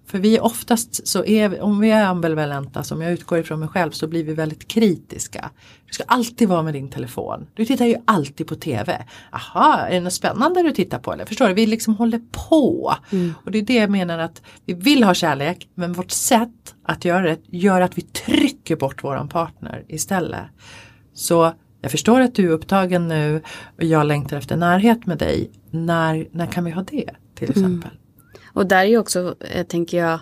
För 0.05 0.19
vi 0.19 0.37
är 0.37 0.43
oftast 0.43 1.07
så 1.07 1.25
är, 1.25 1.61
om 1.61 1.79
vi 1.79 1.91
är 1.91 2.05
ambivalenta 2.05 2.83
som 2.83 3.01
jag 3.01 3.11
utgår 3.11 3.39
ifrån 3.39 3.59
mig 3.59 3.69
själv 3.69 3.91
så 3.91 4.07
blir 4.07 4.23
vi 4.23 4.33
väldigt 4.33 4.67
kritiska. 4.67 5.49
Du 5.87 5.93
ska 5.93 6.03
alltid 6.03 6.49
vara 6.49 6.63
med 6.63 6.73
din 6.73 6.89
telefon. 6.89 7.47
Du 7.53 7.65
tittar 7.65 7.85
ju 7.85 7.95
alltid 8.05 8.47
på 8.47 8.55
TV. 8.55 9.05
Aha, 9.31 9.77
är 9.77 9.93
det 9.93 9.99
något 9.99 10.13
spännande 10.13 10.63
du 10.63 10.71
tittar 10.71 10.99
på? 10.99 11.13
Eller? 11.13 11.25
Förstår 11.25 11.47
du? 11.47 11.53
Vi 11.53 11.65
liksom 11.65 11.95
håller 11.95 12.21
på. 12.49 12.95
Mm. 13.11 13.33
Och 13.45 13.51
det 13.51 13.57
är 13.57 13.61
det 13.61 13.75
jag 13.75 13.89
menar 13.89 14.19
att 14.19 14.41
vi 14.65 14.73
vill 14.73 15.03
ha 15.03 15.13
kärlek 15.13 15.69
men 15.75 15.93
vårt 15.93 16.11
sätt 16.11 16.75
att 16.83 17.05
göra 17.05 17.21
det 17.21 17.39
gör 17.57 17.81
att 17.81 17.97
vi 17.97 18.01
trycker 18.01 18.75
bort 18.75 19.03
våran 19.03 19.29
partner 19.29 19.85
istället. 19.87 20.45
Så 21.13 21.53
jag 21.81 21.91
förstår 21.91 22.21
att 22.21 22.35
du 22.35 22.45
är 22.45 22.51
upptagen 22.51 23.07
nu 23.07 23.41
och 23.77 23.83
jag 23.83 24.07
längtar 24.07 24.37
efter 24.37 24.57
närhet 24.57 25.05
med 25.05 25.17
dig. 25.17 25.51
När, 25.69 26.27
när 26.31 26.45
kan 26.45 26.65
vi 26.65 26.71
ha 26.71 26.81
det 26.81 27.09
till 27.35 27.49
mm. 27.49 27.49
exempel? 27.49 27.91
Mm. 27.91 28.41
Och 28.53 28.65
där 28.65 28.85
är 28.85 28.97
också, 28.97 29.35
eh, 29.39 29.65
tänker 29.65 29.97
jag, 29.97 30.19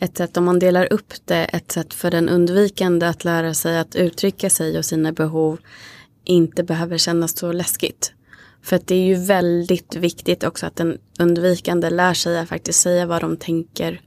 ett 0.00 0.16
sätt 0.16 0.36
om 0.36 0.44
man 0.44 0.58
delar 0.58 0.92
upp 0.92 1.12
det, 1.24 1.44
ett 1.44 1.72
sätt 1.72 1.94
för 1.94 2.10
den 2.10 2.28
undvikande 2.28 3.06
att 3.06 3.24
lära 3.24 3.54
sig 3.54 3.78
att 3.78 3.96
uttrycka 3.96 4.50
sig 4.50 4.78
och 4.78 4.84
sina 4.84 5.12
behov 5.12 5.58
inte 6.24 6.64
behöver 6.64 6.98
kännas 6.98 7.38
så 7.38 7.52
läskigt. 7.52 8.12
För 8.62 8.76
att 8.76 8.86
det 8.86 8.94
är 8.94 9.06
ju 9.06 9.14
väldigt 9.14 9.96
viktigt 9.96 10.44
också 10.44 10.66
att 10.66 10.76
den 10.76 10.98
undvikande 11.18 11.90
lär 11.90 12.14
sig 12.14 12.38
att 12.38 12.48
faktiskt 12.48 12.80
säga 12.80 13.06
vad 13.06 13.20
de 13.20 13.36
tänker 13.36 14.00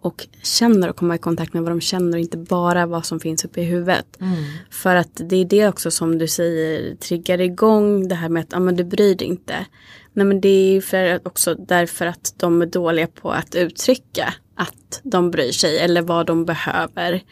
och 0.00 0.26
känner 0.42 0.88
och 0.88 0.96
komma 0.96 1.14
i 1.14 1.18
kontakt 1.18 1.54
med 1.54 1.62
vad 1.62 1.72
de 1.72 1.80
känner 1.80 2.16
och 2.18 2.20
inte 2.20 2.36
bara 2.36 2.86
vad 2.86 3.06
som 3.06 3.20
finns 3.20 3.44
uppe 3.44 3.60
i 3.60 3.64
huvudet. 3.64 4.20
Mm. 4.20 4.44
För 4.70 4.96
att 4.96 5.20
det 5.24 5.36
är 5.36 5.44
det 5.44 5.68
också 5.68 5.90
som 5.90 6.18
du 6.18 6.28
säger 6.28 6.94
triggar 6.94 7.40
igång 7.40 8.08
det 8.08 8.14
här 8.14 8.28
med 8.28 8.42
att 8.42 8.54
ah, 8.54 8.60
men 8.60 8.76
du 8.76 8.84
bryr 8.84 9.14
dig 9.14 9.28
inte. 9.28 9.66
Nej 10.12 10.26
men 10.26 10.40
det 10.40 10.48
är 10.48 10.80
för 10.80 11.26
också 11.26 11.54
därför 11.54 12.06
att 12.06 12.34
de 12.36 12.62
är 12.62 12.66
dåliga 12.66 13.06
på 13.06 13.30
att 13.30 13.54
uttrycka 13.54 14.34
att 14.54 15.00
de 15.02 15.30
bryr 15.30 15.52
sig 15.52 15.78
eller 15.78 16.02
vad 16.02 16.26
de 16.26 16.44
behöver. 16.44 17.22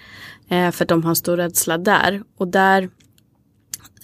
Eh, 0.49 0.71
för 0.71 0.85
de 0.85 1.03
har 1.03 1.11
en 1.11 1.17
stor 1.17 1.37
rädsla 1.37 1.79
där. 1.79 2.23
Och 2.37 2.49
där 2.49 2.91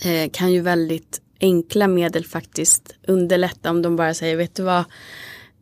eh, 0.05 0.31
kan 0.33 0.53
ju 0.53 0.61
väldigt 0.61 1.21
enkla 1.41 1.89
medel 1.89 2.25
faktiskt 2.25 2.95
underlätta 3.07 3.71
om 3.71 3.83
de 3.83 3.97
bara 3.97 4.15
säger 4.15 4.37
vet 4.37 4.55
du 4.55 4.63
vad. 4.63 4.85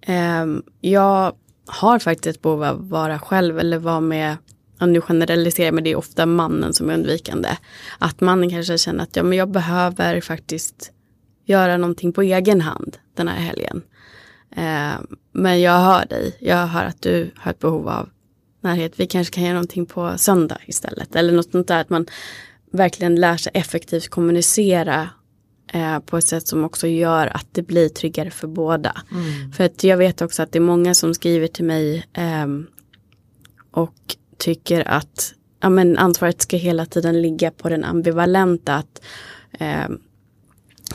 Eh, 0.00 0.46
jag 0.80 1.34
har 1.70 1.98
faktiskt 1.98 2.36
ett 2.36 2.42
behov 2.42 2.64
av 2.64 2.80
att 2.80 2.90
vara 2.90 3.18
själv 3.18 3.58
eller 3.58 3.78
vara 3.78 4.00
med 4.00 4.36
och 4.80 4.88
nu 4.88 5.00
generaliserar 5.00 5.66
jag 5.66 5.74
men 5.74 5.84
det 5.84 5.90
är 5.90 5.96
ofta 5.96 6.26
mannen 6.26 6.72
som 6.72 6.90
är 6.90 6.94
undvikande. 6.94 7.48
Att 7.98 8.20
mannen 8.20 8.50
kanske 8.50 8.78
känner 8.78 9.02
att 9.02 9.16
ja, 9.16 9.22
men 9.22 9.38
jag 9.38 9.50
behöver 9.50 10.20
faktiskt 10.20 10.92
göra 11.44 11.76
någonting 11.76 12.12
på 12.12 12.22
egen 12.22 12.60
hand 12.60 12.96
den 13.14 13.28
här 13.28 13.36
helgen. 13.36 13.82
Eh, 14.56 15.00
men 15.32 15.60
jag 15.60 15.78
hör 15.78 16.06
dig, 16.06 16.36
jag 16.40 16.66
hör 16.66 16.84
att 16.84 17.02
du 17.02 17.30
har 17.36 17.50
ett 17.50 17.58
behov 17.58 17.88
av 17.88 18.08
närhet. 18.60 18.92
Vi 18.96 19.06
kanske 19.06 19.34
kan 19.34 19.44
göra 19.44 19.54
någonting 19.54 19.86
på 19.86 20.18
söndag 20.18 20.58
istället. 20.66 21.16
Eller 21.16 21.32
något 21.32 21.50
sånt 21.50 21.68
där 21.68 21.80
att 21.80 21.90
man 21.90 22.06
verkligen 22.72 23.14
lär 23.14 23.36
sig 23.36 23.52
effektivt 23.54 24.08
kommunicera 24.08 25.08
eh, 25.72 25.98
på 25.98 26.18
ett 26.18 26.26
sätt 26.26 26.48
som 26.48 26.64
också 26.64 26.86
gör 26.86 27.26
att 27.36 27.46
det 27.52 27.62
blir 27.62 27.88
tryggare 27.88 28.30
för 28.30 28.48
båda. 28.48 29.02
Mm. 29.10 29.52
För 29.52 29.64
att 29.64 29.84
jag 29.84 29.96
vet 29.96 30.22
också 30.22 30.42
att 30.42 30.52
det 30.52 30.58
är 30.58 30.60
många 30.60 30.94
som 30.94 31.14
skriver 31.14 31.46
till 31.46 31.64
mig 31.64 32.06
eh, 32.12 32.46
och 33.70 34.16
tycker 34.38 34.88
att 34.88 35.34
ja, 35.60 35.68
men 35.68 35.98
ansvaret 35.98 36.42
ska 36.42 36.56
hela 36.56 36.86
tiden 36.86 37.22
ligga 37.22 37.50
på 37.50 37.68
den 37.68 37.84
ambivalenta. 37.84 38.74
Att, 38.74 39.02
eh, 39.58 39.88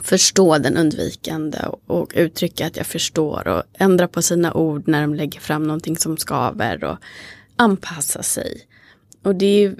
förstå 0.01 0.57
den 0.57 0.77
undvikande 0.77 1.57
och, 1.57 1.81
och 2.01 2.11
uttrycka 2.15 2.67
att 2.67 2.77
jag 2.77 2.85
förstår 2.85 3.47
och 3.47 3.63
ändra 3.73 4.07
på 4.07 4.21
sina 4.21 4.53
ord 4.53 4.87
när 4.87 5.01
de 5.01 5.13
lägger 5.13 5.39
fram 5.39 5.63
någonting 5.63 5.97
som 5.97 6.17
skaver 6.17 6.83
och 6.83 6.97
anpassa 7.55 8.23
sig. 8.23 8.67
Och 9.23 9.35
det 9.35 9.45
är 9.63 9.75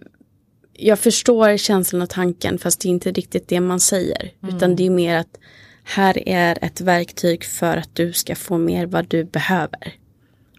jag 0.78 1.00
förstår 1.00 1.58
känslan 1.58 2.02
och 2.02 2.10
tanken 2.10 2.58
fast 2.58 2.80
det 2.80 2.88
är 2.88 2.90
inte 2.90 3.12
riktigt 3.12 3.48
det 3.48 3.60
man 3.60 3.80
säger. 3.80 4.32
Mm. 4.44 4.56
Utan 4.56 4.76
det 4.76 4.86
är 4.86 4.90
mer 4.90 5.18
att 5.18 5.40
här 5.84 6.30
är 6.30 6.58
ett 6.62 6.82
verktyg 6.82 7.44
för 7.44 7.78
att 7.78 7.90
du 7.94 8.14
ska 8.14 8.36
få 8.36 8.58
mer 8.58 8.86
vad 8.86 9.08
du 9.08 9.24
behöver. 9.24 9.94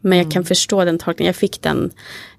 Men 0.01 0.19
jag 0.19 0.25
mm. 0.25 0.33
kan 0.33 0.45
förstå 0.45 0.85
den 0.85 0.99
tolkningen. 0.99 1.29
Jag 1.29 1.37
fick 1.37 1.63
den 1.63 1.91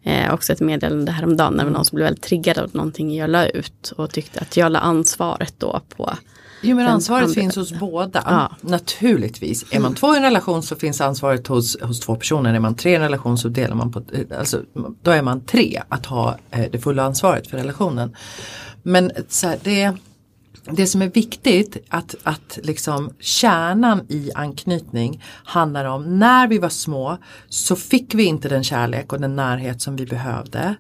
eh, 0.04 0.34
också 0.34 0.54
ett 0.54 0.60
meddelande 0.60 1.12
häromdagen 1.12 1.54
när 1.54 1.64
det 1.64 1.70
var 1.70 1.74
någon 1.74 1.86
som 1.86 1.96
blev 1.96 2.06
väldigt 2.06 2.24
triggad 2.24 2.58
av 2.58 2.76
någonting 2.76 3.16
jag 3.16 3.30
la 3.30 3.48
ut 3.48 3.94
och 3.98 4.12
tyckte 4.12 4.40
att 4.40 4.58
jag 4.58 4.72
la 4.72 4.80
ansvaret 4.80 5.54
då 5.58 5.82
på 5.90 6.14
Jo 6.62 6.76
men 6.76 6.88
ansvaret 6.88 7.34
finns 7.34 7.56
hos 7.56 7.74
båda. 7.74 8.24
Ja. 8.26 8.56
Naturligtvis. 8.62 9.66
Är 9.72 9.80
man 9.80 9.96
två 9.96 10.14
i 10.14 10.18
en 10.18 10.24
relation 10.24 10.64
så 10.64 10.76
finns 10.76 11.02
ansvaret 11.02 11.48
hos, 11.48 11.82
hos 11.82 12.00
två 12.00 12.16
personer. 12.16 12.54
Är 12.54 12.60
man 12.60 12.76
tre 12.76 12.92
i 12.92 12.96
en 12.96 13.02
relation 13.02 13.38
så 13.38 13.48
delar 13.48 13.76
man 13.76 13.92
på, 13.92 14.02
alltså, 14.38 14.62
då 15.02 15.12
är 15.12 15.22
man 15.22 15.42
tre 15.42 15.82
att 15.90 16.06
ha 16.06 16.38
eh, 16.52 16.66
det 16.72 16.80
fulla 16.80 17.04
ansvaret 17.04 17.48
för 17.48 17.58
relationen. 17.58 18.16
Men 18.84 19.12
så 19.28 19.48
här, 19.48 19.60
det, 19.64 19.94
det 20.72 20.88
som 20.88 21.02
är 21.02 21.10
viktigt 21.10 21.78
att, 21.90 22.16
att 22.24 22.60
liksom 22.64 23.14
kärnan 23.20 24.06
i 24.10 24.32
anknytning 24.36 25.24
handlar 25.44 25.86
om 25.86 26.20
när 26.20 26.48
vi 26.48 26.58
var 26.58 26.70
små 26.70 27.18
så 27.50 27.76
fick 27.76 28.16
vi 28.16 28.24
inte 28.24 28.50
den 28.50 28.64
kärlek 28.64 29.14
och 29.14 29.22
den 29.22 29.36
närhet 29.36 29.82
som 29.82 29.96
vi 29.96 30.06
behövde. 30.06 30.76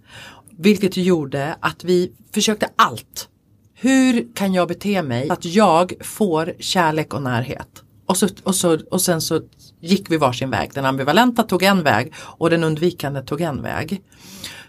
Vilket 0.57 0.97
gjorde 0.97 1.55
att 1.59 1.83
vi 1.83 2.11
försökte 2.33 2.69
allt 2.75 3.29
hur 3.79 4.35
kan 4.35 4.53
jag 4.53 4.67
bete 4.67 5.01
mig 5.01 5.27
så 5.27 5.33
att 5.33 5.45
jag 5.45 5.93
får 6.01 6.53
kärlek 6.59 7.13
och 7.13 7.21
närhet? 7.21 7.83
Och, 8.05 8.17
så, 8.17 8.27
och, 8.43 8.55
så, 8.55 8.79
och 8.91 9.01
sen 9.01 9.21
så 9.21 9.41
gick 9.81 10.11
vi 10.11 10.17
varsin 10.17 10.49
väg. 10.49 10.71
Den 10.73 10.85
ambivalenta 10.85 11.43
tog 11.43 11.63
en 11.63 11.83
väg 11.83 12.13
och 12.17 12.49
den 12.49 12.63
undvikande 12.63 13.21
tog 13.21 13.41
en 13.41 13.61
väg. 13.61 14.01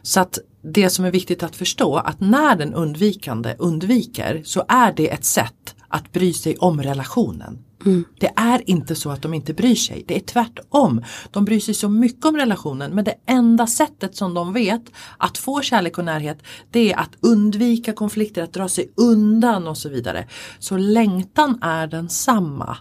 Så 0.02 0.20
att 0.20 0.38
det 0.62 0.90
som 0.90 1.04
är 1.04 1.10
viktigt 1.10 1.42
att 1.42 1.56
förstå 1.56 1.96
att 1.96 2.20
när 2.20 2.56
den 2.56 2.74
undvikande 2.74 3.54
undviker 3.58 4.42
så 4.44 4.64
är 4.68 4.92
det 4.92 5.12
ett 5.12 5.24
sätt 5.24 5.74
att 5.88 6.12
bry 6.12 6.32
sig 6.32 6.56
om 6.56 6.82
relationen. 6.82 7.58
Mm. 7.86 8.04
Det 8.20 8.32
är 8.36 8.70
inte 8.70 8.94
så 8.94 9.10
att 9.10 9.22
de 9.22 9.34
inte 9.34 9.54
bryr 9.54 9.74
sig, 9.74 10.04
det 10.08 10.16
är 10.16 10.20
tvärtom. 10.20 11.04
De 11.30 11.44
bryr 11.44 11.60
sig 11.60 11.74
så 11.74 11.88
mycket 11.88 12.24
om 12.24 12.36
relationen 12.36 12.94
men 12.94 13.04
det 13.04 13.14
enda 13.26 13.66
sättet 13.66 14.16
som 14.16 14.34
de 14.34 14.52
vet 14.52 14.82
att 15.18 15.38
få 15.38 15.60
kärlek 15.60 15.98
och 15.98 16.04
närhet 16.04 16.42
det 16.70 16.92
är 16.92 16.98
att 16.98 17.10
undvika 17.20 17.92
konflikter, 17.92 18.42
att 18.42 18.52
dra 18.52 18.68
sig 18.68 18.92
undan 18.96 19.68
och 19.68 19.78
så 19.78 19.88
vidare. 19.88 20.28
Så 20.58 20.76
längtan 20.76 21.58
är 21.62 21.86
densamma. 21.86 22.76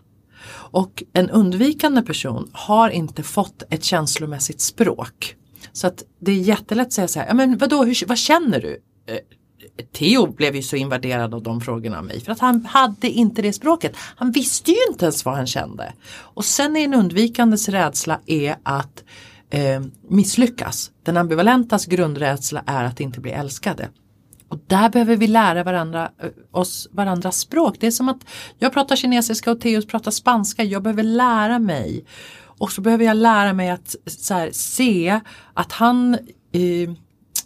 Och 0.72 1.04
en 1.14 1.30
undvikande 1.30 2.02
person 2.02 2.50
har 2.54 2.90
inte 2.90 3.24
fått 3.24 3.64
ett 3.70 3.84
känslomässigt 3.84 4.62
språk. 4.62 5.36
Så 5.72 5.88
att 5.88 6.04
det 6.20 6.32
är 6.32 6.36
jättelätt 6.36 6.88
att 6.88 6.94
säga 6.94 7.08
så 7.08 7.20
här, 7.20 7.28
ja 7.28 7.34
men 7.34 7.58
vadå, 7.58 7.84
hur, 7.84 8.08
vad 8.08 8.18
känner 8.18 8.62
du? 8.62 8.78
Theo 9.92 10.28
blev 10.28 10.56
ju 10.56 10.62
så 10.62 10.76
invaderad 10.76 11.34
av 11.34 11.44
de 11.44 11.62
frågorna 11.62 11.98
av 11.98 12.06
mig 12.06 12.22
för 12.22 12.32
att 12.32 12.40
han 12.40 12.66
hade 12.66 13.10
inte 13.10 13.42
det 13.42 13.54
språket. 13.54 13.96
Han 14.16 14.32
visste 14.32 14.72
ju 14.72 14.78
inte 14.92 15.06
ens 15.06 15.26
vad 15.26 15.36
han 15.36 15.48
kände. 15.48 15.94
Och 16.20 16.46
sen 16.46 16.78
är 16.78 16.84
en 16.84 16.94
undvikandes 16.94 17.70
rädsla 17.70 18.20
är 18.26 18.56
att 18.64 19.04
eh, 19.50 19.82
misslyckas. 20.10 20.92
Den 21.04 21.18
ambivalentas 21.18 21.86
grundrädsla 21.86 22.64
är 22.66 22.84
att 22.84 23.00
inte 23.00 23.20
bli 23.20 23.32
älskade. 23.32 23.90
Och 24.50 24.60
där 24.68 24.90
behöver 24.90 25.16
vi 25.16 25.28
lära 25.28 25.64
varandra, 25.64 26.12
eh, 26.24 26.30
oss 26.52 26.88
varandras 26.92 27.38
språk. 27.38 27.76
Det 27.80 27.88
är 27.88 27.92
som 27.92 28.10
att 28.10 28.26
jag 28.60 28.74
pratar 28.74 28.96
kinesiska 28.96 29.52
och 29.52 29.62
Theos 29.62 29.88
pratar 29.88 30.12
spanska. 30.12 30.64
Jag 30.64 30.84
behöver 30.84 31.04
lära 31.04 31.60
mig. 31.60 32.06
Och 32.60 32.72
så 32.72 32.82
behöver 32.82 33.06
jag 33.06 33.18
lära 33.18 33.54
mig 33.54 33.70
att 33.70 33.96
här, 34.30 34.50
se 34.54 35.20
att 35.54 35.72
han 35.72 36.14
eh, 36.52 36.90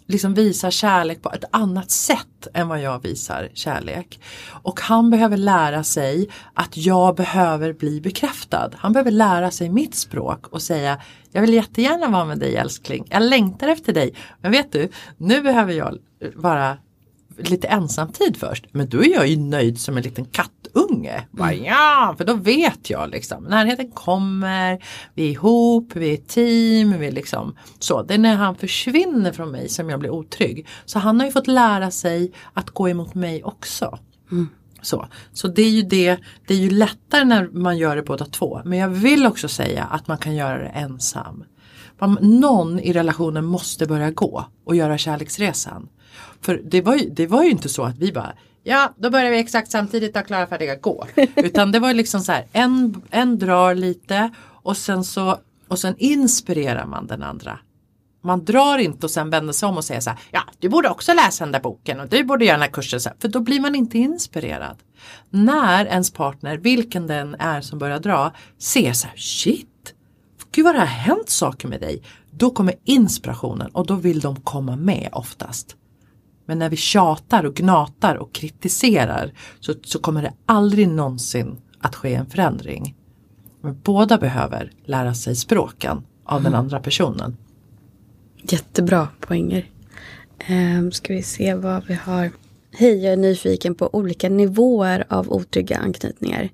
liksom 0.06 0.34
visar 0.34 0.70
kärlek 0.70 1.22
på 1.22 1.32
ett 1.32 1.44
annat 1.50 1.90
sätt 1.90 2.46
än 2.54 2.68
vad 2.68 2.80
jag 2.80 3.02
visar 3.02 3.48
kärlek. 3.54 4.20
Och 4.62 4.80
han 4.80 5.10
behöver 5.10 5.36
lära 5.36 5.84
sig 5.84 6.28
att 6.54 6.76
jag 6.76 7.16
behöver 7.16 7.72
bli 7.72 8.00
bekräftad. 8.00 8.70
Han 8.76 8.92
behöver 8.92 9.10
lära 9.10 9.50
sig 9.50 9.68
mitt 9.68 9.94
språk 9.94 10.46
och 10.46 10.62
säga 10.62 11.00
jag 11.32 11.40
vill 11.40 11.54
jättegärna 11.54 12.08
vara 12.08 12.24
med 12.24 12.38
dig 12.38 12.56
älskling. 12.56 13.06
Jag 13.10 13.22
längtar 13.22 13.68
efter 13.68 13.92
dig. 13.92 14.14
Men 14.40 14.52
vet 14.52 14.72
du, 14.72 14.88
nu 15.16 15.40
behöver 15.40 15.72
jag 15.72 15.98
vara 16.34 16.76
lite 17.50 17.68
ensamtid 17.68 18.36
först. 18.36 18.66
Men 18.72 18.88
då 18.88 19.04
är 19.04 19.12
jag 19.12 19.28
ju 19.28 19.36
nöjd 19.36 19.80
som 19.80 19.96
en 19.96 20.02
liten 20.02 20.24
kattunge. 20.24 21.26
Bara, 21.30 21.52
mm. 21.52 21.64
ja, 21.64 22.14
för 22.18 22.24
då 22.24 22.34
vet 22.34 22.90
jag 22.90 23.10
liksom. 23.10 23.44
Närheten 23.44 23.90
kommer, 23.90 24.84
vi 25.14 25.26
är 25.26 25.30
ihop, 25.30 25.90
vi 25.94 26.12
är 26.12 26.16
team. 26.16 26.98
Vi 27.00 27.06
är 27.06 27.12
liksom, 27.12 27.56
så. 27.78 28.02
Det 28.02 28.14
är 28.14 28.18
när 28.18 28.36
han 28.36 28.54
försvinner 28.54 29.32
från 29.32 29.50
mig 29.50 29.68
som 29.68 29.90
jag 29.90 30.00
blir 30.00 30.10
otrygg. 30.10 30.66
Så 30.84 30.98
han 30.98 31.20
har 31.20 31.26
ju 31.26 31.32
fått 31.32 31.46
lära 31.46 31.90
sig 31.90 32.32
att 32.52 32.70
gå 32.70 32.88
emot 32.88 33.14
mig 33.14 33.44
också. 33.44 33.98
Mm. 34.30 34.48
Så, 34.82 35.06
så 35.32 35.48
det 35.48 35.62
är 35.62 35.70
ju 35.70 35.82
det, 35.82 36.18
det 36.46 36.54
är 36.54 36.58
ju 36.58 36.70
lättare 36.70 37.24
när 37.24 37.48
man 37.48 37.78
gör 37.78 37.96
det 37.96 38.02
båda 38.02 38.24
två. 38.24 38.62
Men 38.64 38.78
jag 38.78 38.88
vill 38.88 39.26
också 39.26 39.48
säga 39.48 39.84
att 39.84 40.08
man 40.08 40.18
kan 40.18 40.34
göra 40.34 40.58
det 40.58 40.68
ensam. 40.68 41.44
Någon 42.20 42.80
i 42.80 42.92
relationen 42.92 43.44
måste 43.44 43.86
börja 43.86 44.10
gå 44.10 44.44
och 44.64 44.76
göra 44.76 44.98
kärleksresan. 44.98 45.88
För 46.40 46.60
det 46.64 46.80
var, 46.80 46.96
ju, 46.96 47.10
det 47.10 47.26
var 47.26 47.42
ju 47.42 47.50
inte 47.50 47.68
så 47.68 47.82
att 47.82 47.98
vi 47.98 48.12
bara 48.12 48.32
Ja, 48.64 48.94
då 48.96 49.10
börjar 49.10 49.30
vi 49.30 49.38
exakt 49.38 49.70
samtidigt 49.70 50.16
och 50.16 50.26
klara 50.26 50.46
färdiga 50.46 50.76
gå. 50.76 51.06
Utan 51.36 51.72
det 51.72 51.78
var 51.78 51.94
liksom 51.94 52.20
så 52.20 52.32
här, 52.32 52.46
en, 52.52 53.02
en 53.10 53.38
drar 53.38 53.74
lite 53.74 54.30
och 54.62 54.76
sen 54.76 55.04
så 55.04 55.38
och 55.68 55.78
sen 55.78 55.94
inspirerar 55.98 56.86
man 56.86 57.06
den 57.06 57.22
andra. 57.22 57.58
Man 58.24 58.44
drar 58.44 58.78
inte 58.78 59.06
och 59.06 59.10
sen 59.10 59.30
vänder 59.30 59.52
sig 59.52 59.68
om 59.68 59.76
och 59.76 59.84
säger 59.84 60.00
så 60.00 60.10
här, 60.10 60.18
ja 60.30 60.40
du 60.58 60.68
borde 60.68 60.88
också 60.88 61.14
läsa 61.14 61.44
den 61.44 61.52
där 61.52 61.60
boken 61.60 62.00
och 62.00 62.08
du 62.08 62.24
borde 62.24 62.44
göra 62.44 62.56
den 62.56 62.62
här 62.62 62.70
kursen. 62.70 63.00
Så 63.00 63.08
här, 63.08 63.16
för 63.20 63.28
då 63.28 63.40
blir 63.40 63.60
man 63.60 63.74
inte 63.74 63.98
inspirerad. 63.98 64.76
När 65.30 65.86
ens 65.86 66.10
partner, 66.10 66.56
vilken 66.56 67.06
den 67.06 67.34
är 67.34 67.60
som 67.60 67.78
börjar 67.78 67.98
dra, 67.98 68.32
ser 68.58 68.92
så 68.92 69.06
här, 69.06 69.16
shit, 69.16 69.94
gud 70.52 70.64
vad 70.64 70.74
det 70.74 70.78
har 70.78 70.86
hänt 70.86 71.30
saker 71.30 71.68
med 71.68 71.80
dig. 71.80 72.02
Då 72.30 72.50
kommer 72.50 72.74
inspirationen 72.84 73.70
och 73.70 73.86
då 73.86 73.94
vill 73.94 74.20
de 74.20 74.40
komma 74.40 74.76
med 74.76 75.08
oftast. 75.12 75.76
Men 76.52 76.58
när 76.58 76.70
vi 76.70 76.76
tjatar 76.76 77.44
och 77.44 77.54
gnatar 77.54 78.16
och 78.16 78.32
kritiserar 78.32 79.32
så, 79.60 79.74
så 79.84 79.98
kommer 79.98 80.22
det 80.22 80.32
aldrig 80.46 80.88
någonsin 80.88 81.56
att 81.78 81.94
ske 81.94 82.14
en 82.14 82.26
förändring. 82.26 82.96
Men 83.60 83.80
båda 83.82 84.18
behöver 84.18 84.72
lära 84.84 85.14
sig 85.14 85.36
språken 85.36 86.02
av 86.24 86.40
mm. 86.40 86.52
den 86.52 86.60
andra 86.60 86.80
personen. 86.80 87.36
Jättebra 88.42 89.08
poänger. 89.20 89.70
Um, 90.50 90.92
ska 90.92 91.14
vi 91.14 91.22
se 91.22 91.54
vad 91.54 91.86
vi 91.86 91.94
har. 91.94 92.30
Hej, 92.72 93.04
jag 93.04 93.12
är 93.12 93.16
nyfiken 93.16 93.74
på 93.74 93.90
olika 93.92 94.28
nivåer 94.28 95.04
av 95.08 95.32
otrygga 95.32 95.78
anknytningar. 95.78 96.48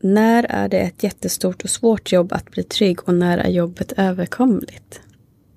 När 0.00 0.44
är 0.44 0.68
det 0.68 0.80
ett 0.80 1.02
jättestort 1.02 1.64
och 1.64 1.70
svårt 1.70 2.12
jobb 2.12 2.32
att 2.32 2.50
bli 2.50 2.62
trygg 2.62 3.08
och 3.08 3.14
när 3.14 3.38
är 3.38 3.50
jobbet 3.50 3.92
överkomligt? 3.96 5.00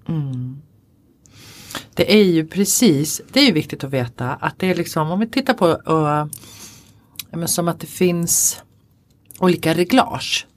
Mm. 0.07 0.61
Det 1.93 2.13
är 2.13 2.23
ju 2.23 2.47
precis, 2.47 3.21
det 3.33 3.39
är 3.39 3.45
ju 3.45 3.51
viktigt 3.51 3.83
att 3.83 3.89
veta 3.89 4.33
att 4.33 4.59
det 4.59 4.69
är 4.69 4.75
liksom 4.75 5.11
om 5.11 5.19
vi 5.19 5.27
tittar 5.27 5.53
på 5.53 5.67
uh, 5.93 7.45
som 7.45 7.67
att 7.67 7.79
det 7.79 7.87
finns 7.87 8.61
olika 9.39 9.73
reglage. 9.73 10.47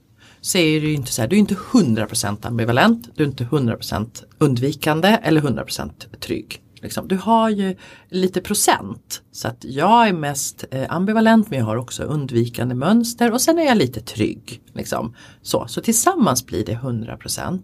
Så 0.41 0.57
är 0.57 0.81
det 0.81 0.87
ju 0.87 0.93
inte 0.93 1.11
så 1.11 1.21
här, 1.21 1.29
du 1.29 1.35
är 1.35 1.39
inte 1.39 1.55
100% 1.55 2.47
ambivalent, 2.47 3.09
du 3.15 3.23
är 3.23 3.27
inte 3.27 3.43
100% 3.43 4.23
undvikande 4.37 5.19
eller 5.23 5.41
100% 5.41 5.91
trygg. 6.19 6.61
Liksom. 6.81 7.07
Du 7.07 7.15
har 7.15 7.49
ju 7.49 7.75
lite 8.09 8.41
procent. 8.41 9.21
Så 9.31 9.47
att 9.47 9.65
jag 9.65 10.07
är 10.07 10.13
mest 10.13 10.65
eh, 10.71 10.85
ambivalent 10.89 11.49
men 11.49 11.59
jag 11.59 11.65
har 11.65 11.75
också 11.75 12.03
undvikande 12.03 12.75
mönster 12.75 13.31
och 13.31 13.41
sen 13.41 13.59
är 13.59 13.63
jag 13.63 13.77
lite 13.77 14.01
trygg. 14.01 14.61
Liksom. 14.73 15.15
Så, 15.41 15.67
så 15.67 15.81
tillsammans 15.81 16.45
blir 16.45 16.65
det 16.65 16.75
100%. 16.75 17.61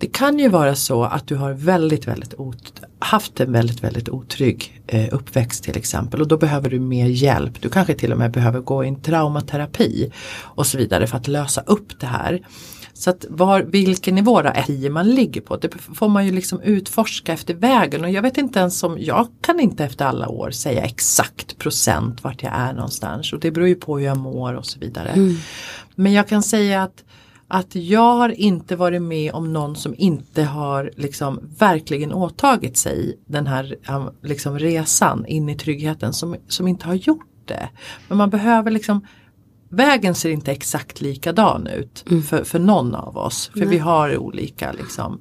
Det 0.00 0.06
kan 0.06 0.38
ju 0.38 0.48
vara 0.48 0.74
så 0.74 1.04
att 1.04 1.26
du 1.26 1.36
har 1.36 1.52
väldigt, 1.52 2.08
väldigt 2.08 2.34
haft 2.98 3.40
en 3.40 3.52
väldigt, 3.52 3.84
väldigt 3.84 4.08
otrygg 4.08 4.82
eh, 4.86 5.14
uppväxt 5.14 5.64
till 5.64 5.76
exempel 5.76 6.20
och 6.20 6.28
då 6.28 6.36
behöver 6.36 6.70
du 6.70 6.80
mer 6.80 7.06
hjälp. 7.06 7.62
Du 7.62 7.68
kanske 7.68 7.94
till 7.94 8.12
och 8.12 8.18
med 8.18 8.30
behöver 8.30 8.60
gå 8.60 8.84
in 8.84 9.02
traumaterapi 9.02 10.12
och 10.40 10.66
så 10.66 10.78
vidare 10.78 11.06
för 11.06 11.16
att 11.16 11.28
lösa 11.28 11.60
upp 11.60 12.00
det 12.00 12.06
här. 12.06 12.42
Så 12.92 13.10
att 13.10 13.24
var, 13.28 13.62
vilken 13.62 14.14
nivå 14.14 14.42
då 14.42 14.52
man 14.90 15.10
ligger 15.10 15.40
på, 15.40 15.56
det 15.56 15.68
får 15.94 16.08
man 16.08 16.26
ju 16.26 16.32
liksom 16.32 16.60
utforska 16.60 17.32
efter 17.32 17.54
vägen 17.54 18.04
och 18.04 18.10
jag 18.10 18.22
vet 18.22 18.38
inte 18.38 18.58
ens 18.58 18.82
om, 18.82 18.96
jag 19.00 19.28
kan 19.40 19.60
inte 19.60 19.84
efter 19.84 20.04
alla 20.04 20.28
år 20.28 20.50
säga 20.50 20.82
exakt 20.82 21.58
procent 21.58 22.24
vart 22.24 22.42
jag 22.42 22.52
är 22.52 22.72
någonstans 22.72 23.32
och 23.32 23.40
det 23.40 23.50
beror 23.50 23.68
ju 23.68 23.74
på 23.74 23.98
hur 23.98 24.06
jag 24.06 24.16
mår 24.16 24.54
och 24.54 24.66
så 24.66 24.78
vidare. 24.78 25.08
Mm. 25.08 25.36
Men 25.94 26.12
jag 26.12 26.28
kan 26.28 26.42
säga 26.42 26.82
att 26.82 27.04
att 27.50 27.74
jag 27.74 28.16
har 28.16 28.28
inte 28.28 28.76
varit 28.76 29.02
med 29.02 29.32
om 29.32 29.52
någon 29.52 29.76
som 29.76 29.94
inte 29.98 30.42
har 30.42 30.90
liksom 30.96 31.40
verkligen 31.58 32.12
åtagit 32.12 32.76
sig 32.76 33.18
den 33.26 33.46
här 33.46 33.76
liksom 34.22 34.58
resan 34.58 35.26
in 35.26 35.48
i 35.48 35.56
tryggheten 35.56 36.12
som, 36.12 36.36
som 36.48 36.68
inte 36.68 36.86
har 36.86 36.94
gjort 36.94 37.26
det. 37.44 37.68
Men 38.08 38.18
man 38.18 38.30
behöver 38.30 38.70
liksom 38.70 39.06
Vägen 39.72 40.14
ser 40.14 40.30
inte 40.30 40.52
exakt 40.52 41.00
likadan 41.00 41.66
ut 41.66 42.04
mm. 42.10 42.22
för, 42.22 42.44
för 42.44 42.58
någon 42.58 42.94
av 42.94 43.16
oss. 43.16 43.50
För 43.52 43.60
Nej. 43.60 43.68
vi 43.68 43.78
har 43.78 44.16
olika 44.16 44.72
liksom. 44.72 45.20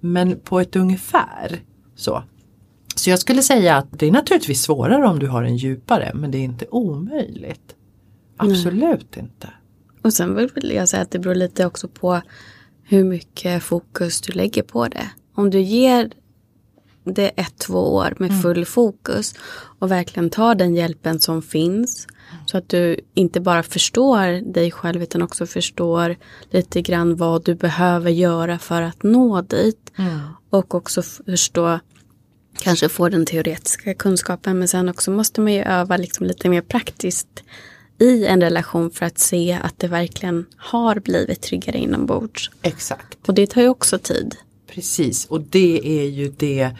Men 0.00 0.40
på 0.40 0.60
ett 0.60 0.76
ungefär 0.76 1.60
så. 1.96 2.22
Så 2.94 3.10
jag 3.10 3.18
skulle 3.18 3.42
säga 3.42 3.76
att 3.76 3.98
det 3.98 4.06
är 4.06 4.12
naturligtvis 4.12 4.62
svårare 4.62 5.06
om 5.06 5.18
du 5.18 5.26
har 5.26 5.42
en 5.42 5.56
djupare 5.56 6.10
men 6.14 6.30
det 6.30 6.38
är 6.38 6.42
inte 6.42 6.66
omöjligt. 6.70 7.74
Absolut 8.36 9.16
Nej. 9.16 9.24
inte. 9.24 9.48
Och 10.02 10.12
sen 10.12 10.34
vill 10.34 10.70
jag 10.70 10.88
säga 10.88 11.02
att 11.02 11.10
det 11.10 11.18
beror 11.18 11.34
lite 11.34 11.66
också 11.66 11.88
på 11.88 12.22
hur 12.82 13.04
mycket 13.04 13.62
fokus 13.62 14.20
du 14.20 14.32
lägger 14.32 14.62
på 14.62 14.88
det. 14.88 15.10
Om 15.34 15.50
du 15.50 15.60
ger 15.60 16.10
det 17.04 17.28
ett, 17.28 17.58
två 17.58 17.94
år 17.94 18.14
med 18.18 18.30
mm. 18.30 18.42
full 18.42 18.64
fokus 18.64 19.34
och 19.78 19.90
verkligen 19.90 20.30
tar 20.30 20.54
den 20.54 20.74
hjälpen 20.74 21.20
som 21.20 21.42
finns. 21.42 22.06
Så 22.46 22.58
att 22.58 22.68
du 22.68 23.00
inte 23.14 23.40
bara 23.40 23.62
förstår 23.62 24.52
dig 24.52 24.70
själv 24.70 25.02
utan 25.02 25.22
också 25.22 25.46
förstår 25.46 26.16
lite 26.50 26.82
grann 26.82 27.16
vad 27.16 27.44
du 27.44 27.54
behöver 27.54 28.10
göra 28.10 28.58
för 28.58 28.82
att 28.82 29.02
nå 29.02 29.42
dit. 29.42 29.92
Mm. 29.96 30.18
Och 30.50 30.74
också 30.74 31.02
förstå, 31.02 31.80
kanske 32.58 32.88
få 32.88 33.08
den 33.08 33.26
teoretiska 33.26 33.94
kunskapen 33.94 34.58
men 34.58 34.68
sen 34.68 34.88
också 34.88 35.10
måste 35.10 35.40
man 35.40 35.52
ju 35.52 35.62
öva 35.62 35.96
liksom 35.96 36.26
lite 36.26 36.48
mer 36.48 36.62
praktiskt 36.62 37.44
i 38.00 38.26
en 38.26 38.40
relation 38.40 38.90
för 38.90 39.06
att 39.06 39.18
se 39.18 39.58
att 39.62 39.78
det 39.78 39.88
verkligen 39.88 40.46
har 40.56 41.00
blivit 41.00 41.42
tryggare 41.42 41.78
inombords. 41.78 42.50
Exakt. 42.62 43.28
Och 43.28 43.34
det 43.34 43.46
tar 43.46 43.62
ju 43.62 43.68
också 43.68 43.98
tid. 43.98 44.36
Precis 44.74 45.26
och 45.26 45.40
det 45.40 46.00
är 46.00 46.08
ju 46.08 46.32
det 46.36 46.70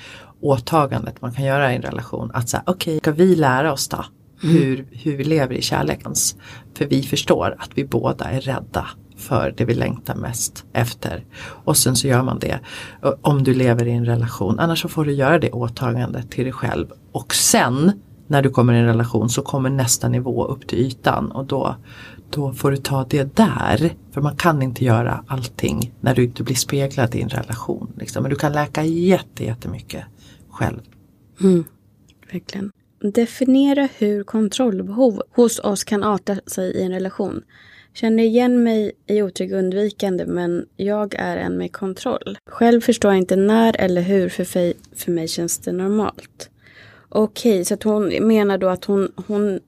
åtagandet 0.40 1.22
man 1.22 1.32
kan 1.32 1.44
göra 1.44 1.72
i 1.72 1.76
en 1.76 1.82
relation. 1.82 2.30
Att 2.34 2.48
säga 2.48 2.62
okej, 2.66 2.96
okay, 2.96 2.98
ska 2.98 3.24
vi 3.24 3.36
lära 3.36 3.72
oss 3.72 3.88
då 3.88 4.04
mm. 4.42 4.56
hur, 4.56 4.86
hur 4.90 5.16
vi 5.16 5.24
lever 5.24 5.54
i 5.54 5.62
kärlekens. 5.62 6.36
För 6.74 6.86
vi 6.86 7.02
förstår 7.02 7.56
att 7.58 7.70
vi 7.74 7.84
båda 7.84 8.24
är 8.24 8.40
rädda 8.40 8.86
för 9.16 9.54
det 9.56 9.64
vi 9.64 9.74
längtar 9.74 10.14
mest 10.14 10.64
efter. 10.72 11.24
Och 11.40 11.76
sen 11.76 11.96
så 11.96 12.08
gör 12.08 12.22
man 12.22 12.38
det 12.38 12.60
om 13.20 13.44
du 13.44 13.54
lever 13.54 13.86
i 13.86 13.90
en 13.90 14.06
relation. 14.06 14.58
Annars 14.58 14.82
så 14.82 14.88
får 14.88 15.04
du 15.04 15.12
göra 15.12 15.38
det 15.38 15.50
åtagandet 15.50 16.30
till 16.30 16.44
dig 16.44 16.52
själv. 16.52 16.86
Och 17.12 17.34
sen 17.34 17.92
när 18.30 18.42
du 18.42 18.50
kommer 18.50 18.74
i 18.74 18.78
en 18.78 18.86
relation 18.86 19.28
så 19.28 19.42
kommer 19.42 19.70
nästa 19.70 20.08
nivå 20.08 20.44
upp 20.44 20.66
till 20.66 20.78
ytan 20.78 21.32
och 21.32 21.44
då, 21.44 21.76
då 22.30 22.52
får 22.52 22.70
du 22.70 22.76
ta 22.76 23.06
det 23.10 23.36
där. 23.36 23.94
För 24.12 24.20
man 24.20 24.36
kan 24.36 24.62
inte 24.62 24.84
göra 24.84 25.24
allting 25.26 25.92
när 26.00 26.14
du 26.14 26.24
inte 26.24 26.42
blir 26.42 26.54
speglad 26.54 27.14
i 27.14 27.22
en 27.22 27.28
relation. 27.28 27.92
Liksom. 27.98 28.22
Men 28.22 28.30
du 28.30 28.36
kan 28.36 28.52
läka 28.52 28.84
jätte, 28.84 29.44
jättemycket 29.44 30.04
själv. 30.50 30.80
Mm, 31.40 31.64
verkligen. 32.32 32.70
Definiera 33.12 33.88
hur 33.98 34.24
kontrollbehov 34.24 35.22
hos 35.34 35.58
oss 35.58 35.84
kan 35.84 36.04
arta 36.04 36.36
sig 36.46 36.70
i 36.70 36.82
en 36.82 36.92
relation. 36.92 37.42
Känner 37.94 38.22
igen 38.22 38.62
mig 38.62 38.92
i 39.06 39.22
otrygg 39.22 39.52
undvikande 39.52 40.26
men 40.26 40.66
jag 40.76 41.14
är 41.14 41.36
en 41.36 41.56
med 41.56 41.72
kontroll. 41.72 42.38
Själv 42.50 42.80
förstår 42.80 43.10
jag 43.10 43.18
inte 43.18 43.36
när 43.36 43.80
eller 43.80 44.02
hur 44.02 44.28
för, 44.28 44.44
för 44.96 45.12
mig 45.12 45.28
känns 45.28 45.58
det 45.58 45.72
normalt. 45.72 46.49
Okej, 47.12 47.52
okay, 47.52 47.64
så 47.64 47.74
att 47.74 47.82
hon 47.82 48.26
menar 48.26 48.58
då 48.58 48.68
att 48.68 48.84
hon, 48.84 49.12
hon 49.26 49.60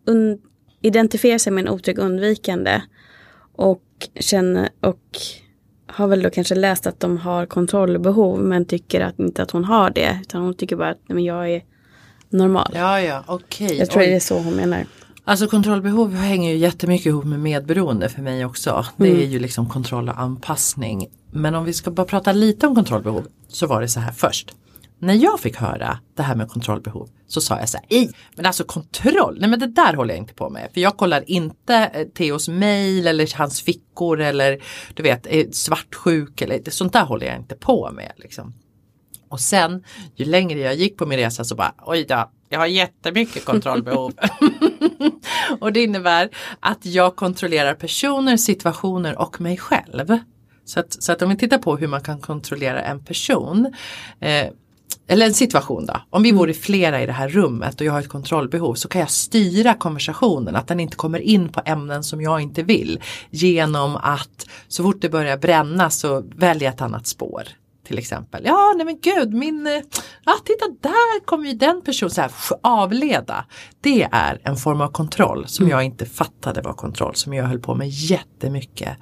identifierar 0.80 1.38
sig 1.38 1.53
med 1.53 1.66
en 1.66 1.74
otrygg 1.74 1.99
undvikande. 1.99 2.82
Och 3.57 3.82
känner 4.20 4.68
och 4.80 5.16
har 5.86 6.07
väl 6.07 6.22
då 6.22 6.30
kanske 6.30 6.55
läst 6.55 6.86
att 6.86 7.01
de 7.01 7.18
har 7.18 7.47
kontrollbehov 7.47 8.40
men 8.40 8.64
tycker 8.64 9.01
att 9.01 9.18
inte 9.18 9.43
att 9.43 9.51
hon 9.51 9.64
har 9.64 9.90
det. 9.90 10.18
Utan 10.22 10.43
hon 10.43 10.55
tycker 10.55 10.76
bara 10.76 10.90
att 10.90 11.01
men 11.09 11.24
jag 11.24 11.51
är 11.51 11.62
normal. 12.30 12.72
Ja, 12.74 13.01
ja, 13.01 13.24
okej. 13.26 13.78
jag 13.78 13.90
tror 13.90 14.03
Oj. 14.03 14.09
det 14.09 14.16
är 14.16 14.20
så 14.20 14.38
hon 14.38 14.55
menar. 14.55 14.86
Alltså 15.24 15.47
kontrollbehov 15.47 16.14
hänger 16.14 16.51
ju 16.51 16.57
jättemycket 16.57 17.07
ihop 17.07 17.24
med 17.24 17.40
medberoende 17.40 18.09
för 18.09 18.22
mig 18.22 18.45
också. 18.45 18.86
Det 18.97 19.22
är 19.22 19.26
ju 19.26 19.38
liksom 19.38 19.68
kontroll 19.68 20.09
och 20.09 20.20
anpassning. 20.20 21.09
Men 21.30 21.55
om 21.55 21.64
vi 21.64 21.72
ska 21.72 21.90
bara 21.90 22.07
prata 22.07 22.32
lite 22.32 22.66
om 22.66 22.74
kontrollbehov 22.74 23.26
så 23.49 23.66
var 23.66 23.80
det 23.80 23.88
så 23.88 24.01
här 24.01 24.12
först. 24.12 24.55
När 25.03 25.15
jag 25.15 25.41
fick 25.41 25.57
höra 25.57 25.99
det 26.17 26.23
här 26.23 26.35
med 26.35 26.49
kontrollbehov 26.49 27.09
så 27.27 27.41
sa 27.41 27.59
jag 27.59 27.69
så 27.69 27.77
här, 27.77 27.87
"Ej, 27.91 28.11
men 28.37 28.47
alltså 28.47 28.65
kontroll, 28.65 29.37
nej 29.41 29.51
men 29.51 29.59
det 29.59 29.67
där 29.67 29.95
håller 29.95 30.15
jag 30.15 30.19
inte 30.19 30.35
på 30.35 30.51
med. 30.51 30.71
För 30.75 30.81
jag 30.81 30.97
kollar 30.97 31.31
inte 31.31 31.75
eh, 31.75 32.07
Theos 32.07 32.49
mail 32.49 33.07
eller 33.07 33.39
hans 33.39 33.63
fickor 33.63 34.21
eller 34.21 34.63
du 34.95 35.03
vet 35.03 35.27
eh, 35.31 35.47
svartsjuk 35.53 36.43
eller 36.43 36.71
sånt 36.71 36.93
där 36.93 37.05
håller 37.05 37.27
jag 37.27 37.37
inte 37.37 37.55
på 37.55 37.91
med. 37.93 38.13
Liksom. 38.17 38.55
Och 39.29 39.41
sen 39.41 39.85
ju 40.17 40.25
längre 40.25 40.59
jag 40.59 40.75
gick 40.75 40.97
på 40.97 41.07
min 41.07 41.19
resa 41.19 41.45
så 41.45 41.55
bara 41.55 41.75
oj 41.87 42.05
då, 42.05 42.31
jag 42.49 42.59
har 42.59 42.67
jättemycket 42.67 43.45
kontrollbehov. 43.45 44.13
och 45.61 45.73
det 45.73 45.83
innebär 45.83 46.31
att 46.61 46.87
jag 46.87 47.17
kontrollerar 47.17 47.75
personer, 47.75 48.37
situationer 48.37 49.19
och 49.19 49.41
mig 49.41 49.57
själv. 49.57 50.19
Så 50.65 50.81
att, 50.81 51.03
så 51.03 51.13
att 51.13 51.23
om 51.23 51.29
vi 51.29 51.37
tittar 51.37 51.59
på 51.59 51.77
hur 51.77 51.87
man 51.87 52.01
kan 52.01 52.21
kontrollera 52.21 52.83
en 52.83 53.05
person 53.05 53.75
eh, 54.21 54.47
eller 55.13 55.27
en 55.27 55.35
situation 55.35 55.87
då. 55.87 55.97
Om 56.11 56.23
vi 56.23 56.33
vore 56.33 56.55
flera 56.55 57.03
i 57.03 57.07
det 57.07 57.13
här 57.13 57.29
rummet 57.29 57.81
och 57.81 57.87
jag 57.87 57.93
har 57.93 58.01
ett 58.01 58.09
kontrollbehov 58.09 58.75
så 58.75 58.89
kan 58.89 59.01
jag 59.01 59.11
styra 59.11 59.75
konversationen 59.75 60.57
att 60.57 60.69
den 60.69 60.81
inte 60.81 60.97
kommer 60.97 61.19
in 61.19 61.49
på 61.49 61.63
ämnen 61.65 62.05
som 62.05 62.21
jag 62.21 62.41
inte 62.41 62.63
vill. 62.63 63.01
Genom 63.31 63.97
att 63.97 64.47
så 64.69 64.83
fort 64.83 65.01
det 65.01 65.09
börjar 65.09 65.37
bränna 65.37 65.91
så 65.91 66.25
välja 66.37 66.71
ett 66.71 66.81
annat 66.81 67.07
spår. 67.07 67.43
Till 67.87 67.99
exempel. 67.99 68.43
Ja, 68.45 68.75
nej 68.77 68.87
men 68.87 68.99
gud, 69.01 69.35
min, 69.35 69.67
eh, 69.67 69.73
ja 70.25 70.33
titta 70.45 70.69
där 70.81 71.25
kommer 71.25 71.49
ju 71.49 71.55
den 71.55 71.83
personen 71.83 72.11
så 72.11 72.21
här, 72.21 72.31
avleda. 72.63 73.45
Det 73.81 74.09
är 74.13 74.41
en 74.45 74.57
form 74.57 74.81
av 74.81 74.89
kontroll 74.89 75.45
som 75.49 75.69
jag 75.69 75.83
inte 75.83 76.07
fattade 76.07 76.63
var 76.63 76.73
kontroll, 76.73 77.15
som 77.15 77.35
jag 77.35 77.45
höll 77.45 77.61
på 77.61 77.75
med 77.75 77.89
jättemycket. 77.89 78.97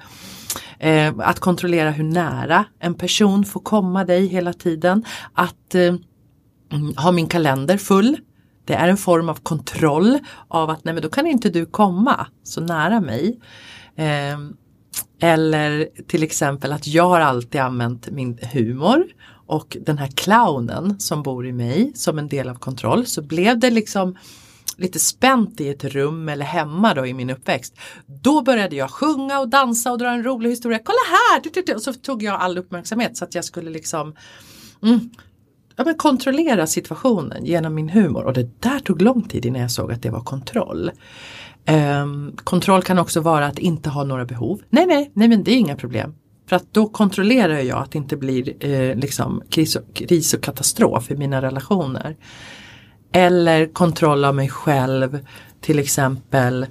Eh, 0.79 1.15
att 1.19 1.41
kontrollera 1.41 1.91
hur 1.91 2.05
nära 2.05 2.65
en 2.79 2.95
person 2.95 3.45
får 3.45 3.61
komma 3.61 4.05
dig 4.05 4.27
hela 4.27 4.53
tiden. 4.53 5.05
Att 5.33 5.75
eh, 5.75 5.95
mm, 6.73 6.97
ha 6.97 7.13
min 7.13 7.27
kalender 7.27 7.77
full. 7.77 8.17
Det 8.65 8.75
är 8.75 8.89
en 8.89 8.97
form 8.97 9.29
av 9.29 9.35
kontroll 9.35 10.19
av 10.49 10.71
att 10.71 10.85
nej 10.85 10.95
men 10.95 11.03
då 11.03 11.09
kan 11.09 11.27
inte 11.27 11.51
du 11.51 11.67
komma 11.67 12.27
så 12.43 12.61
nära 12.61 13.01
mig. 13.01 13.41
Eh, 13.97 14.39
eller 15.23 15.89
till 16.07 16.23
exempel 16.23 16.73
att 16.73 16.87
jag 16.87 17.09
har 17.09 17.21
alltid 17.21 17.61
använt 17.61 18.11
min 18.11 18.39
humor 18.53 19.05
och 19.47 19.77
den 19.81 19.99
här 19.99 20.07
clownen 20.07 21.01
som 21.01 21.23
bor 21.23 21.47
i 21.47 21.53
mig 21.53 21.93
som 21.95 22.19
en 22.19 22.29
del 22.29 22.49
av 22.49 22.55
kontroll 22.55 23.07
så 23.07 23.23
blev 23.23 23.59
det 23.59 23.71
liksom 23.71 24.17
lite 24.81 24.99
spänt 24.99 25.61
i 25.61 25.69
ett 25.69 25.85
rum 25.85 26.29
eller 26.29 26.45
hemma 26.45 26.95
då 26.95 27.07
i 27.07 27.15
min 27.15 27.31
uppväxt. 27.31 27.79
Då 28.07 28.43
började 28.43 28.77
jag 28.77 28.91
sjunga 28.91 29.41
och 29.41 29.49
dansa 29.49 29.93
och 29.93 29.99
dra 29.99 30.11
en 30.11 30.25
rolig 30.25 30.51
historia. 30.51 30.79
Kolla 30.85 30.99
här! 31.11 31.75
Och 31.75 31.83
så 31.83 31.93
tog 31.93 32.23
jag 32.23 32.41
all 32.41 32.59
uppmärksamhet 32.59 33.17
så 33.17 33.25
att 33.25 33.35
jag 33.35 33.45
skulle 33.45 33.71
liksom 33.71 34.15
mm, 34.83 35.11
ja, 35.77 35.85
men 35.85 35.95
kontrollera 35.95 36.67
situationen 36.67 37.45
genom 37.45 37.75
min 37.75 37.89
humor 37.89 38.25
och 38.25 38.33
det 38.33 38.63
där 38.63 38.79
tog 38.79 39.03
lång 39.03 39.23
tid 39.23 39.47
innan 39.47 39.63
jag 39.63 39.71
såg 39.71 39.93
att 39.93 40.03
det 40.03 40.11
var 40.11 40.21
kontroll. 40.21 40.91
Ehm, 41.65 42.37
kontroll 42.45 42.83
kan 42.83 42.99
också 42.99 43.21
vara 43.21 43.47
att 43.47 43.59
inte 43.59 43.91
ha 43.91 44.05
några 44.05 44.25
behov. 44.25 44.63
Nej, 44.71 44.87
nej, 44.87 45.11
nej 45.15 45.29
men 45.29 45.45
det 45.45 45.53
är 45.53 45.57
inga 45.57 45.77
problem. 45.77 46.15
För 46.49 46.57
att 46.57 46.75
då 46.75 46.89
kontrollerar 46.89 47.59
jag 47.59 47.79
att 47.79 47.93
det 47.93 47.99
inte 47.99 48.17
blir 48.17 48.67
eh, 48.67 48.97
liksom 48.97 49.43
kris 49.51 49.77
och, 49.77 49.95
kris 49.95 50.35
och 50.35 50.43
katastrof 50.43 51.11
i 51.11 51.17
mina 51.17 51.43
relationer. 51.43 52.17
Eller 53.13 53.73
kontroll 53.73 54.25
av 54.25 54.35
mig 54.35 54.49
själv, 54.49 55.19
till 55.61 55.79
exempel 55.79 56.67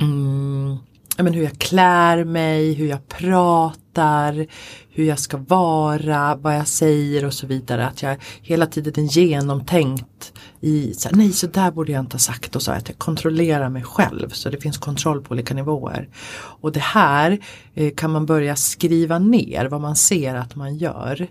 mm, 0.00 0.76
men 1.16 1.34
hur 1.34 1.42
jag 1.42 1.58
klär 1.58 2.24
mig, 2.24 2.72
hur 2.72 2.86
jag 2.86 3.08
pratar, 3.08 4.46
hur 4.90 5.04
jag 5.04 5.18
ska 5.18 5.36
vara, 5.36 6.34
vad 6.34 6.56
jag 6.56 6.68
säger 6.68 7.24
och 7.24 7.34
så 7.34 7.46
vidare. 7.46 7.86
Att 7.86 8.02
jag 8.02 8.16
hela 8.42 8.66
tiden 8.66 9.04
är 9.04 9.08
genomtänkt 9.08 10.32
i, 10.60 10.94
så 10.94 11.08
här, 11.08 11.16
nej 11.16 11.32
så 11.32 11.46
där 11.46 11.70
borde 11.70 11.92
jag 11.92 12.00
inte 12.00 12.14
ha 12.14 12.18
sagt 12.18 12.56
och 12.56 12.62
så 12.62 12.72
att 12.72 12.88
jag 12.88 12.98
kontrollerar 12.98 13.68
mig 13.68 13.82
själv 13.82 14.28
så 14.28 14.50
det 14.50 14.60
finns 14.60 14.78
kontroll 14.78 15.22
på 15.22 15.32
olika 15.32 15.54
nivåer. 15.54 16.08
Och 16.34 16.72
det 16.72 16.80
här 16.80 17.38
eh, 17.74 17.94
kan 17.94 18.10
man 18.10 18.26
börja 18.26 18.56
skriva 18.56 19.18
ner 19.18 19.64
vad 19.64 19.80
man 19.80 19.96
ser 19.96 20.34
att 20.34 20.56
man 20.56 20.76
gör. 20.76 21.28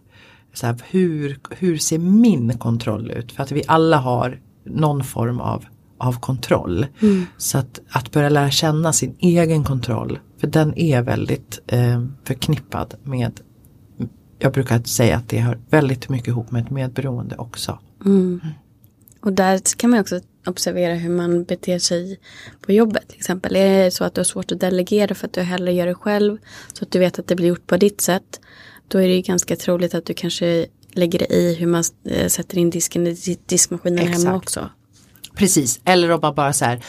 Så 0.53 0.65
här, 0.67 0.75
hur, 0.89 1.39
hur 1.49 1.77
ser 1.77 1.99
min 1.99 2.57
kontroll 2.57 3.11
ut? 3.11 3.31
För 3.31 3.43
att 3.43 3.51
vi 3.51 3.63
alla 3.67 3.97
har 3.97 4.39
någon 4.65 5.03
form 5.03 5.39
av 5.39 5.65
av 6.01 6.19
kontroll. 6.19 6.85
Så 7.37 7.57
att, 7.57 7.81
att 7.89 8.11
börja 8.11 8.29
lära 8.29 8.51
känna 8.51 8.93
sin 8.93 9.15
egen 9.19 9.63
kontroll, 9.63 10.19
för 10.37 10.47
den 10.47 10.77
är 10.77 11.01
väldigt 11.01 11.59
eh, 11.67 12.05
förknippad 12.23 12.95
med, 13.03 13.39
jag 14.39 14.53
brukar 14.53 14.83
säga 14.83 15.17
att 15.17 15.29
det 15.29 15.39
hör 15.39 15.59
väldigt 15.69 16.09
mycket 16.09 16.27
ihop 16.27 16.51
med 16.51 16.63
ett 16.63 16.69
medberoende 16.69 17.35
också. 17.37 17.79
Och 19.21 19.33
där 19.33 19.77
kan 19.77 19.89
man 19.89 19.99
också 19.99 20.19
observera 20.47 20.93
hur 20.93 21.09
man 21.09 21.43
beter 21.43 21.79
sig 21.79 22.19
på 22.65 22.71
jobbet 22.71 23.07
till 23.07 23.17
exempel. 23.17 23.55
Är 23.55 23.83
det 23.83 23.91
så 23.91 24.03
att 24.03 24.13
du 24.13 24.19
har 24.19 24.25
svårt 24.25 24.51
att 24.51 24.59
delegera 24.59 25.15
för 25.15 25.27
att 25.27 25.33
du 25.33 25.41
hellre 25.41 25.73
gör 25.73 25.87
det 25.87 25.95
själv 25.95 26.37
så 26.73 26.85
att 26.85 26.91
du 26.91 26.99
vet 26.99 27.19
att 27.19 27.27
det 27.27 27.35
blir 27.35 27.47
gjort 27.47 27.67
på 27.67 27.77
ditt 27.77 28.01
sätt. 28.01 28.39
Då 28.91 28.97
är 28.97 29.07
det 29.07 29.15
ju 29.15 29.21
ganska 29.21 29.55
troligt 29.55 29.93
att 29.95 30.05
du 30.05 30.13
kanske 30.13 30.65
lägger 30.93 31.19
dig 31.19 31.27
i 31.31 31.55
hur 31.55 31.67
man 31.67 31.83
eh, 32.05 32.27
sätter 32.27 32.57
in 32.57 32.69
disken 32.69 33.07
i 33.07 33.13
di- 33.13 33.39
diskmaskinen 33.45 33.99
hemma 33.99 34.15
Exakt. 34.15 34.35
också. 34.35 34.69
Precis, 35.35 35.81
eller 35.85 36.11
om 36.11 36.19
man 36.21 36.35
bara 36.35 36.53
så 36.53 36.65
här 36.65 36.83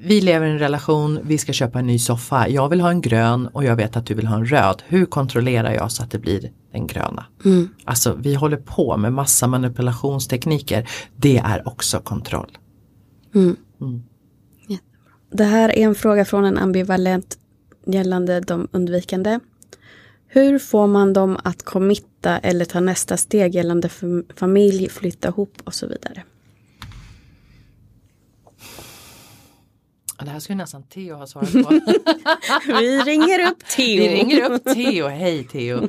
vi 0.00 0.20
lever 0.20 0.46
i 0.46 0.50
en 0.50 0.58
relation, 0.58 1.18
vi 1.24 1.38
ska 1.38 1.52
köpa 1.52 1.78
en 1.78 1.86
ny 1.86 1.98
soffa. 1.98 2.48
Jag 2.48 2.68
vill 2.68 2.80
ha 2.80 2.90
en 2.90 3.00
grön 3.00 3.46
och 3.46 3.64
jag 3.64 3.76
vet 3.76 3.96
att 3.96 4.06
du 4.06 4.14
vill 4.14 4.26
ha 4.26 4.36
en 4.36 4.46
röd. 4.46 4.82
Hur 4.86 5.06
kontrollerar 5.06 5.72
jag 5.72 5.92
så 5.92 6.02
att 6.02 6.10
det 6.10 6.18
blir 6.18 6.52
den 6.72 6.86
gröna? 6.86 7.26
Alltså 7.84 8.14
vi 8.14 8.34
håller 8.34 8.56
på 8.56 8.96
med 8.96 9.12
massa 9.12 9.46
manipulationstekniker. 9.46 10.88
Det 11.16 11.38
är 11.38 11.68
också 11.68 11.98
kontroll. 11.98 12.58
Det 15.32 15.44
här 15.44 15.68
är 15.68 15.82
en 15.84 15.94
fråga 15.94 16.24
från 16.24 16.44
en 16.44 16.58
ambivalent 16.58 17.38
gällande 17.86 18.40
de 18.40 18.68
undvikande. 18.72 19.40
Hur 20.34 20.58
får 20.58 20.86
man 20.86 21.12
dem 21.12 21.38
att 21.44 21.62
committa 21.62 22.38
eller 22.38 22.64
ta 22.64 22.80
nästa 22.80 23.16
steg 23.16 23.54
gällande 23.54 23.88
fam- 23.88 24.32
familj, 24.36 24.88
flytta 24.88 25.28
ihop 25.28 25.56
och 25.64 25.74
så 25.74 25.86
vidare? 25.86 26.22
Det 30.24 30.30
här 30.30 30.40
skulle 30.40 30.56
nästan 30.56 30.82
Theo 30.82 31.16
ha 31.16 31.26
svarat 31.26 31.52
på. 31.52 31.80
Vi 32.80 32.98
ringer 33.00 33.50
upp 33.50 33.58
Theo. 33.76 34.02
Vi 34.02 34.08
ringer 34.08 34.50
upp 34.50 34.64
Theo, 34.64 35.08
hej 35.08 35.44
Theo. 35.44 35.88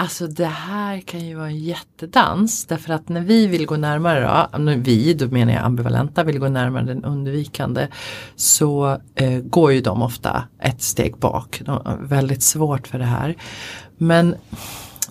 Alltså 0.00 0.26
det 0.26 0.46
här 0.46 1.00
kan 1.00 1.20
ju 1.20 1.34
vara 1.34 1.46
en 1.46 1.58
jättedans 1.58 2.66
därför 2.66 2.92
att 2.92 3.08
när 3.08 3.20
vi 3.20 3.46
vill 3.46 3.66
gå 3.66 3.76
närmare 3.76 4.48
då, 4.52 4.74
vi, 4.76 5.14
då 5.14 5.26
menar 5.26 5.52
jag 5.52 5.64
ambivalenta, 5.64 6.24
vill 6.24 6.38
gå 6.38 6.48
närmare 6.48 6.84
den 6.84 7.04
undvikande 7.04 7.88
så 8.36 8.98
eh, 9.14 9.38
går 9.38 9.72
ju 9.72 9.80
de 9.80 10.02
ofta 10.02 10.44
ett 10.62 10.82
steg 10.82 11.16
bak. 11.16 11.62
De 11.64 11.86
är 11.86 11.96
väldigt 11.96 12.42
svårt 12.42 12.86
för 12.86 12.98
det 12.98 13.04
här. 13.04 13.36
Men 13.98 14.34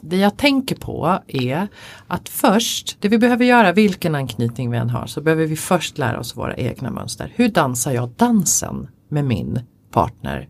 det 0.01 0.17
jag 0.17 0.37
tänker 0.37 0.75
på 0.75 1.19
är 1.27 1.67
att 2.07 2.29
först, 2.29 2.97
det 2.99 3.07
vi 3.07 3.17
behöver 3.17 3.45
göra, 3.45 3.71
vilken 3.71 4.15
anknytning 4.15 4.71
vi 4.71 4.77
än 4.77 4.89
har, 4.89 5.05
så 5.07 5.21
behöver 5.21 5.45
vi 5.45 5.55
först 5.55 5.97
lära 5.97 6.19
oss 6.19 6.37
våra 6.37 6.55
egna 6.55 6.91
mönster. 6.91 7.31
Hur 7.35 7.49
dansar 7.49 7.91
jag 7.91 8.09
dansen 8.09 8.87
med 9.09 9.25
min 9.25 9.59
partner? 9.91 10.49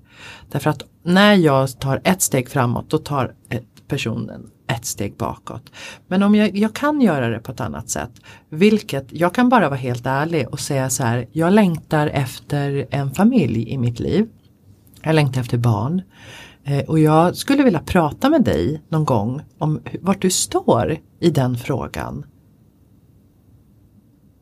Därför 0.52 0.70
att 0.70 0.84
när 1.04 1.34
jag 1.34 1.80
tar 1.80 2.02
ett 2.04 2.22
steg 2.22 2.50
framåt, 2.50 2.90
då 2.90 2.98
tar 2.98 3.34
ett- 3.50 3.64
personen 3.90 4.52
ett 4.68 4.86
steg 4.86 5.18
bakåt. 5.18 5.72
Men 6.08 6.24
om 6.24 6.36
jag, 6.36 6.58
jag 6.58 6.74
kan 6.76 7.02
göra 7.02 7.30
det 7.30 7.40
på 7.40 7.52
ett 7.52 7.60
annat 7.60 7.90
sätt, 7.90 8.12
vilket 8.50 9.06
jag 9.10 9.34
kan 9.34 9.50
bara 9.50 9.70
vara 9.70 9.80
helt 9.80 10.06
ärlig 10.06 10.50
och 10.50 10.60
säga 10.60 10.90
så 10.90 11.04
här, 11.04 11.28
jag 11.32 11.54
längtar 11.54 12.08
efter 12.08 12.88
en 12.90 13.12
familj 13.12 13.70
i 13.70 13.78
mitt 13.78 14.00
liv. 14.00 14.28
Jag 15.02 15.16
längtar 15.16 15.42
efter 15.42 15.58
barn. 15.58 16.02
Eh, 16.64 16.84
och 16.90 17.00
jag 17.00 17.36
skulle 17.36 17.64
vilja 17.64 17.80
prata 17.80 18.30
med 18.30 18.44
dig 18.44 18.82
någon 18.90 19.06
gång 19.06 19.42
om 19.58 19.80
vart 20.02 20.22
du 20.22 20.30
står 20.30 20.98
i 21.20 21.30
den 21.30 21.58
frågan. 21.58 22.26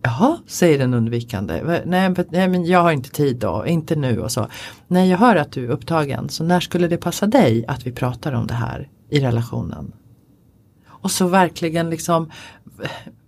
Jaha, 0.02 0.38
säger 0.48 0.80
den 0.80 0.94
undvikande. 0.94 1.82
Nej, 1.86 2.14
nej 2.30 2.48
men 2.48 2.66
jag 2.66 2.80
har 2.80 2.92
inte 2.92 3.10
tid 3.10 3.38
då, 3.38 3.66
inte 3.68 3.96
nu 3.96 4.22
och 4.22 4.32
så. 4.32 4.48
Nej, 4.88 5.10
jag 5.10 5.18
hör 5.18 5.36
att 5.36 5.52
du 5.52 5.66
är 5.66 5.70
upptagen, 5.70 6.30
så 6.30 6.44
när 6.44 6.60
skulle 6.60 6.88
det 6.88 6.98
passa 6.98 7.28
dig 7.28 7.66
att 7.68 7.88
vi 7.88 7.92
pratar 7.92 8.34
om 8.34 8.48
det 8.48 8.54
här 8.54 8.90
i 9.10 9.20
relationen? 9.20 9.94
Och 10.88 11.12
så 11.12 11.28
verkligen 11.28 11.90
liksom 11.90 12.32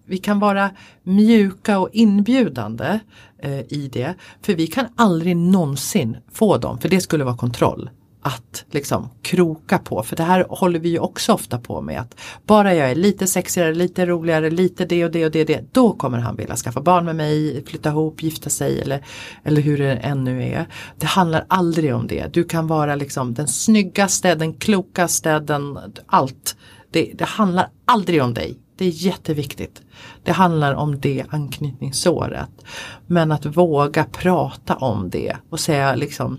vi 0.05 0.17
kan 0.17 0.39
vara 0.39 0.71
mjuka 1.03 1.79
och 1.79 1.89
inbjudande 1.93 2.99
eh, 3.37 3.59
i 3.59 3.89
det. 3.93 4.15
För 4.41 4.55
vi 4.55 4.67
kan 4.67 4.85
aldrig 4.95 5.37
någonsin 5.37 6.17
få 6.31 6.57
dem, 6.57 6.77
för 6.77 6.89
det 6.89 7.01
skulle 7.01 7.23
vara 7.23 7.37
kontroll 7.37 7.89
att 8.21 8.65
liksom 8.71 9.09
kroka 9.21 9.77
på. 9.77 10.03
För 10.03 10.15
det 10.15 10.23
här 10.23 10.45
håller 10.49 10.79
vi 10.79 10.89
ju 10.89 10.99
också 10.99 11.33
ofta 11.33 11.59
på 11.59 11.81
med. 11.81 12.01
att 12.01 12.15
Bara 12.45 12.75
jag 12.75 12.91
är 12.91 12.95
lite 12.95 13.27
sexigare, 13.27 13.73
lite 13.73 14.05
roligare, 14.05 14.49
lite 14.49 14.85
det 14.85 15.05
och 15.05 15.11
det 15.11 15.25
och 15.25 15.31
det, 15.31 15.43
det 15.43 15.73
då 15.73 15.93
kommer 15.93 16.17
han 16.17 16.35
vilja 16.35 16.55
skaffa 16.55 16.81
barn 16.81 17.05
med 17.05 17.15
mig, 17.15 17.63
flytta 17.65 17.89
ihop, 17.89 18.23
gifta 18.23 18.49
sig 18.49 18.81
eller, 18.81 19.05
eller 19.43 19.61
hur 19.61 19.77
det 19.77 19.93
ännu 19.93 20.43
är. 20.43 20.65
Det 20.97 21.05
handlar 21.05 21.45
aldrig 21.47 21.95
om 21.95 22.07
det. 22.07 22.33
Du 22.33 22.43
kan 22.43 22.67
vara 22.67 22.95
liksom 22.95 23.33
den 23.33 23.47
snyggaste, 23.47 24.35
den 24.35 24.53
klokaste, 24.53 25.39
den 25.39 25.79
allt. 26.05 26.55
Det, 26.91 27.11
det 27.15 27.25
handlar 27.25 27.69
aldrig 27.85 28.23
om 28.23 28.33
dig. 28.33 28.57
Det 28.77 28.85
är 28.85 28.89
jätteviktigt. 28.89 29.81
Det 30.23 30.31
handlar 30.31 30.73
om 30.73 30.99
det 30.99 31.25
anknytningsåret. 31.29 32.49
Men 33.07 33.31
att 33.31 33.45
våga 33.45 34.03
prata 34.03 34.75
om 34.75 35.09
det 35.09 35.35
och 35.49 35.59
säga 35.59 35.95
liksom 35.95 36.37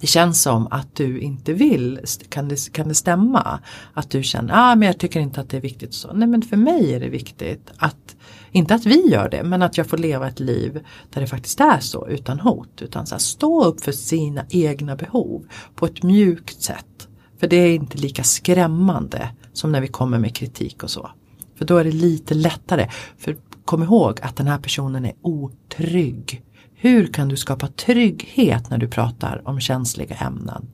det 0.00 0.06
känns 0.06 0.42
som 0.42 0.68
att 0.70 0.96
du 0.96 1.20
inte 1.20 1.52
vill, 1.52 2.00
kan 2.28 2.48
det, 2.48 2.72
kan 2.72 2.88
det 2.88 2.94
stämma? 2.94 3.60
Att 3.94 4.10
du 4.10 4.22
känner, 4.22 4.54
ah, 4.56 4.74
men 4.74 4.86
jag 4.86 4.98
tycker 4.98 5.20
inte 5.20 5.40
att 5.40 5.50
det 5.50 5.56
är 5.56 5.60
viktigt. 5.60 5.94
Så. 5.94 6.12
Nej 6.12 6.28
men 6.28 6.42
för 6.42 6.56
mig 6.56 6.94
är 6.94 7.00
det 7.00 7.08
viktigt 7.08 7.70
att, 7.76 8.16
inte 8.50 8.74
att 8.74 8.86
vi 8.86 9.08
gör 9.08 9.28
det, 9.28 9.42
men 9.42 9.62
att 9.62 9.78
jag 9.78 9.86
får 9.86 9.98
leva 9.98 10.28
ett 10.28 10.40
liv 10.40 10.84
där 11.10 11.20
det 11.20 11.26
faktiskt 11.26 11.60
är 11.60 11.80
så 11.80 12.08
utan 12.08 12.40
hot. 12.40 12.82
Utan 12.82 13.06
så 13.06 13.14
här, 13.14 13.20
stå 13.20 13.64
upp 13.64 13.80
för 13.80 13.92
sina 13.92 14.44
egna 14.50 14.96
behov 14.96 15.46
på 15.74 15.86
ett 15.86 16.02
mjukt 16.02 16.62
sätt. 16.62 17.08
För 17.40 17.46
det 17.46 17.56
är 17.56 17.74
inte 17.74 17.98
lika 17.98 18.24
skrämmande 18.24 19.28
som 19.52 19.72
när 19.72 19.80
vi 19.80 19.88
kommer 19.88 20.18
med 20.18 20.36
kritik 20.36 20.82
och 20.82 20.90
så. 20.90 21.10
För 21.58 21.64
då 21.64 21.76
är 21.76 21.84
det 21.84 21.92
lite 21.92 22.34
lättare. 22.34 22.88
För 23.18 23.36
kom 23.70 23.82
ihåg 23.82 24.20
att 24.22 24.36
den 24.36 24.46
här 24.46 24.58
personen 24.58 25.04
är 25.04 25.12
otrygg. 25.22 26.42
Hur 26.74 27.06
kan 27.06 27.28
du 27.28 27.36
skapa 27.36 27.66
trygghet 27.66 28.70
när 28.70 28.78
du 28.78 28.88
pratar 28.88 29.42
om 29.44 29.60
känsliga 29.60 30.16
ämnen? 30.16 30.68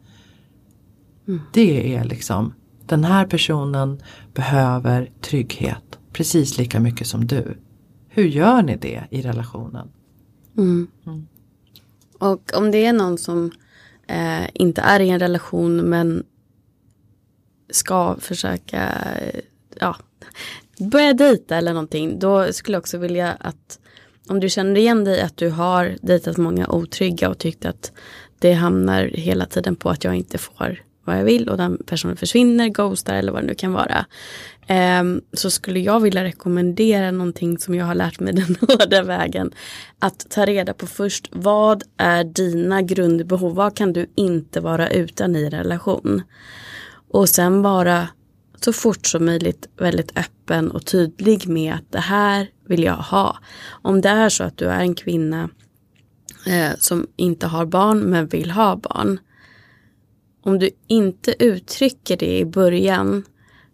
Mm. 1.28 1.40
Det 1.52 1.94
är 1.94 2.04
liksom, 2.04 2.54
den 2.86 3.04
här 3.04 3.26
personen 3.26 4.02
behöver 4.34 5.10
trygghet 5.20 5.98
precis 6.12 6.58
lika 6.58 6.80
mycket 6.80 7.06
som 7.06 7.26
du. 7.26 7.58
Hur 8.08 8.24
gör 8.24 8.62
ni 8.62 8.76
det 8.76 9.04
i 9.10 9.22
relationen? 9.22 9.88
Mm. 10.56 10.88
Mm. 11.06 11.26
Och 12.18 12.50
om 12.54 12.70
det 12.70 12.86
är 12.86 12.92
någon 12.92 13.18
som 13.18 13.50
eh, 14.06 14.48
inte 14.54 14.80
är 14.80 15.00
i 15.00 15.08
en 15.08 15.20
relation 15.20 15.76
men 15.76 16.24
ska 17.70 18.16
försöka 18.20 18.92
ja, 19.80 19.96
börja 20.78 21.12
dejta 21.12 21.56
eller 21.56 21.72
någonting. 21.72 22.18
Då 22.18 22.52
skulle 22.52 22.74
jag 22.74 22.80
också 22.80 22.98
vilja 22.98 23.32
att 23.40 23.78
om 24.28 24.40
du 24.40 24.48
känner 24.48 24.80
igen 24.80 25.04
dig 25.04 25.20
att 25.20 25.36
du 25.36 25.48
har 25.48 25.96
dejtat 26.02 26.36
många 26.36 26.68
otrygga 26.68 27.28
och 27.28 27.38
tyckt 27.38 27.64
att 27.64 27.92
det 28.38 28.52
hamnar 28.52 29.04
hela 29.04 29.46
tiden 29.46 29.76
på 29.76 29.90
att 29.90 30.04
jag 30.04 30.14
inte 30.14 30.38
får 30.38 30.82
vad 31.06 31.18
jag 31.18 31.24
vill 31.24 31.48
och 31.48 31.56
den 31.56 31.78
personen 31.86 32.16
försvinner, 32.16 32.68
ghostar 32.68 33.14
eller 33.14 33.32
vad 33.32 33.42
det 33.42 33.46
nu 33.46 33.54
kan 33.54 33.72
vara. 33.72 34.06
Um, 35.00 35.20
så 35.32 35.50
skulle 35.50 35.80
jag 35.80 36.00
vilja 36.00 36.24
rekommendera 36.24 37.10
någonting 37.10 37.58
som 37.58 37.74
jag 37.74 37.86
har 37.86 37.94
lärt 37.94 38.20
mig 38.20 38.32
den 38.34 38.56
hårda 38.60 39.02
vägen. 39.02 39.52
Att 39.98 40.30
ta 40.30 40.44
reda 40.44 40.74
på 40.74 40.86
först 40.86 41.28
vad 41.32 41.82
är 41.96 42.24
dina 42.24 42.82
grundbehov? 42.82 43.54
Vad 43.54 43.76
kan 43.76 43.92
du 43.92 44.06
inte 44.14 44.60
vara 44.60 44.90
utan 44.90 45.36
i 45.36 45.50
relation? 45.50 46.22
Och 47.10 47.28
sen 47.28 47.62
vara 47.62 48.08
så 48.64 48.72
fort 48.72 49.06
som 49.06 49.24
möjligt 49.24 49.68
väldigt 49.76 50.18
öppen 50.18 50.70
och 50.70 50.84
tydlig 50.84 51.48
med 51.48 51.74
att 51.74 51.92
det 51.92 52.00
här 52.00 52.50
vill 52.68 52.82
jag 52.82 52.96
ha. 52.96 53.36
Om 53.68 54.00
det 54.00 54.08
är 54.08 54.28
så 54.28 54.44
att 54.44 54.56
du 54.56 54.66
är 54.66 54.80
en 54.80 54.94
kvinna 54.94 55.48
eh, 56.46 56.70
som 56.78 57.06
inte 57.16 57.46
har 57.46 57.66
barn 57.66 57.98
men 57.98 58.26
vill 58.26 58.50
ha 58.50 58.76
barn. 58.76 59.18
Om 60.42 60.58
du 60.58 60.70
inte 60.86 61.44
uttrycker 61.44 62.16
det 62.16 62.38
i 62.38 62.44
början 62.44 63.24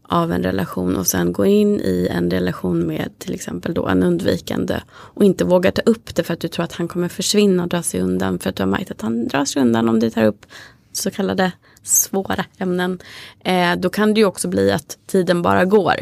av 0.03 0.33
en 0.33 0.43
relation 0.43 0.97
och 0.97 1.07
sen 1.07 1.33
går 1.33 1.47
in 1.47 1.80
i 1.80 2.09
en 2.11 2.30
relation 2.30 2.87
med 2.87 3.18
till 3.18 3.35
exempel 3.35 3.74
då 3.74 3.87
en 3.87 4.03
undvikande 4.03 4.80
och 4.91 5.24
inte 5.24 5.45
vågar 5.45 5.70
ta 5.70 5.83
upp 5.83 6.14
det 6.14 6.22
för 6.22 6.35
att 6.35 6.41
du 6.41 6.49
tror 6.49 6.64
att 6.64 6.72
han 6.72 6.89
kommer 6.89 7.09
försvinna 7.09 7.62
och 7.62 7.68
dra 7.68 7.83
sig 7.83 8.01
undan 8.01 8.39
för 8.39 8.51
att 8.51 8.57
du 8.57 8.62
har 8.62 8.70
märkt 8.70 8.91
att 8.91 9.01
han 9.01 9.28
drar 9.28 9.45
sig 9.45 9.62
undan 9.62 9.89
om 9.89 10.01
du 10.01 10.11
tar 10.11 10.24
upp 10.24 10.47
så 10.93 11.11
kallade 11.11 11.53
svåra 11.83 12.45
ämnen. 12.59 12.99
Eh, 13.45 13.76
då 13.76 13.91
kan 13.91 14.14
det 14.14 14.20
ju 14.20 14.26
också 14.26 14.49
bli 14.49 14.72
att 14.72 14.99
tiden 15.07 15.43
bara 15.43 15.64
går 15.64 15.97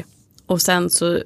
och 0.47 0.62
sen 0.62 0.91
så 0.91 1.20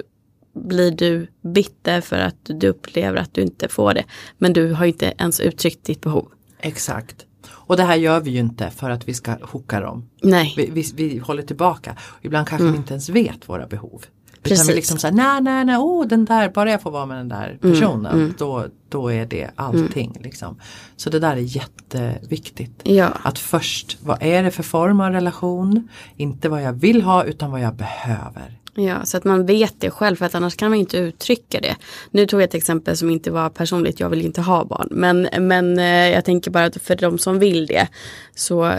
blir 0.54 0.90
du 0.90 1.26
bitter 1.42 2.00
för 2.00 2.18
att 2.18 2.36
du 2.42 2.68
upplever 2.68 3.16
att 3.16 3.34
du 3.34 3.40
inte 3.40 3.68
får 3.68 3.94
det. 3.94 4.04
Men 4.38 4.52
du 4.52 4.72
har 4.72 4.86
inte 4.86 5.14
ens 5.18 5.40
uttryckt 5.40 5.84
ditt 5.84 6.00
behov. 6.00 6.28
Exakt. 6.60 7.26
Och 7.46 7.76
det 7.76 7.82
här 7.82 7.96
gör 7.96 8.20
vi 8.20 8.30
ju 8.30 8.38
inte 8.38 8.70
för 8.70 8.90
att 8.90 9.08
vi 9.08 9.14
ska 9.14 9.36
hooka 9.42 9.80
dem. 9.80 10.10
Nej. 10.22 10.54
Vi, 10.56 10.70
vi, 10.70 10.92
vi 10.94 11.18
håller 11.18 11.42
tillbaka. 11.42 11.96
Ibland 12.22 12.48
kanske 12.48 12.62
mm. 12.62 12.72
vi 12.72 12.78
inte 12.78 12.92
ens 12.92 13.08
vet 13.08 13.48
våra 13.48 13.66
behov. 13.66 14.04
Precis. 14.44 14.58
Utan 14.58 14.66
vi 14.66 14.74
liksom 14.74 14.98
säger 14.98 15.14
nej, 15.14 15.40
nej, 15.40 15.64
nej, 15.64 15.76
oh, 15.76 16.06
den 16.06 16.24
där, 16.24 16.48
bara 16.48 16.70
jag 16.70 16.82
får 16.82 16.90
vara 16.90 17.06
med 17.06 17.16
den 17.16 17.28
där 17.28 17.58
mm, 17.62 17.74
personen, 17.74 18.12
mm, 18.12 18.24
mm. 18.24 18.34
Då, 18.38 18.66
då 18.88 19.12
är 19.12 19.26
det 19.26 19.50
allting. 19.56 20.10
Mm. 20.10 20.22
Liksom. 20.22 20.60
Så 20.96 21.10
det 21.10 21.18
där 21.18 21.32
är 21.32 21.36
jätteviktigt. 21.36 22.80
Ja. 22.82 23.08
Att 23.22 23.38
först, 23.38 23.98
vad 24.02 24.22
är 24.22 24.42
det 24.42 24.50
för 24.50 24.62
form 24.62 25.00
av 25.00 25.12
relation? 25.12 25.88
Inte 26.16 26.48
vad 26.48 26.62
jag 26.62 26.72
vill 26.72 27.02
ha 27.02 27.24
utan 27.24 27.50
vad 27.50 27.60
jag 27.60 27.74
behöver. 27.74 28.58
Ja, 28.74 29.04
så 29.04 29.16
att 29.16 29.24
man 29.24 29.46
vet 29.46 29.80
det 29.80 29.90
själv 29.90 30.16
för 30.16 30.26
att 30.26 30.34
annars 30.34 30.56
kan 30.56 30.70
man 30.70 30.78
inte 30.78 30.98
uttrycka 30.98 31.60
det. 31.60 31.76
Nu 32.10 32.26
tog 32.26 32.40
jag 32.40 32.44
ett 32.44 32.54
exempel 32.54 32.96
som 32.96 33.10
inte 33.10 33.30
var 33.30 33.50
personligt, 33.50 34.00
jag 34.00 34.10
vill 34.10 34.24
inte 34.24 34.40
ha 34.40 34.64
barn. 34.64 34.88
Men, 34.90 35.28
men 35.38 35.78
eh, 35.78 36.08
jag 36.08 36.24
tänker 36.24 36.50
bara 36.50 36.64
att 36.64 36.82
för 36.82 36.96
de 36.96 37.18
som 37.18 37.38
vill 37.38 37.66
det 37.66 37.88
så, 38.34 38.74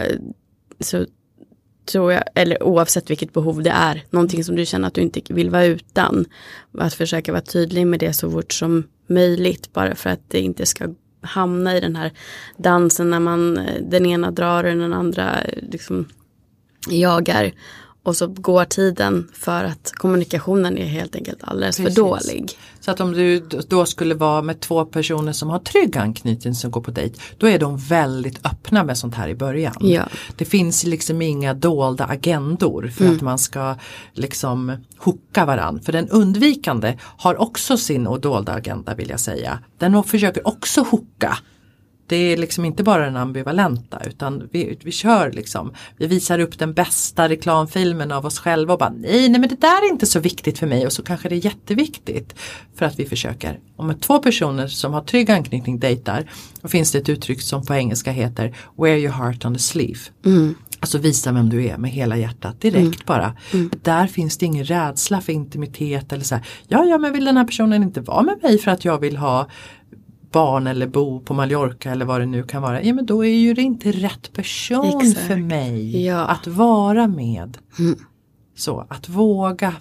så 0.80 1.06
tror 1.86 2.12
jag, 2.12 2.22
eller 2.34 2.62
oavsett 2.62 3.10
vilket 3.10 3.32
behov 3.32 3.62
det 3.62 3.70
är, 3.70 4.04
någonting 4.10 4.44
som 4.44 4.56
du 4.56 4.66
känner 4.66 4.88
att 4.88 4.94
du 4.94 5.00
inte 5.00 5.20
vill 5.28 5.50
vara 5.50 5.64
utan. 5.64 6.24
Att 6.78 6.94
försöka 6.94 7.32
vara 7.32 7.42
tydlig 7.42 7.86
med 7.86 8.00
det 8.00 8.12
så 8.12 8.30
fort 8.30 8.52
som 8.52 8.84
möjligt 9.06 9.72
bara 9.72 9.94
för 9.94 10.10
att 10.10 10.20
det 10.28 10.40
inte 10.40 10.66
ska 10.66 10.94
hamna 11.20 11.76
i 11.76 11.80
den 11.80 11.96
här 11.96 12.12
dansen 12.56 13.10
när 13.10 13.20
man 13.20 13.58
eh, 13.58 13.82
den 13.82 14.06
ena 14.06 14.30
drar 14.30 14.64
och 14.64 14.76
den 14.76 14.92
andra 14.92 15.42
eh, 15.42 15.62
liksom 15.70 16.08
jagar. 16.90 17.52
Och 18.06 18.16
så 18.16 18.26
går 18.26 18.64
tiden 18.64 19.28
för 19.32 19.64
att 19.64 19.92
kommunikationen 19.94 20.78
är 20.78 20.86
helt 20.86 21.16
enkelt 21.16 21.38
alldeles 21.40 21.76
Precis. 21.76 21.94
för 21.94 22.02
dålig. 22.02 22.50
Så 22.80 22.90
att 22.90 23.00
om 23.00 23.12
du 23.12 23.40
då 23.68 23.86
skulle 23.86 24.14
vara 24.14 24.42
med 24.42 24.60
två 24.60 24.84
personer 24.84 25.32
som 25.32 25.50
har 25.50 25.58
trygg 25.58 25.96
anknytning 25.96 26.54
som 26.54 26.70
går 26.70 26.80
på 26.80 26.90
dejt. 26.90 27.20
Då 27.38 27.48
är 27.48 27.58
de 27.58 27.78
väldigt 27.78 28.46
öppna 28.46 28.84
med 28.84 28.98
sånt 28.98 29.14
här 29.14 29.28
i 29.28 29.34
början. 29.34 29.74
Ja. 29.80 30.08
Det 30.36 30.44
finns 30.44 30.84
liksom 30.84 31.22
inga 31.22 31.54
dolda 31.54 32.04
agendor 32.04 32.92
för 32.96 33.04
mm. 33.04 33.16
att 33.16 33.22
man 33.22 33.38
ska 33.38 33.74
liksom 34.12 34.76
hooka 34.98 35.44
varann. 35.44 35.80
För 35.80 35.92
den 35.92 36.08
undvikande 36.08 36.98
har 37.00 37.40
också 37.40 37.76
sin 37.76 38.04
dolda 38.04 38.52
agenda 38.52 38.94
vill 38.94 39.10
jag 39.10 39.20
säga. 39.20 39.58
Den 39.78 40.04
försöker 40.04 40.48
också 40.48 40.82
hooka 40.82 41.38
det 42.06 42.16
är 42.16 42.36
liksom 42.36 42.64
inte 42.64 42.82
bara 42.82 43.04
den 43.04 43.16
ambivalenta 43.16 44.02
utan 44.06 44.48
vi, 44.52 44.78
vi 44.82 44.92
kör 44.92 45.32
liksom, 45.32 45.72
vi 45.96 46.06
visar 46.06 46.38
upp 46.38 46.58
den 46.58 46.74
bästa 46.74 47.28
reklamfilmen 47.28 48.12
av 48.12 48.26
oss 48.26 48.38
själva 48.38 48.72
och 48.72 48.78
bara 48.78 48.92
nej, 48.96 49.28
nej 49.28 49.40
men 49.40 49.48
det 49.48 49.60
där 49.60 49.86
är 49.86 49.90
inte 49.90 50.06
så 50.06 50.20
viktigt 50.20 50.58
för 50.58 50.66
mig 50.66 50.86
och 50.86 50.92
så 50.92 51.02
kanske 51.02 51.28
det 51.28 51.34
är 51.34 51.44
jätteviktigt. 51.44 52.34
För 52.74 52.86
att 52.86 52.98
vi 52.98 53.06
försöker, 53.06 53.58
om 53.76 53.94
två 53.94 54.18
personer 54.18 54.68
som 54.68 54.92
har 54.92 55.00
trygg 55.00 55.30
anknytning 55.30 55.78
dejtar, 55.78 56.30
då 56.62 56.68
finns 56.68 56.92
det 56.92 56.98
ett 56.98 57.08
uttryck 57.08 57.42
som 57.42 57.66
på 57.66 57.74
engelska 57.74 58.10
heter 58.10 58.56
wear 58.76 58.96
your 58.96 59.12
heart 59.12 59.44
on 59.44 59.54
the 59.54 59.60
sleeve. 59.60 60.00
Mm. 60.24 60.54
Alltså 60.80 60.98
visa 60.98 61.32
vem 61.32 61.48
du 61.48 61.66
är 61.66 61.76
med 61.76 61.90
hela 61.90 62.16
hjärtat 62.16 62.60
direkt 62.60 62.76
mm. 62.76 62.92
bara. 63.06 63.36
Mm. 63.52 63.70
Där 63.82 64.06
finns 64.06 64.38
det 64.38 64.46
ingen 64.46 64.64
rädsla 64.64 65.20
för 65.20 65.32
intimitet 65.32 66.12
eller 66.12 66.24
så 66.24 66.34
här, 66.34 66.44
ja 66.68 66.84
ja 66.84 66.98
men 66.98 67.12
vill 67.12 67.24
den 67.24 67.36
här 67.36 67.44
personen 67.44 67.82
inte 67.82 68.00
vara 68.00 68.22
med 68.22 68.38
mig 68.42 68.58
för 68.58 68.70
att 68.70 68.84
jag 68.84 68.98
vill 68.98 69.16
ha 69.16 69.48
barn 70.36 70.66
eller 70.66 70.86
bo 70.86 71.20
på 71.20 71.34
Mallorca 71.34 71.90
eller 71.90 72.04
vad 72.04 72.20
det 72.20 72.26
nu 72.26 72.42
kan 72.42 72.62
vara. 72.62 72.82
Ja 72.82 72.94
men 72.94 73.06
då 73.06 73.24
är 73.24 73.34
ju 73.34 73.54
det 73.54 73.62
inte 73.62 73.92
rätt 73.92 74.32
person 74.32 75.00
Exakt. 75.02 75.26
för 75.26 75.36
mig 75.36 76.04
ja. 76.04 76.26
att 76.26 76.46
vara 76.46 77.06
med. 77.06 77.58
Mm. 77.78 77.98
Så 78.56 78.86
att 78.88 79.08
våga 79.08 79.74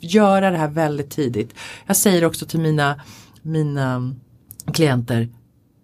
göra 0.00 0.50
det 0.50 0.58
här 0.58 0.68
väldigt 0.68 1.10
tidigt. 1.10 1.54
Jag 1.86 1.96
säger 1.96 2.24
också 2.24 2.46
till 2.46 2.60
mina, 2.60 3.00
mina 3.42 4.14
klienter 4.72 5.28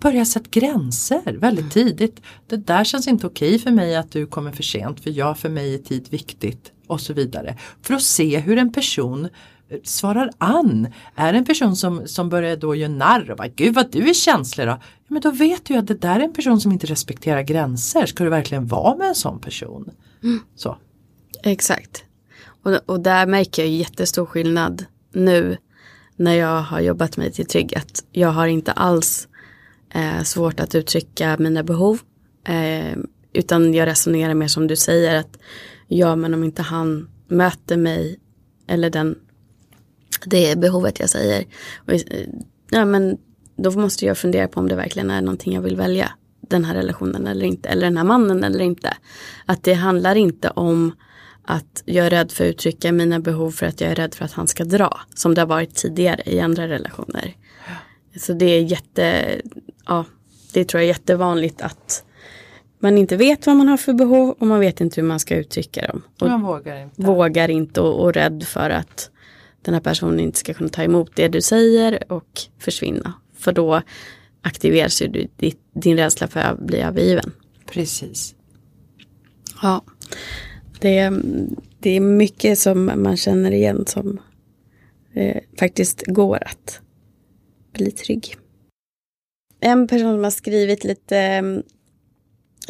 Börja 0.00 0.24
sätta 0.24 0.46
gränser 0.50 1.36
väldigt 1.38 1.76
mm. 1.76 1.88
tidigt. 1.88 2.20
Det 2.46 2.56
där 2.56 2.84
känns 2.84 3.08
inte 3.08 3.26
okej 3.26 3.58
för 3.58 3.70
mig 3.70 3.96
att 3.96 4.12
du 4.12 4.26
kommer 4.26 4.52
för 4.52 4.62
sent 4.62 5.00
för 5.00 5.10
jag 5.10 5.38
för 5.38 5.48
mig 5.48 5.74
är 5.74 5.78
tid 5.78 6.06
viktigt 6.10 6.72
och 6.86 7.00
så 7.00 7.12
vidare. 7.12 7.56
För 7.82 7.94
att 7.94 8.02
se 8.02 8.38
hur 8.38 8.58
en 8.58 8.72
person 8.72 9.28
svarar 9.84 10.30
an. 10.38 10.88
Är 11.14 11.34
en 11.34 11.44
person 11.44 11.76
som, 11.76 12.08
som 12.08 12.28
börjar 12.28 12.56
då 12.56 12.74
göra 12.74 12.92
narr 12.92 13.30
och 13.30 13.36
bara 13.36 13.48
gud 13.48 13.74
vad 13.74 13.92
du 13.92 14.08
är 14.08 14.14
känslig 14.14 14.66
då. 14.66 14.70
Ja, 14.70 14.80
men 15.08 15.20
då 15.20 15.30
vet 15.30 15.64
du 15.64 15.74
att 15.74 15.86
det 15.86 15.94
där 15.94 16.20
är 16.20 16.24
en 16.24 16.32
person 16.32 16.60
som 16.60 16.72
inte 16.72 16.86
respekterar 16.86 17.42
gränser. 17.42 18.06
Ska 18.06 18.24
du 18.24 18.30
verkligen 18.30 18.66
vara 18.66 18.96
med 18.96 19.08
en 19.08 19.14
sån 19.14 19.40
person? 19.40 19.90
Mm. 20.22 20.40
Så. 20.56 20.78
Exakt. 21.42 22.04
Och, 22.62 22.74
och 22.86 23.00
där 23.00 23.26
märker 23.26 23.62
jag 23.62 23.70
jättestor 23.70 24.26
skillnad 24.26 24.84
nu 25.12 25.56
när 26.16 26.34
jag 26.34 26.62
har 26.62 26.80
jobbat 26.80 27.16
mig 27.16 27.32
till 27.32 27.46
trygghet. 27.46 28.04
Jag 28.12 28.28
har 28.28 28.46
inte 28.46 28.72
alls 28.72 29.28
eh, 29.94 30.22
svårt 30.22 30.60
att 30.60 30.74
uttrycka 30.74 31.36
mina 31.38 31.62
behov. 31.62 32.00
Eh, 32.44 32.98
utan 33.32 33.74
jag 33.74 33.86
resonerar 33.86 34.34
mer 34.34 34.48
som 34.48 34.66
du 34.66 34.76
säger 34.76 35.18
att 35.18 35.38
ja 35.86 36.16
men 36.16 36.34
om 36.34 36.44
inte 36.44 36.62
han 36.62 37.08
möter 37.28 37.76
mig 37.76 38.18
eller 38.66 38.90
den 38.90 39.18
det 40.26 40.58
behovet 40.58 41.00
jag 41.00 41.10
säger. 41.10 41.44
Och, 41.86 41.94
ja, 42.70 42.84
men 42.84 43.18
då 43.56 43.70
måste 43.70 44.06
jag 44.06 44.18
fundera 44.18 44.48
på 44.48 44.60
om 44.60 44.68
det 44.68 44.76
verkligen 44.76 45.10
är 45.10 45.20
någonting 45.20 45.54
jag 45.54 45.62
vill 45.62 45.76
välja. 45.76 46.12
Den 46.40 46.64
här 46.64 46.74
relationen 46.74 47.26
eller 47.26 47.46
inte. 47.46 47.68
Eller 47.68 47.86
den 47.86 47.96
här 47.96 48.04
mannen 48.04 48.44
eller 48.44 48.60
inte. 48.60 48.96
Att 49.46 49.62
det 49.62 49.74
handlar 49.74 50.14
inte 50.14 50.50
om 50.50 50.92
att 51.44 51.82
jag 51.84 52.06
är 52.06 52.10
rädd 52.10 52.32
för 52.32 52.44
att 52.44 52.50
uttrycka 52.50 52.92
mina 52.92 53.20
behov 53.20 53.50
för 53.50 53.66
att 53.66 53.80
jag 53.80 53.90
är 53.90 53.94
rädd 53.94 54.14
för 54.14 54.24
att 54.24 54.32
han 54.32 54.46
ska 54.46 54.64
dra. 54.64 55.00
Som 55.14 55.34
det 55.34 55.40
har 55.40 55.46
varit 55.46 55.74
tidigare 55.74 56.22
i 56.26 56.40
andra 56.40 56.68
relationer. 56.68 57.36
Så 58.16 58.32
det 58.32 58.46
är 58.46 58.62
jätte, 58.62 59.36
ja, 59.86 60.04
det 60.52 60.64
tror 60.64 60.80
jag 60.80 60.84
är 60.84 60.88
jättevanligt 60.88 61.62
att 61.62 62.04
man 62.78 62.98
inte 62.98 63.16
vet 63.16 63.46
vad 63.46 63.56
man 63.56 63.68
har 63.68 63.76
för 63.76 63.92
behov 63.92 64.36
och 64.38 64.46
man 64.46 64.60
vet 64.60 64.80
inte 64.80 65.00
hur 65.00 65.08
man 65.08 65.20
ska 65.20 65.36
uttrycka 65.36 65.86
dem. 65.86 66.02
Och 66.20 66.28
man 66.28 66.42
vågar 66.42 66.82
inte. 66.82 67.02
Vågar 67.02 67.50
inte 67.50 67.80
och, 67.80 68.04
och 68.04 68.14
rädd 68.14 68.44
för 68.46 68.70
att 68.70 69.10
den 69.62 69.74
här 69.74 69.80
personen 69.80 70.20
inte 70.20 70.38
ska 70.38 70.54
kunna 70.54 70.70
ta 70.70 70.82
emot 70.82 71.10
det 71.16 71.28
du 71.28 71.40
säger 71.40 72.12
och 72.12 72.40
försvinna. 72.58 73.12
För 73.34 73.52
då 73.52 73.82
aktiveras 74.42 75.02
ju 75.02 75.28
din, 75.72 75.96
rädsla 75.96 76.28
för 76.28 76.40
att 76.40 76.58
bli 76.58 76.80
övergiven. 76.80 77.32
Precis. 77.66 78.34
Ja, 79.62 79.84
det, 80.80 81.12
det 81.78 81.90
är 81.90 82.00
mycket 82.00 82.58
som 82.58 82.84
man 82.84 83.16
känner 83.16 83.50
igen 83.50 83.86
som 83.86 84.20
eh, 85.14 85.36
faktiskt 85.58 86.02
går 86.06 86.42
att 86.46 86.80
bli 87.72 87.90
trygg. 87.90 88.36
En 89.60 89.88
person 89.88 90.14
som 90.14 90.24
har 90.24 90.30
skrivit 90.30 90.84
lite 90.84 91.42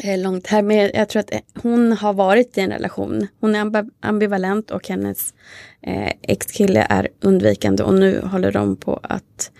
långt 0.03 0.47
här, 0.47 0.61
men 0.61 0.91
jag 0.93 1.09
tror 1.09 1.19
att 1.19 1.31
hon 1.61 1.91
har 1.91 2.13
varit 2.13 2.57
i 2.57 2.61
en 2.61 2.69
relation. 2.69 3.27
Hon 3.39 3.55
är 3.55 3.85
ambivalent 4.01 4.71
och 4.71 4.87
hennes 4.87 5.33
eh, 5.81 6.11
ex-kille 6.21 6.87
är 6.89 7.07
undvikande 7.21 7.83
och 7.83 7.93
nu 7.93 8.21
håller 8.21 8.51
de 8.51 8.75
på 8.75 8.99
att 9.03 9.51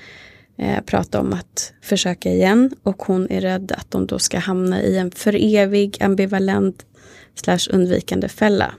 eh, 0.58 0.84
prata 0.86 1.20
om 1.20 1.34
att 1.34 1.74
försöka 1.82 2.30
igen 2.30 2.72
och 2.84 3.04
hon 3.04 3.28
är 3.30 3.42
rädd 3.42 3.72
att 3.78 3.92
de 3.92 4.08
då 4.08 4.20
ska 4.20 4.40
hamna 4.40 4.82
i 4.82 4.98
en 4.98 5.12
för 5.12 5.56
evig 5.56 6.04
ambivalent 6.04 6.86
slash 7.36 7.70
undvikande 7.70 8.30
fälla. 8.30 8.74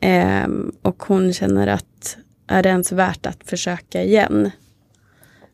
Eh, 0.00 0.48
och 0.82 1.02
hon 1.02 1.32
känner 1.32 1.66
att 1.66 2.16
är 2.46 2.62
det 2.62 2.68
ens 2.68 2.92
värt 2.92 3.26
att 3.26 3.44
försöka 3.44 4.02
igen? 4.02 4.50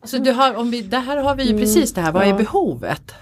Så 0.03 0.17
du 0.17 0.31
har, 0.31 0.55
om 0.55 0.71
vi, 0.71 0.81
det 0.81 0.97
här 0.97 1.17
har 1.17 1.35
vi 1.35 1.43
ju 1.43 1.49
mm, 1.49 1.61
precis 1.61 1.93
det 1.93 2.01
här, 2.01 2.11
vad 2.11 2.27
ja. 2.27 2.33
är 2.33 2.37
behovet? 2.37 3.13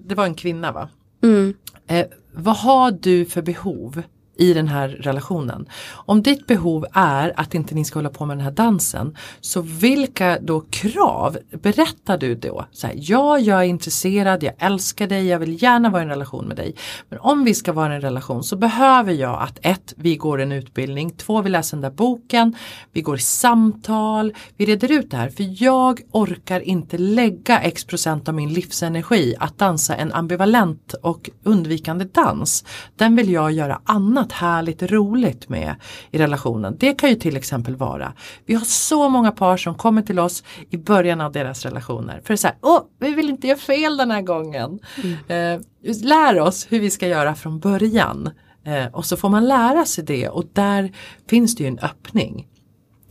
Det 0.00 0.14
var 0.14 0.24
en 0.24 0.34
kvinna 0.34 0.72
va? 0.72 0.88
Mm. 1.22 1.54
Eh, 1.86 2.06
vad 2.32 2.56
har 2.56 2.90
du 2.90 3.24
för 3.24 3.42
behov? 3.42 4.02
I 4.40 4.54
den 4.54 4.68
här 4.68 4.88
relationen. 4.88 5.66
Om 5.92 6.22
ditt 6.22 6.46
behov 6.46 6.86
är 6.92 7.32
att 7.36 7.54
inte 7.54 7.74
ni 7.74 7.84
ska 7.84 7.98
hålla 7.98 8.10
på 8.10 8.26
med 8.26 8.36
den 8.36 8.44
här 8.44 8.52
dansen, 8.52 9.16
så 9.40 9.60
vilka 9.60 10.38
då 10.40 10.60
krav 10.70 11.38
berättar 11.62 12.18
du 12.18 12.34
då? 12.34 12.64
Så 12.72 12.86
här, 12.86 12.94
ja, 12.98 13.38
jag 13.38 13.58
är 13.58 13.64
intresserad, 13.64 14.42
jag 14.42 14.54
älskar 14.58 15.06
dig, 15.06 15.26
jag 15.26 15.38
vill 15.38 15.62
gärna 15.62 15.90
vara 15.90 16.02
i 16.02 16.04
en 16.04 16.08
relation 16.08 16.46
med 16.46 16.56
dig. 16.56 16.74
Men 17.08 17.18
om 17.18 17.44
vi 17.44 17.54
ska 17.54 17.72
vara 17.72 17.92
i 17.92 17.96
en 17.96 18.00
relation 18.00 18.44
så 18.44 18.56
behöver 18.56 19.12
jag 19.12 19.42
att 19.42 19.58
ett, 19.62 19.94
vi 19.96 20.16
går 20.16 20.40
en 20.40 20.52
utbildning, 20.52 21.10
två, 21.10 21.42
vi 21.42 21.50
läser 21.50 21.76
den 21.76 21.82
där 21.82 21.90
boken, 21.90 22.56
vi 22.92 23.02
går 23.02 23.16
i 23.16 23.20
samtal, 23.20 24.34
vi 24.56 24.66
reder 24.66 24.92
ut 24.92 25.10
det 25.10 25.16
här. 25.16 25.28
För 25.28 25.62
jag 25.62 26.00
orkar 26.10 26.60
inte 26.60 26.98
lägga 26.98 27.60
x 27.60 27.84
procent 27.84 28.28
av 28.28 28.34
min 28.34 28.52
livsenergi 28.52 29.34
att 29.38 29.58
dansa 29.58 29.96
en 29.96 30.12
ambivalent 30.12 30.94
och 31.02 31.30
undvikande 31.42 32.04
dans. 32.04 32.64
Den 32.96 33.16
vill 33.16 33.30
jag 33.30 33.52
göra 33.52 33.80
annat 33.84 34.29
annat 34.30 34.32
härligt 34.32 34.82
roligt 34.82 35.48
med 35.48 35.74
i 36.10 36.18
relationen. 36.18 36.76
Det 36.78 36.94
kan 36.94 37.10
ju 37.10 37.16
till 37.16 37.36
exempel 37.36 37.76
vara, 37.76 38.12
vi 38.46 38.54
har 38.54 38.64
så 38.64 39.08
många 39.08 39.32
par 39.32 39.56
som 39.56 39.74
kommer 39.74 40.02
till 40.02 40.18
oss 40.18 40.42
i 40.70 40.76
början 40.76 41.20
av 41.20 41.32
deras 41.32 41.64
relationer. 41.64 42.20
För 42.24 42.34
att 42.34 42.40
säga, 42.40 42.54
åh, 42.62 42.80
vi 43.00 43.14
vill 43.14 43.28
inte 43.28 43.46
göra 43.46 43.58
fel 43.58 43.96
den 43.96 44.10
här 44.10 44.22
gången. 44.22 44.80
Mm. 45.02 45.56
Eh, 45.56 45.60
lär 46.02 46.40
oss 46.40 46.66
hur 46.70 46.80
vi 46.80 46.90
ska 46.90 47.06
göra 47.06 47.34
från 47.34 47.60
början. 47.60 48.30
Eh, 48.64 48.86
och 48.92 49.04
så 49.04 49.16
får 49.16 49.28
man 49.28 49.48
lära 49.48 49.84
sig 49.84 50.04
det 50.04 50.28
och 50.28 50.44
där 50.52 50.92
finns 51.28 51.56
det 51.56 51.62
ju 51.64 51.68
en 51.68 51.78
öppning. 51.78 52.46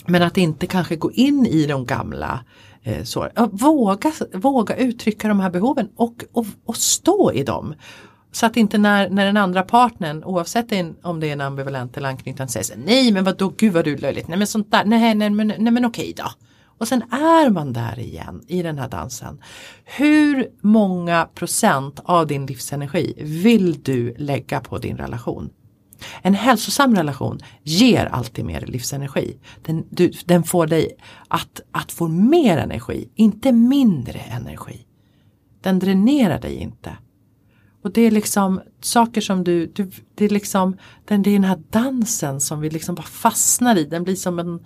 Men 0.05 0.21
att 0.21 0.37
inte 0.37 0.67
kanske 0.67 0.95
gå 0.95 1.11
in 1.11 1.45
i 1.45 1.65
de 1.65 1.85
gamla 1.85 2.45
eh, 2.83 3.03
så, 3.03 3.27
våga, 3.51 4.11
våga 4.33 4.75
uttrycka 4.75 5.27
de 5.27 5.39
här 5.39 5.49
behoven 5.49 5.89
och, 5.95 6.23
och, 6.33 6.45
och 6.65 6.77
stå 6.77 7.31
i 7.31 7.43
dem. 7.43 7.73
Så 8.31 8.45
att 8.45 8.57
inte 8.57 8.77
när, 8.77 9.09
när 9.09 9.25
den 9.25 9.37
andra 9.37 9.63
partnern, 9.63 10.23
oavsett 10.23 10.71
om 11.01 11.19
det 11.19 11.27
är 11.27 11.33
en 11.33 11.41
ambivalent 11.41 11.97
eller 11.97 12.09
anknytande, 12.09 12.51
säger 12.51 12.77
nej 12.77 13.11
men 13.11 13.23
vadå, 13.23 13.53
gud 13.57 13.73
vad 13.73 13.85
du 13.85 13.93
är 13.93 13.97
löjligt, 13.97 14.27
nej 14.27 14.37
men 14.37 14.47
sånt 14.47 14.71
där, 14.71 14.85
nej, 14.85 15.15
nej, 15.15 15.29
men, 15.29 15.47
nej 15.47 15.73
men 15.73 15.85
okej 15.85 16.13
då. 16.17 16.31
Och 16.79 16.87
sen 16.87 17.01
är 17.11 17.49
man 17.49 17.73
där 17.73 17.99
igen 17.99 18.41
i 18.47 18.61
den 18.61 18.77
här 18.77 18.89
dansen. 18.89 19.41
Hur 19.85 20.47
många 20.61 21.25
procent 21.35 21.99
av 22.03 22.27
din 22.27 22.45
livsenergi 22.45 23.13
vill 23.17 23.83
du 23.83 24.15
lägga 24.17 24.59
på 24.59 24.77
din 24.77 24.97
relation? 24.97 25.49
En 26.21 26.33
hälsosam 26.33 26.95
relation 26.95 27.39
ger 27.63 28.05
alltid 28.05 28.45
mer 28.45 28.61
livsenergi. 28.61 29.37
Den, 29.61 29.85
du, 29.89 30.11
den 30.25 30.43
får 30.43 30.67
dig 30.67 30.91
att, 31.27 31.61
att 31.71 31.91
få 31.91 32.07
mer 32.07 32.57
energi, 32.57 33.09
inte 33.15 33.51
mindre 33.51 34.19
energi. 34.19 34.85
Den 35.61 35.79
dränerar 35.79 36.39
dig 36.39 36.55
inte. 36.55 36.97
Och 37.81 37.91
det 37.91 38.01
är 38.01 38.11
liksom 38.11 38.61
saker 38.81 39.21
som 39.21 39.43
du, 39.43 39.65
du 39.65 39.91
det 40.15 40.25
är 40.25 40.29
liksom 40.29 40.77
den, 41.05 41.21
det 41.21 41.29
är 41.29 41.33
den 41.33 41.43
här 41.43 41.61
dansen 41.69 42.39
som 42.39 42.61
vi 42.61 42.69
liksom 42.69 42.95
bara 42.95 43.03
fastnar 43.03 43.75
i. 43.75 43.83
Den 43.83 44.03
blir 44.03 44.15
som 44.15 44.39
en 44.39 44.59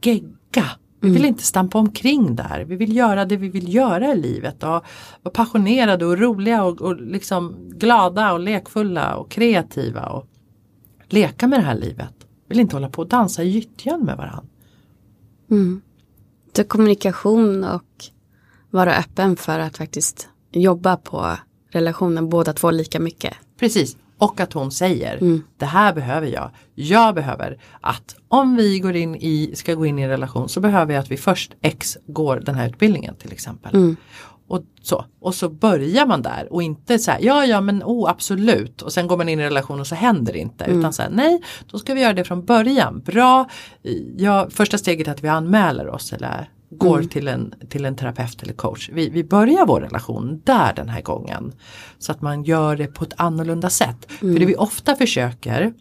gegga. 0.00 0.64
Vi 1.00 1.08
vill 1.08 1.16
mm. 1.16 1.28
inte 1.28 1.42
stampa 1.42 1.78
omkring 1.78 2.36
där. 2.36 2.64
Vi 2.64 2.76
vill 2.76 2.96
göra 2.96 3.24
det 3.24 3.36
vi 3.36 3.48
vill 3.48 3.74
göra 3.74 4.12
i 4.12 4.16
livet. 4.16 4.62
Och 4.62 4.84
vara 5.22 5.32
passionerade 5.34 6.06
och 6.06 6.18
roliga 6.18 6.64
och, 6.64 6.80
och 6.80 7.00
liksom 7.00 7.56
glada 7.70 8.32
och 8.32 8.40
lekfulla 8.40 9.16
och 9.16 9.30
kreativa. 9.30 10.06
Och 10.06 10.26
leka 11.08 11.46
med 11.46 11.58
det 11.58 11.64
här 11.64 11.74
livet. 11.74 12.14
Vi 12.20 12.48
vill 12.48 12.60
inte 12.60 12.76
hålla 12.76 12.88
på 12.88 13.02
och 13.02 13.08
dansa 13.08 13.42
i 13.42 13.48
gyttjan 13.48 14.00
med 14.00 14.16
varandra. 14.16 14.44
Mm. 15.50 15.82
Så 16.56 16.64
kommunikation 16.64 17.64
och 17.64 18.04
vara 18.70 18.96
öppen 18.96 19.36
för 19.36 19.58
att 19.58 19.76
faktiskt 19.76 20.28
jobba 20.52 20.96
på 20.96 21.36
relationen 21.70 22.28
båda 22.28 22.52
två 22.52 22.70
lika 22.70 23.00
mycket. 23.00 23.34
Precis. 23.60 23.96
Och 24.18 24.40
att 24.40 24.52
hon 24.52 24.70
säger 24.70 25.16
mm. 25.16 25.42
det 25.56 25.66
här 25.66 25.92
behöver 25.92 26.26
jag. 26.26 26.50
Jag 26.74 27.14
behöver 27.14 27.58
att 27.80 28.16
om 28.28 28.56
vi 28.56 28.78
går 28.78 28.96
in 28.96 29.16
i, 29.16 29.52
ska 29.54 29.74
gå 29.74 29.86
in 29.86 29.98
i 29.98 30.02
en 30.02 30.08
relation 30.08 30.48
så 30.48 30.60
behöver 30.60 30.94
jag 30.94 31.00
att 31.00 31.10
vi 31.10 31.16
först 31.16 31.52
X 31.62 31.98
går 32.06 32.42
den 32.46 32.54
här 32.54 32.68
utbildningen 32.68 33.14
till 33.16 33.32
exempel. 33.32 33.74
Mm. 33.74 33.96
Och 34.48 34.62
så, 34.82 35.04
och 35.20 35.34
så 35.34 35.48
börjar 35.48 36.06
man 36.06 36.22
där 36.22 36.52
och 36.52 36.62
inte 36.62 36.98
så 36.98 37.10
här, 37.10 37.20
ja 37.22 37.44
ja 37.44 37.60
men 37.60 37.82
oh 37.82 38.10
absolut 38.10 38.82
och 38.82 38.92
sen 38.92 39.06
går 39.06 39.16
man 39.16 39.28
in 39.28 39.40
i 39.40 39.42
en 39.42 39.48
relation 39.48 39.80
och 39.80 39.86
så 39.86 39.94
händer 39.94 40.32
det 40.32 40.38
inte. 40.38 40.64
Mm. 40.64 40.78
Utan 40.78 40.92
så 40.92 41.02
här, 41.02 41.10
nej, 41.10 41.42
då 41.70 41.78
ska 41.78 41.94
vi 41.94 42.00
göra 42.00 42.12
det 42.12 42.24
från 42.24 42.44
början. 42.44 43.00
Bra, 43.00 43.48
ja, 44.16 44.48
första 44.50 44.78
steget 44.78 45.08
är 45.08 45.12
att 45.12 45.24
vi 45.24 45.28
anmäler 45.28 45.88
oss 45.88 46.12
eller 46.12 46.50
går 46.70 46.96
mm. 46.96 47.08
till, 47.08 47.28
en, 47.28 47.54
till 47.68 47.84
en 47.84 47.96
terapeut 47.96 48.42
eller 48.42 48.52
coach. 48.52 48.90
Vi, 48.92 49.08
vi 49.08 49.24
börjar 49.24 49.66
vår 49.66 49.80
relation 49.80 50.42
där 50.44 50.72
den 50.74 50.88
här 50.88 51.02
gången. 51.02 51.52
Så 51.98 52.12
att 52.12 52.22
man 52.22 52.44
gör 52.44 52.76
det 52.76 52.86
på 52.86 53.04
ett 53.04 53.14
annorlunda 53.16 53.70
sätt. 53.70 54.06
Mm. 54.22 54.34
För 54.34 54.40
det 54.40 54.46
vi 54.46 54.56
ofta 54.56 54.96
försöker 54.96 55.72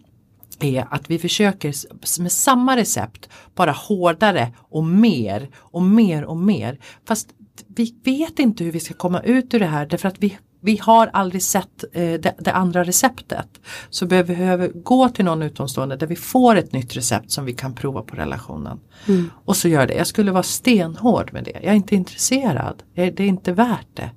är 0.59 0.87
att 0.89 1.09
vi 1.09 1.19
försöker 1.19 1.73
med 2.21 2.31
samma 2.31 2.77
recept 2.77 3.29
bara 3.55 3.71
hårdare 3.71 4.53
och 4.57 4.83
mer 4.83 5.49
och 5.55 5.81
mer 5.81 6.25
och 6.25 6.37
mer. 6.37 6.79
Fast 7.07 7.29
vi 7.67 7.95
vet 8.03 8.39
inte 8.39 8.63
hur 8.63 8.71
vi 8.71 8.79
ska 8.79 8.93
komma 8.93 9.21
ut 9.21 9.53
ur 9.53 9.59
det 9.59 9.65
här 9.65 9.85
därför 9.85 10.07
att 10.07 10.23
vi 10.23 10.37
vi 10.65 10.77
har 10.77 11.09
aldrig 11.13 11.43
sett 11.43 11.83
eh, 11.93 12.13
det, 12.13 12.35
det, 12.37 12.51
andra 12.51 12.83
receptet. 12.83 13.47
Så 13.89 14.05
vi 14.05 14.23
behöver 14.23 14.67
gå 14.67 15.09
till 15.09 15.25
någon 15.25 15.43
utomstående 15.43 15.95
där 15.95 16.07
vi 16.07 16.15
får 16.15 16.55
ett 16.55 16.73
nytt 16.73 16.95
recept 16.95 17.31
som 17.31 17.45
vi 17.45 17.53
kan 17.53 17.73
prova 17.73 18.01
på 18.01 18.15
relationen. 18.15 18.79
Mm. 19.07 19.29
Och 19.45 19.57
så 19.57 19.67
gör 19.67 19.87
det. 19.87 19.93
Jag 19.93 20.07
skulle 20.07 20.31
vara 20.31 20.43
stenhård 20.43 21.33
med 21.33 21.43
det. 21.43 21.51
Jag 21.53 21.71
är 21.71 21.73
inte 21.73 21.95
intresserad. 21.95 22.83
Det 22.93 23.19
är 23.19 23.21
inte 23.21 23.51
värt 23.51 23.87
det. 23.93 24.09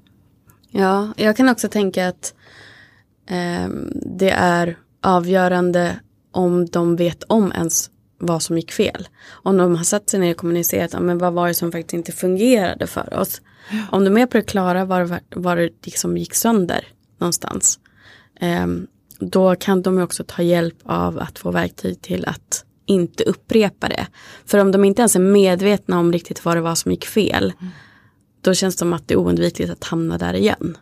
Ja, 0.70 1.08
jag 1.16 1.36
kan 1.36 1.48
också 1.48 1.68
tänka 1.68 2.08
att 2.08 2.34
eh, 3.26 3.68
det 4.18 4.30
är 4.30 4.78
avgörande 5.02 6.00
om 6.32 6.66
de 6.66 6.96
vet 6.96 7.22
om 7.22 7.52
ens 7.52 7.90
vad 8.18 8.42
som 8.42 8.56
gick 8.56 8.72
fel. 8.72 9.08
Om 9.28 9.56
de 9.56 9.76
har 9.76 9.84
satt 9.84 10.10
sig 10.10 10.20
ner 10.20 10.30
och 10.30 10.36
kommunicerat, 10.36 11.02
men 11.02 11.18
vad 11.18 11.32
var 11.32 11.48
det 11.48 11.54
som 11.54 11.72
faktiskt 11.72 11.94
inte 11.94 12.12
fungerade 12.12 12.86
för 12.86 13.14
oss. 13.14 13.40
Om 13.90 14.04
de 14.04 14.16
är 14.16 14.26
på 14.26 14.36
det 14.36 14.42
klara 14.42 14.84
var, 14.84 15.20
var 15.30 15.56
det 15.56 15.70
liksom 15.82 16.16
gick 16.16 16.34
sönder 16.34 16.84
någonstans. 17.18 17.78
Eh, 18.40 18.66
då 19.20 19.54
kan 19.54 19.82
de 19.82 19.98
också 19.98 20.24
ta 20.26 20.42
hjälp 20.42 20.76
av 20.84 21.18
att 21.18 21.38
få 21.38 21.50
verktyg 21.50 22.02
till 22.02 22.24
att 22.26 22.64
inte 22.86 23.24
upprepa 23.24 23.88
det. 23.88 24.06
För 24.46 24.58
om 24.58 24.72
de 24.72 24.84
inte 24.84 25.02
ens 25.02 25.16
är 25.16 25.20
medvetna 25.20 25.98
om 25.98 26.12
riktigt 26.12 26.44
vad 26.44 26.56
det 26.56 26.60
var 26.60 26.74
som 26.74 26.92
gick 26.92 27.06
fel. 27.06 27.52
Mm. 27.60 27.72
Då 28.40 28.54
känns 28.54 28.74
det 28.74 28.78
som 28.78 28.92
att 28.92 29.08
det 29.08 29.14
är 29.14 29.18
oundvikligt 29.18 29.70
att 29.70 29.84
hamna 29.84 30.18
där 30.18 30.34
igen. 30.34 30.76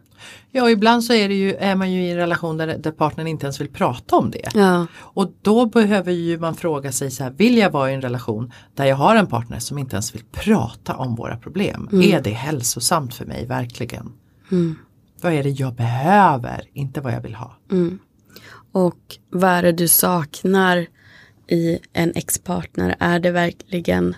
Ja, 0.50 0.70
ibland 0.70 1.04
så 1.04 1.12
är, 1.12 1.28
det 1.28 1.34
ju, 1.34 1.54
är 1.54 1.74
man 1.74 1.92
ju 1.92 2.02
i 2.02 2.10
en 2.10 2.16
relation 2.16 2.56
där, 2.56 2.78
där 2.78 2.90
partnern 2.90 3.26
inte 3.26 3.46
ens 3.46 3.60
vill 3.60 3.68
prata 3.68 4.16
om 4.16 4.30
det. 4.30 4.48
Ja. 4.54 4.86
Och 4.96 5.32
då 5.42 5.66
behöver 5.66 6.12
ju 6.12 6.38
man 6.38 6.54
fråga 6.54 6.92
sig 6.92 7.10
så 7.10 7.24
här, 7.24 7.30
vill 7.30 7.58
jag 7.58 7.70
vara 7.70 7.90
i 7.90 7.94
en 7.94 8.02
relation 8.02 8.52
där 8.74 8.84
jag 8.84 8.96
har 8.96 9.16
en 9.16 9.26
partner 9.26 9.58
som 9.58 9.78
inte 9.78 9.96
ens 9.96 10.14
vill 10.14 10.24
prata 10.32 10.96
om 10.96 11.14
våra 11.14 11.36
problem? 11.36 11.88
Är 11.92 12.20
det 12.20 12.30
hälsosamt 12.30 13.14
för 13.14 13.24
mig 13.24 13.46
verkligen? 13.46 14.12
Vad 15.20 15.32
är 15.32 15.42
det 15.42 15.50
jag 15.50 15.74
behöver, 15.74 16.62
inte 16.72 17.00
vad 17.00 17.12
jag 17.12 17.20
vill 17.20 17.34
ha. 17.34 17.56
Och 18.72 19.16
vad 19.30 19.50
är 19.50 19.62
det 19.62 19.72
du 19.72 19.88
saknar 19.88 20.86
i 21.48 21.78
en 21.92 22.12
ex-partner? 22.14 22.96
Är 22.98 23.18
det 23.18 23.30
verkligen 23.30 24.14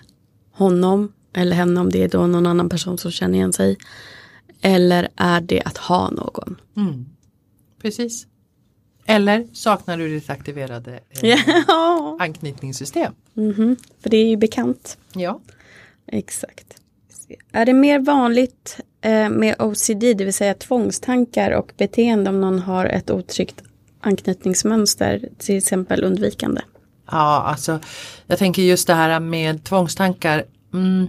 honom 0.53 1.11
eller 1.35 1.55
henne 1.55 1.79
om 1.79 1.89
det 1.89 2.03
är 2.03 2.09
då 2.09 2.27
någon 2.27 2.47
annan 2.47 2.69
person 2.69 2.97
som 2.97 3.11
känner 3.11 3.35
igen 3.35 3.53
sig? 3.53 3.77
Eller 4.61 5.09
är 5.15 5.41
det 5.41 5.61
att 5.61 5.77
ha 5.77 6.09
någon? 6.09 6.61
Precis. 7.81 8.27
Eller 9.05 9.47
saknar 9.53 9.97
du 9.97 10.07
ditt 10.09 10.29
aktiverade 10.29 10.99
eh, 11.09 11.19
Ja, 11.67 12.17
anknytningssystem? 12.19 13.13
för 14.03 14.09
det 14.09 14.17
är 14.17 14.25
ju 14.25 14.37
bekant. 14.37 14.97
Ja. 15.13 15.39
Exakt. 16.07 16.65
Är 17.51 17.65
det 17.65 17.73
mer 17.73 17.99
vanligt 17.99 18.79
eh, 19.01 19.29
med 19.29 19.55
OCD, 19.61 19.99
det 19.99 20.23
vill 20.25 20.33
säga 20.33 20.53
tvångstankar 20.53 21.51
och 21.51 21.71
beteende 21.77 22.29
om 22.29 22.41
någon 22.41 22.59
har 22.59 22.85
ett 22.85 23.11
otryggt 23.11 23.63
anknytningsmönster, 24.01 25.29
till 25.37 25.57
exempel 25.57 26.03
undvikande? 26.03 26.61
Ja, 27.11 27.41
alltså 27.43 27.79
jag 28.27 28.39
tänker 28.39 28.61
just 28.61 28.87
det 28.87 28.93
här 28.93 29.19
med 29.19 29.63
tvångstankar. 29.63 30.45
Mm, 30.73 31.07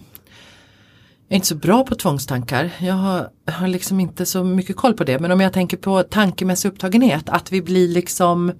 jag 1.30 1.34
är 1.34 1.36
inte 1.36 1.48
så 1.48 1.54
bra 1.54 1.84
på 1.84 1.94
tvångstankar. 1.94 2.70
Jag 2.78 2.94
har, 2.94 3.28
har 3.46 3.68
liksom 3.68 4.00
inte 4.00 4.26
så 4.26 4.44
mycket 4.44 4.76
koll 4.76 4.94
på 4.94 5.04
det. 5.04 5.18
Men 5.18 5.30
om 5.30 5.40
jag 5.40 5.52
tänker 5.52 5.76
på 5.76 6.02
tankemässig 6.02 6.68
upptagenhet, 6.68 7.28
att 7.28 7.52
vi 7.52 7.62
blir 7.62 7.88
liksom 7.88 8.52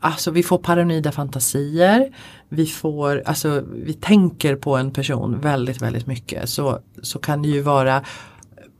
Alltså 0.00 0.30
vi 0.30 0.42
får 0.42 0.58
paranoida 0.58 1.12
fantasier. 1.12 2.16
Vi 2.48 2.66
får, 2.66 3.22
alltså 3.26 3.64
vi 3.72 3.92
tänker 3.92 4.56
på 4.56 4.76
en 4.76 4.90
person 4.90 5.40
väldigt, 5.40 5.82
väldigt 5.82 6.06
mycket. 6.06 6.48
Så, 6.48 6.78
så 7.02 7.18
kan 7.18 7.42
det 7.42 7.48
ju 7.48 7.60
vara 7.60 8.02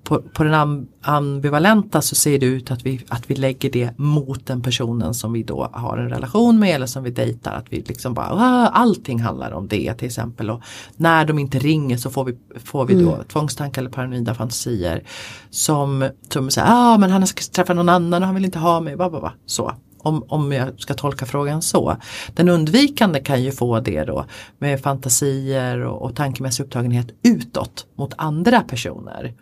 på, 0.04 0.22
på 0.22 0.44
den 0.44 0.54
am- 0.54 0.86
ambivalenta 1.02 2.02
så 2.02 2.14
ser 2.14 2.38
det 2.38 2.46
ut 2.46 2.70
att 2.70 2.86
vi, 2.86 3.04
att 3.08 3.30
vi 3.30 3.34
lägger 3.34 3.70
det 3.70 3.98
mot 3.98 4.46
den 4.46 4.62
personen 4.62 5.14
som 5.14 5.32
vi 5.32 5.42
då 5.42 5.68
har 5.72 5.98
en 5.98 6.08
relation 6.08 6.58
med 6.58 6.74
eller 6.74 6.86
som 6.86 7.02
vi 7.02 7.10
dejtar. 7.10 7.52
Att 7.52 7.66
vi 7.70 7.82
liksom 7.86 8.14
bara, 8.14 8.28
"Ah, 8.30 8.66
allting 8.68 9.20
handlar 9.20 9.52
om 9.52 9.68
det 9.68 9.94
till 9.94 10.06
exempel. 10.06 10.50
Och 10.50 10.62
när 10.96 11.24
de 11.24 11.38
inte 11.38 11.58
ringer 11.58 11.96
så 11.96 12.10
får 12.10 12.24
vi, 12.24 12.36
får 12.64 12.84
vi 12.86 12.94
då 13.04 13.22
tvångstankar 13.28 13.82
eller 13.82 13.90
paranoida 13.90 14.34
fantasier. 14.34 15.02
Som, 15.50 16.08
som 16.28 16.50
säger, 16.50 16.68
ah 16.70 16.98
men 16.98 17.10
han 17.10 17.26
ska 17.26 17.42
träffa 17.52 17.74
någon 17.74 17.88
annan 17.88 18.22
och 18.22 18.26
han 18.26 18.34
vill 18.34 18.44
inte 18.44 18.58
ha 18.58 18.80
mig. 18.80 18.96
Ba, 18.96 19.10
ba, 19.10 19.20
ba. 19.20 19.32
Så. 19.46 19.72
Om, 19.98 20.24
om 20.28 20.52
jag 20.52 20.80
ska 20.80 20.94
tolka 20.94 21.26
frågan 21.26 21.62
så. 21.62 21.96
Den 22.34 22.48
undvikande 22.48 23.20
kan 23.20 23.42
ju 23.42 23.52
få 23.52 23.80
det 23.80 24.04
då 24.04 24.24
med 24.58 24.80
fantasier 24.80 25.78
och, 25.84 26.02
och 26.02 26.16
tankemässig 26.16 26.64
upptagenhet 26.64 27.06
utåt 27.22 27.86
mot 27.96 28.14
andra 28.16 28.60
personer 28.60 29.34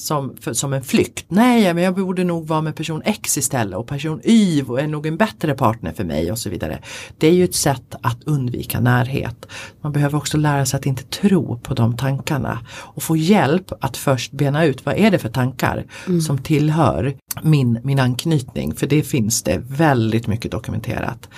som, 0.00 0.36
för, 0.40 0.52
som 0.52 0.72
en 0.72 0.82
flykt. 0.82 1.24
Nej, 1.28 1.74
men 1.74 1.84
jag 1.84 1.94
borde 1.94 2.24
nog 2.24 2.46
vara 2.46 2.60
med 2.60 2.74
person 2.76 3.02
X 3.04 3.38
istället 3.38 3.78
och 3.78 3.86
person 3.86 4.20
Y 4.24 4.60
är 4.60 4.86
nog 4.86 5.06
en 5.06 5.16
bättre 5.16 5.54
partner 5.54 5.92
för 5.92 6.04
mig 6.04 6.32
och 6.32 6.38
så 6.38 6.50
vidare. 6.50 6.78
Det 7.18 7.26
är 7.26 7.32
ju 7.32 7.44
ett 7.44 7.54
sätt 7.54 7.94
att 8.02 8.22
undvika 8.24 8.80
närhet. 8.80 9.46
Man 9.80 9.92
behöver 9.92 10.18
också 10.18 10.36
lära 10.36 10.66
sig 10.66 10.78
att 10.78 10.86
inte 10.86 11.02
tro 11.02 11.58
på 11.58 11.74
de 11.74 11.96
tankarna 11.96 12.58
och 12.70 13.02
få 13.02 13.16
hjälp 13.16 13.72
att 13.80 13.96
först 13.96 14.32
bena 14.32 14.64
ut 14.64 14.86
vad 14.86 14.94
är 14.94 15.10
det 15.10 15.18
för 15.18 15.28
tankar 15.28 15.84
som 16.26 16.38
tillhör 16.38 17.16
min, 17.42 17.80
min 17.84 17.98
anknytning. 17.98 18.74
För 18.74 18.86
det 18.86 19.02
finns 19.02 19.42
det 19.42 19.62
väldigt 19.68 20.26
mycket 20.26 20.50
dokumenterat. 20.50 21.28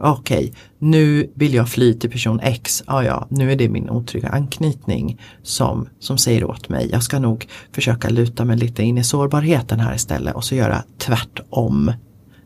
Okej, 0.00 0.52
nu 0.78 1.30
vill 1.34 1.54
jag 1.54 1.68
fly 1.68 1.94
till 1.94 2.10
person 2.10 2.40
X. 2.40 2.82
Ja, 2.86 3.04
ja, 3.04 3.26
nu 3.30 3.52
är 3.52 3.56
det 3.56 3.68
min 3.68 3.90
otrygga 3.90 4.28
anknytning 4.28 5.20
som, 5.42 5.88
som 5.98 6.18
säger 6.18 6.44
åt 6.44 6.68
mig. 6.68 6.88
Jag 6.92 7.02
ska 7.02 7.18
nog 7.18 7.48
försöka 7.72 8.08
luta 8.08 8.44
mig 8.44 8.56
lite 8.56 8.82
in 8.82 8.98
i 8.98 9.04
sårbarheten 9.04 9.80
här 9.80 9.94
istället 9.94 10.34
och 10.34 10.44
så 10.44 10.54
göra 10.54 10.84
tvärtom. 10.98 11.86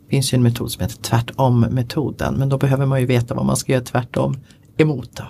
Det 0.04 0.10
finns 0.10 0.32
ju 0.32 0.36
en 0.36 0.42
metod 0.42 0.70
som 0.70 0.82
heter 0.82 1.02
tvärtom-metoden 1.02 2.34
men 2.34 2.48
då 2.48 2.58
behöver 2.58 2.86
man 2.86 3.00
ju 3.00 3.06
veta 3.06 3.34
vad 3.34 3.46
man 3.46 3.56
ska 3.56 3.72
göra 3.72 3.84
tvärtom 3.84 4.36
emot. 4.76 5.10
Då. 5.16 5.24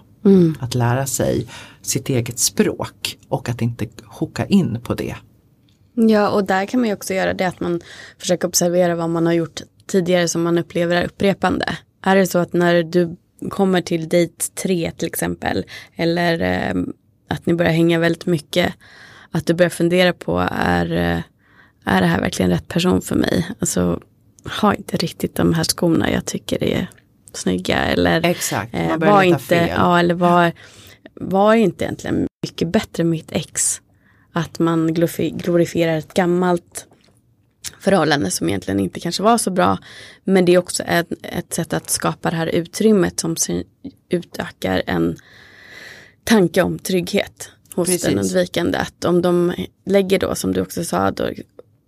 Att 0.60 0.74
lära 0.74 1.06
sig 1.06 1.46
sitt 1.82 2.08
eget 2.08 2.38
språk 2.38 3.18
och 3.28 3.48
att 3.48 3.62
inte 3.62 3.86
hooka 4.04 4.46
in 4.46 4.78
på 4.84 4.94
det. 4.94 5.14
Ja, 5.94 6.28
och 6.28 6.44
där 6.44 6.66
kan 6.66 6.80
man 6.80 6.88
ju 6.88 6.94
också 6.94 7.14
göra 7.14 7.34
det 7.34 7.48
att 7.48 7.60
man 7.60 7.80
försöker 8.18 8.48
observera 8.48 8.94
vad 8.94 9.10
man 9.10 9.26
har 9.26 9.32
gjort 9.32 9.60
tidigare 9.86 10.28
som 10.28 10.42
man 10.42 10.58
upplever 10.58 10.96
är 10.96 11.04
upprepande. 11.04 11.78
Är 12.02 12.16
det 12.16 12.26
så 12.26 12.38
att 12.38 12.52
när 12.52 12.82
du 12.82 13.16
kommer 13.50 13.80
till 13.80 14.08
dejt 14.08 14.34
tre 14.54 14.90
till 14.96 15.06
exempel, 15.08 15.64
eller 15.96 16.40
eh, 16.40 16.82
att 17.28 17.46
ni 17.46 17.54
börjar 17.54 17.72
hänga 17.72 17.98
väldigt 17.98 18.26
mycket, 18.26 18.74
att 19.30 19.46
du 19.46 19.54
börjar 19.54 19.70
fundera 19.70 20.12
på 20.12 20.48
är, 20.52 20.92
eh, 20.92 21.20
är 21.84 22.00
det 22.00 22.06
här 22.06 22.20
verkligen 22.20 22.50
rätt 22.50 22.68
person 22.68 23.02
för 23.02 23.16
mig? 23.16 23.46
Alltså, 23.58 24.00
har 24.44 24.74
inte 24.74 24.96
riktigt 24.96 25.34
de 25.34 25.54
här 25.54 25.64
skorna 25.64 26.10
jag 26.12 26.24
tycker 26.24 26.64
är 26.64 26.86
snygga 27.32 27.76
eller 27.78 28.26
Exakt, 28.26 28.72
man 28.72 28.82
eh, 28.82 28.96
börjar 28.98 29.12
var 29.12 29.22
leta 29.24 29.34
inte, 29.36 29.44
fel. 29.44 29.68
ja, 29.68 29.98
eller 29.98 30.14
var, 30.14 30.52
var 31.14 31.54
inte 31.54 31.84
egentligen 31.84 32.26
mycket 32.42 32.68
bättre 32.68 33.04
med 33.04 33.10
mitt 33.10 33.32
ex? 33.32 33.80
Att 34.32 34.58
man 34.58 34.90
glorifi- 34.94 35.42
glorifierar 35.42 35.96
ett 35.96 36.14
gammalt 36.14 36.86
förhållande 37.80 38.30
som 38.30 38.48
egentligen 38.48 38.80
inte 38.80 39.00
kanske 39.00 39.22
var 39.22 39.38
så 39.38 39.50
bra. 39.50 39.78
Men 40.24 40.44
det 40.44 40.54
är 40.54 40.58
också 40.58 40.82
ett, 40.82 41.08
ett 41.22 41.54
sätt 41.54 41.72
att 41.72 41.90
skapa 41.90 42.30
det 42.30 42.36
här 42.36 42.46
utrymmet 42.46 43.20
som 43.20 43.36
utökar 44.08 44.82
en 44.86 45.16
tanke 46.24 46.62
om 46.62 46.78
trygghet 46.78 47.50
hos 47.74 47.88
Precis. 47.88 48.02
den 48.02 48.18
undvikande. 48.18 48.78
Att 48.78 49.04
om 49.04 49.22
de 49.22 49.52
lägger 49.84 50.18
då, 50.18 50.34
som 50.34 50.52
du 50.52 50.60
också 50.60 50.84
sa, 50.84 51.10
då, 51.10 51.30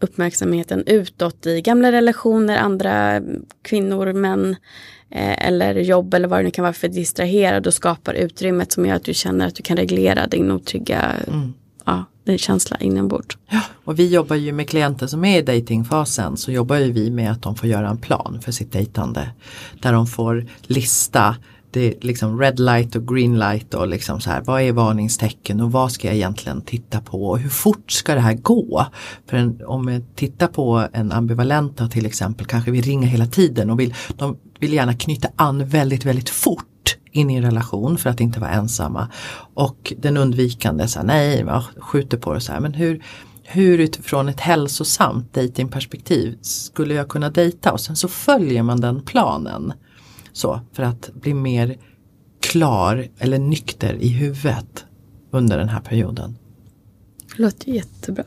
uppmärksamheten 0.00 0.84
utåt 0.86 1.46
i 1.46 1.60
gamla 1.60 1.92
relationer, 1.92 2.56
andra 2.56 3.22
kvinnor, 3.62 4.12
män 4.12 4.56
eh, 5.10 5.46
eller 5.46 5.74
jobb 5.74 6.14
eller 6.14 6.28
vad 6.28 6.38
det 6.38 6.42
nu 6.42 6.50
kan 6.50 6.62
vara 6.62 6.72
för 6.72 6.88
distraherad 6.88 7.66
och 7.66 7.74
skapar 7.74 8.14
utrymmet 8.14 8.72
som 8.72 8.86
gör 8.86 8.94
att 8.94 9.04
du 9.04 9.14
känner 9.14 9.46
att 9.46 9.54
du 9.54 9.62
kan 9.62 9.76
reglera 9.76 10.26
din 10.26 10.50
otrygga 10.50 11.14
ja, 11.90 12.32
är 12.32 12.38
känsla 12.38 12.76
inombords. 12.76 13.38
Ja, 13.48 13.60
och 13.84 13.98
vi 13.98 14.08
jobbar 14.08 14.36
ju 14.36 14.52
med 14.52 14.68
klienter 14.68 15.06
som 15.06 15.24
är 15.24 15.38
i 15.38 15.42
datingfasen 15.42 16.36
så 16.36 16.52
jobbar 16.52 16.76
ju 16.76 16.92
vi 16.92 17.10
med 17.10 17.32
att 17.32 17.42
de 17.42 17.56
får 17.56 17.68
göra 17.68 17.88
en 17.88 17.98
plan 17.98 18.40
för 18.42 18.52
sitt 18.52 18.72
dejtande. 18.72 19.30
Där 19.82 19.92
de 19.92 20.06
får 20.06 20.46
lista 20.62 21.36
det 21.72 21.80
är 21.80 21.94
liksom 22.00 22.40
red 22.40 22.60
light 22.60 22.96
och 22.96 23.08
green 23.08 23.38
light 23.38 23.74
och 23.74 23.88
liksom 23.88 24.20
så 24.20 24.30
här 24.30 24.40
vad 24.40 24.62
är 24.62 24.72
varningstecken 24.72 25.60
och 25.60 25.72
vad 25.72 25.92
ska 25.92 26.06
jag 26.06 26.16
egentligen 26.16 26.60
titta 26.60 27.00
på 27.00 27.28
och 27.28 27.38
hur 27.38 27.50
fort 27.50 27.90
ska 27.90 28.14
det 28.14 28.20
här 28.20 28.34
gå? 28.34 28.86
För 29.26 29.36
en, 29.36 29.60
om 29.66 29.86
vi 29.86 30.04
tittar 30.14 30.46
på 30.46 30.88
en 30.92 31.12
ambivalenta 31.12 31.88
till 31.88 32.06
exempel 32.06 32.46
kanske 32.46 32.70
vi 32.70 32.80
ringer 32.80 33.08
hela 33.08 33.26
tiden 33.26 33.70
och 33.70 33.80
vill, 33.80 33.94
de 34.16 34.36
vill 34.58 34.72
gärna 34.72 34.94
knyta 34.94 35.28
an 35.36 35.66
väldigt 35.66 36.04
väldigt 36.04 36.30
fort 36.30 36.66
in 37.12 37.30
i 37.30 37.34
en 37.34 37.42
relation 37.42 37.98
för 37.98 38.10
att 38.10 38.20
inte 38.20 38.40
vara 38.40 38.50
ensamma. 38.50 39.08
Och 39.54 39.92
den 39.98 40.16
undvikande, 40.16 40.88
så 40.88 40.98
här, 40.98 41.06
nej, 41.06 41.46
skjuter 41.78 42.16
på 42.16 42.34
det 42.34 42.40
så 42.40 42.52
här, 42.52 42.60
men 42.60 42.74
hur, 42.74 43.04
hur 43.42 43.78
utifrån 43.78 44.28
ett 44.28 44.40
hälsosamt 44.40 45.34
datingperspektiv 45.34 46.38
skulle 46.40 46.94
jag 46.94 47.08
kunna 47.08 47.30
dejta? 47.30 47.72
Och 47.72 47.80
sen 47.80 47.96
så 47.96 48.08
följer 48.08 48.62
man 48.62 48.80
den 48.80 49.02
planen. 49.02 49.72
Så, 50.32 50.60
för 50.72 50.82
att 50.82 51.10
bli 51.14 51.34
mer 51.34 51.76
klar 52.40 53.08
eller 53.18 53.38
nykter 53.38 53.94
i 53.94 54.08
huvudet 54.08 54.84
under 55.30 55.58
den 55.58 55.68
här 55.68 55.80
perioden. 55.80 56.36
Det 57.36 57.42
låter 57.42 57.72
jättebra. 57.72 58.24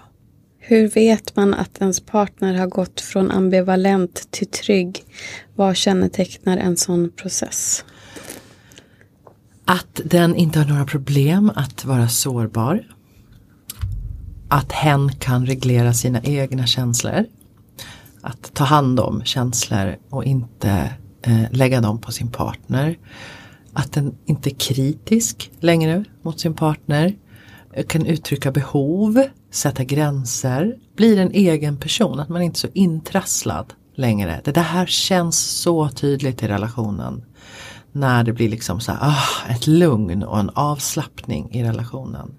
Hur 0.60 0.88
vet 0.88 1.36
man 1.36 1.54
att 1.54 1.82
ens 1.82 2.00
partner 2.00 2.54
har 2.54 2.68
gått 2.68 3.02
från 3.02 3.32
ambivalent 3.32 4.28
till 4.32 4.48
trygg? 4.48 5.04
Vad 5.56 5.76
kännetecknar 5.76 6.58
en 6.58 6.78
sån 6.78 7.12
process? 7.12 7.86
Att 9.66 10.01
den 10.05 10.36
inte 10.36 10.59
har 10.59 10.66
några 10.66 10.86
problem 10.86 11.51
att 11.55 11.86
vara 11.86 12.07
sårbar. 12.07 12.84
Att 14.47 14.72
hen 14.72 15.11
kan 15.16 15.45
reglera 15.45 15.93
sina 15.93 16.22
egna 16.22 16.66
känslor. 16.66 17.26
Att 18.22 18.53
ta 18.53 18.64
hand 18.64 18.99
om 18.99 19.24
känslor 19.24 19.95
och 20.09 20.26
inte 20.26 20.93
eh, 21.22 21.51
lägga 21.51 21.82
dem 21.82 22.01
på 22.01 22.11
sin 22.11 22.28
partner. 22.28 22.97
Att 23.74 23.93
den 23.93 24.16
inte 24.26 24.49
är 24.49 24.55
kritisk 24.55 25.51
längre 25.59 26.03
mot 26.22 26.39
sin 26.39 26.53
partner. 26.53 27.16
Kan 27.88 28.05
uttrycka 28.05 28.51
behov, 28.51 29.24
sätta 29.51 29.84
gränser. 29.84 30.76
Blir 30.95 31.20
en 31.20 31.32
egen 31.32 31.78
person, 31.78 32.20
att 32.20 32.30
man 32.30 32.41
inte 32.41 32.55
är 32.55 32.59
så 32.59 32.68
intrasslad 32.74 33.74
längre. 33.95 34.41
Det 34.43 34.59
här 34.59 34.86
känns 34.86 35.39
så 35.39 35.89
tydligt 35.89 36.43
i 36.43 36.47
relationen 36.47 37.26
när 37.94 38.24
det 38.24 38.34
blir 38.34 38.50
liksom 38.50 38.80
så 38.80 38.91
här, 38.91 39.00
ah, 39.02 39.52
ett 39.52 39.68
lugn 39.68 40.24
och 40.24 40.39
en 40.39 40.50
avslappning 40.50 41.52
i 41.52 41.64
relationen. 41.64 42.32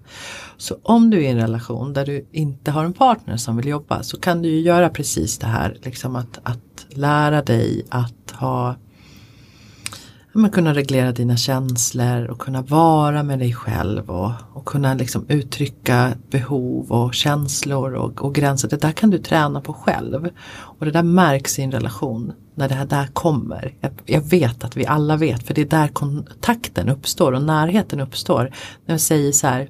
Så 0.57 0.75
om 0.83 1.09
du 1.09 1.17
är 1.17 1.21
i 1.21 1.27
en 1.27 1.41
relation 1.41 1.93
där 1.93 2.05
du 2.05 2.27
inte 2.31 2.71
har 2.71 2.85
en 2.85 2.93
partner 2.93 3.37
som 3.37 3.57
vill 3.57 3.67
jobba 3.67 4.03
så 4.03 4.19
kan 4.19 4.41
du 4.41 4.49
ju 4.49 4.61
göra 4.61 4.89
precis 4.89 5.37
det 5.37 5.47
här. 5.47 5.77
Liksom 5.83 6.15
att, 6.15 6.39
att 6.43 6.85
lära 6.89 7.41
dig 7.41 7.85
att 7.89 8.31
ha 8.31 8.75
men 10.37 10.51
kunna 10.51 10.73
reglera 10.73 11.11
dina 11.11 11.37
känslor 11.37 12.25
och 12.25 12.39
kunna 12.39 12.61
vara 12.61 13.23
med 13.23 13.39
dig 13.39 13.53
själv 13.53 14.09
och, 14.09 14.31
och 14.53 14.65
kunna 14.65 14.93
liksom 14.93 15.25
uttrycka 15.27 16.13
behov 16.31 16.91
och 16.91 17.13
känslor 17.13 17.93
och, 17.93 18.21
och, 18.21 18.35
gränser. 18.35 18.69
Det 18.69 18.81
där 18.81 18.91
kan 18.91 19.09
du 19.09 19.17
träna 19.17 19.61
på 19.61 19.73
själv. 19.73 20.29
Och 20.47 20.85
det 20.85 20.91
där 20.91 21.03
märks 21.03 21.59
i 21.59 21.61
en 21.61 21.71
relation 21.71 22.33
när 22.55 22.69
det 22.69 22.75
här 22.75 22.85
där 22.85 23.07
kommer. 23.07 23.75
Jag, 23.79 23.91
jag 24.05 24.21
vet 24.21 24.63
att 24.63 24.77
vi 24.77 24.85
alla 24.85 25.17
vet 25.17 25.43
för 25.43 25.53
det 25.53 25.61
är 25.61 25.65
där 25.65 25.87
kontakten 25.87 26.89
uppstår 26.89 27.31
och 27.31 27.41
närheten 27.41 27.99
uppstår. 27.99 28.51
När 28.85 28.93
jag 28.93 29.01
säger 29.01 29.31
så 29.31 29.47
här, 29.47 29.69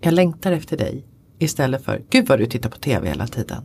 jag 0.00 0.14
längtar 0.14 0.52
efter 0.52 0.76
dig 0.76 1.06
istället 1.38 1.84
för, 1.84 2.02
gud 2.10 2.28
vad 2.28 2.38
du 2.38 2.46
tittar 2.46 2.70
på 2.70 2.78
tv 2.78 3.08
hela 3.08 3.26
tiden. 3.26 3.62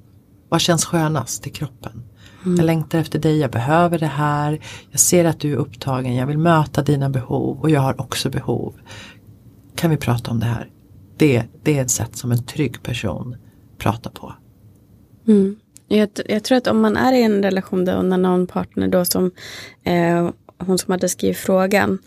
Vad 0.50 0.62
känns 0.62 0.86
skönast 0.86 1.48
i 1.48 1.50
kroppen? 1.50 2.04
Mm. 2.46 2.58
Jag 2.58 2.66
längtar 2.66 3.00
efter 3.00 3.20
dig, 3.20 3.38
jag 3.40 3.52
behöver 3.52 4.00
det 4.00 4.06
här. 4.06 4.60
Jag 4.92 5.00
ser 5.00 5.26
att 5.26 5.40
du 5.40 5.54
är 5.54 5.58
upptagen, 5.58 6.16
jag 6.16 6.28
vill 6.28 6.38
möta 6.38 6.82
dina 6.82 7.10
behov 7.10 7.60
och 7.60 7.70
jag 7.70 7.82
har 7.82 8.02
också 8.02 8.30
behov. 8.30 8.74
Kan 9.76 9.90
vi 9.90 9.98
prata 9.98 10.32
om 10.32 10.40
det 10.40 10.46
här? 10.46 10.70
Det, 11.18 11.44
det 11.64 11.78
är 11.78 11.82
ett 11.82 11.92
sätt 11.92 12.16
som 12.16 12.32
en 12.32 12.44
trygg 12.44 12.84
person 12.84 13.36
pratar 13.78 14.12
på. 14.12 14.34
Mm. 15.28 15.56
Jag, 15.90 16.10
jag, 16.26 16.44
tror 16.44 16.58
att 16.58 16.68
om 16.68 16.82
man 16.82 16.98
är 16.98 17.14
i 17.14 17.24
en 17.24 17.44
relation 17.44 17.86
där 17.86 18.04
när 18.04 18.18
någon 18.18 18.48
partner 18.48 18.88
då 18.88 19.06
som 19.06 19.32
eh, 19.84 20.30
hon 20.58 20.78
som 20.78 20.92
hade 20.92 21.10
skrivit 21.10 21.38
frågan 21.38 22.00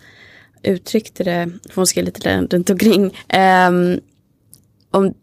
uttryckte 0.63 1.25
det, 1.25 1.51
hon 1.75 1.87
skrev 1.87 2.05
lite 2.05 2.41
runt 2.41 2.71
omkring. 2.71 3.07
Eh, 3.29 3.71
om, 4.91 5.15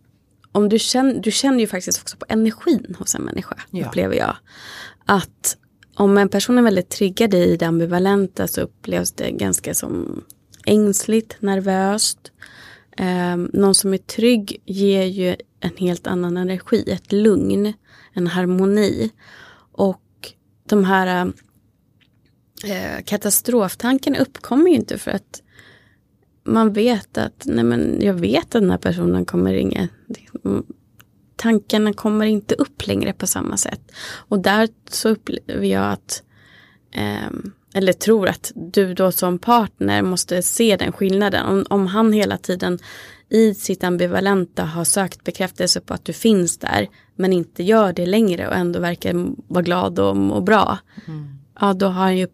om 0.51 0.69
du, 0.69 0.79
känner, 0.79 1.19
du 1.19 1.31
känner 1.31 1.59
ju 1.59 1.67
faktiskt 1.67 2.01
också 2.01 2.17
på 2.17 2.25
energin 2.29 2.95
hos 2.99 3.15
en 3.15 3.21
människa, 3.21 3.55
ja. 3.71 3.87
upplever 3.87 4.15
jag 4.15 4.35
att 5.05 5.57
om 5.95 6.17
en 6.17 6.29
person 6.29 6.57
är 6.57 6.61
väldigt 6.61 6.89
triggad 6.89 7.33
i 7.33 7.55
det 7.57 7.65
ambivalenta 7.65 8.47
så 8.47 8.61
upplevs 8.61 9.11
det 9.11 9.31
ganska 9.31 9.73
som 9.73 10.23
ängsligt, 10.65 11.35
nervöst. 11.39 12.31
Eh, 12.97 13.37
någon 13.53 13.75
som 13.75 13.93
är 13.93 13.97
trygg 13.97 14.61
ger 14.65 15.03
ju 15.03 15.35
en 15.59 15.77
helt 15.77 16.07
annan 16.07 16.37
energi, 16.37 16.91
ett 16.91 17.11
lugn, 17.11 17.73
en 18.19 18.27
harmoni. 18.27 19.11
Och 19.71 20.33
de 20.69 20.85
här 20.85 21.33
eh, 22.65 23.03
katastroftankarna 23.05 24.17
uppkommer 24.17 24.69
ju 24.69 24.75
inte 24.75 24.97
för 24.97 25.11
att 25.11 25.41
man 26.43 26.73
vet 26.73 27.17
att, 27.17 27.43
nej 27.45 27.63
men 27.63 28.01
jag 28.01 28.13
vet 28.13 28.45
att 28.45 28.61
den 28.61 28.71
här 28.71 28.77
personen 28.77 29.25
kommer 29.25 29.53
ringa 29.53 29.87
tankarna 31.39 31.93
kommer 31.93 32.25
inte 32.25 32.55
upp 32.55 32.87
längre 32.87 33.13
på 33.13 33.27
samma 33.27 33.57
sätt. 33.57 33.81
Och 34.11 34.39
där 34.39 34.69
så 34.89 35.09
upplever 35.09 35.65
jag 35.65 35.91
att, 35.91 36.23
eh, 36.91 37.29
eller 37.73 37.93
tror 37.93 38.27
att 38.27 38.51
du 38.55 38.93
då 38.93 39.11
som 39.11 39.39
partner 39.39 40.01
måste 40.01 40.41
se 40.41 40.75
den 40.75 40.91
skillnaden. 40.91 41.45
Om, 41.45 41.65
om 41.69 41.87
han 41.87 42.13
hela 42.13 42.37
tiden 42.37 42.79
i 43.29 43.53
sitt 43.53 43.83
ambivalenta 43.83 44.63
har 44.63 44.83
sökt 44.83 45.23
bekräftelse 45.23 45.81
på 45.81 45.93
att 45.93 46.05
du 46.05 46.13
finns 46.13 46.57
där 46.57 46.87
men 47.19 47.33
inte 47.33 47.63
gör 47.63 47.93
det 47.93 48.05
längre 48.05 48.47
och 48.47 48.55
ändå 48.55 48.79
verkar 48.79 49.25
vara 49.47 49.63
glad 49.63 49.99
och 49.99 50.17
må 50.17 50.41
bra. 50.41 50.77
Mm. 51.07 51.39
Ja, 51.59 51.73
då 51.73 51.85
har 51.85 52.01
han 52.01 52.17
ju 52.17 52.27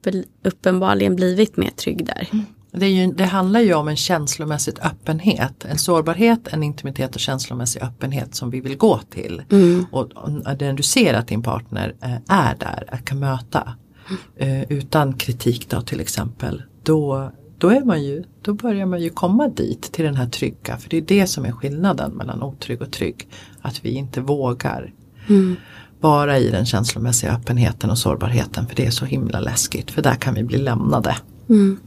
uppenbarligen 0.43 1.15
blivit 1.15 1.57
mer 1.57 1.69
trygg 1.69 2.05
där. 2.05 2.29
Mm. 2.31 2.45
Det, 2.71 2.89
ju, 2.89 3.11
det, 3.11 3.25
handlar 3.25 3.59
ju 3.59 3.73
om 3.73 3.87
en 3.87 3.95
känslomässig 3.95 4.73
öppenhet, 4.81 5.65
en 5.65 5.77
sårbarhet, 5.77 6.47
en 6.47 6.63
intimitet 6.63 7.15
och 7.15 7.21
känslomässig 7.21 7.83
öppenhet 7.83 8.35
som 8.35 8.49
vi 8.49 8.61
vill 8.61 8.77
gå 8.77 8.99
till. 9.09 9.41
Mm. 9.51 9.85
Och, 9.91 10.11
och 10.11 10.31
när 10.31 10.73
du 10.73 10.83
ser 10.83 11.13
att 11.13 11.27
din 11.27 11.43
partner 11.43 11.95
eh, 12.01 12.15
är 12.27 12.55
där, 12.59 12.99
kan 13.03 13.19
möta 13.19 13.73
mm. 14.09 14.61
eh, 14.61 14.71
utan 14.71 15.13
kritik 15.13 15.69
då 15.69 15.81
till 15.81 15.99
exempel, 15.99 16.63
då, 16.83 17.31
då, 17.57 17.69
är 17.69 17.85
man 17.85 18.03
ju, 18.03 18.23
då 18.41 18.53
börjar 18.53 18.85
man 18.85 19.01
ju 19.01 19.09
komma 19.09 19.47
dit 19.47 19.81
till 19.81 20.05
den 20.05 20.15
här 20.15 20.27
trygga, 20.27 20.77
för 20.77 20.89
det 20.89 20.97
är 20.97 21.01
det 21.01 21.27
som 21.27 21.45
är 21.45 21.51
skillnaden 21.51 22.11
mellan 22.11 22.43
otrygg 22.43 22.81
och 22.81 22.91
trygg. 22.91 23.27
Att 23.61 23.85
vi 23.85 23.89
inte 23.89 24.21
vågar 24.21 24.93
mm. 25.29 25.55
vara 25.99 26.39
i 26.39 26.49
den 26.49 26.65
känslomässiga 26.65 27.31
öppenheten 27.31 27.89
och 27.89 27.97
sårbarheten 27.97 28.67
för 28.67 28.75
det 28.75 28.85
är 28.85 28.91
så 28.91 29.05
himla 29.05 29.39
läskigt, 29.39 29.91
för 29.91 30.01
där 30.01 30.15
kan 30.15 30.33
vi 30.33 30.43
bli 30.43 30.57
lämnade. 30.57 31.15
Mm. 31.49 31.79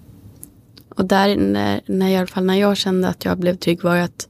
Och 0.88 1.04
där 1.04 1.36
när, 1.36 1.80
när, 1.86 2.08
i 2.08 2.16
alla 2.16 2.26
fall 2.26 2.44
när 2.44 2.54
jag 2.54 2.76
kände 2.76 3.08
att 3.08 3.24
jag 3.24 3.38
blev 3.38 3.56
trygg 3.56 3.82
var 3.82 3.96
att 3.96 4.28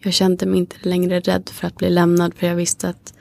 jag 0.00 0.12
kände 0.12 0.46
mig 0.46 0.58
inte 0.58 0.76
längre 0.82 1.20
rädd 1.20 1.48
för 1.48 1.66
att 1.66 1.76
bli 1.76 1.90
lämnad 1.90 2.34
för 2.34 2.46
jag 2.46 2.54
visste 2.54 2.88
att 2.88 3.14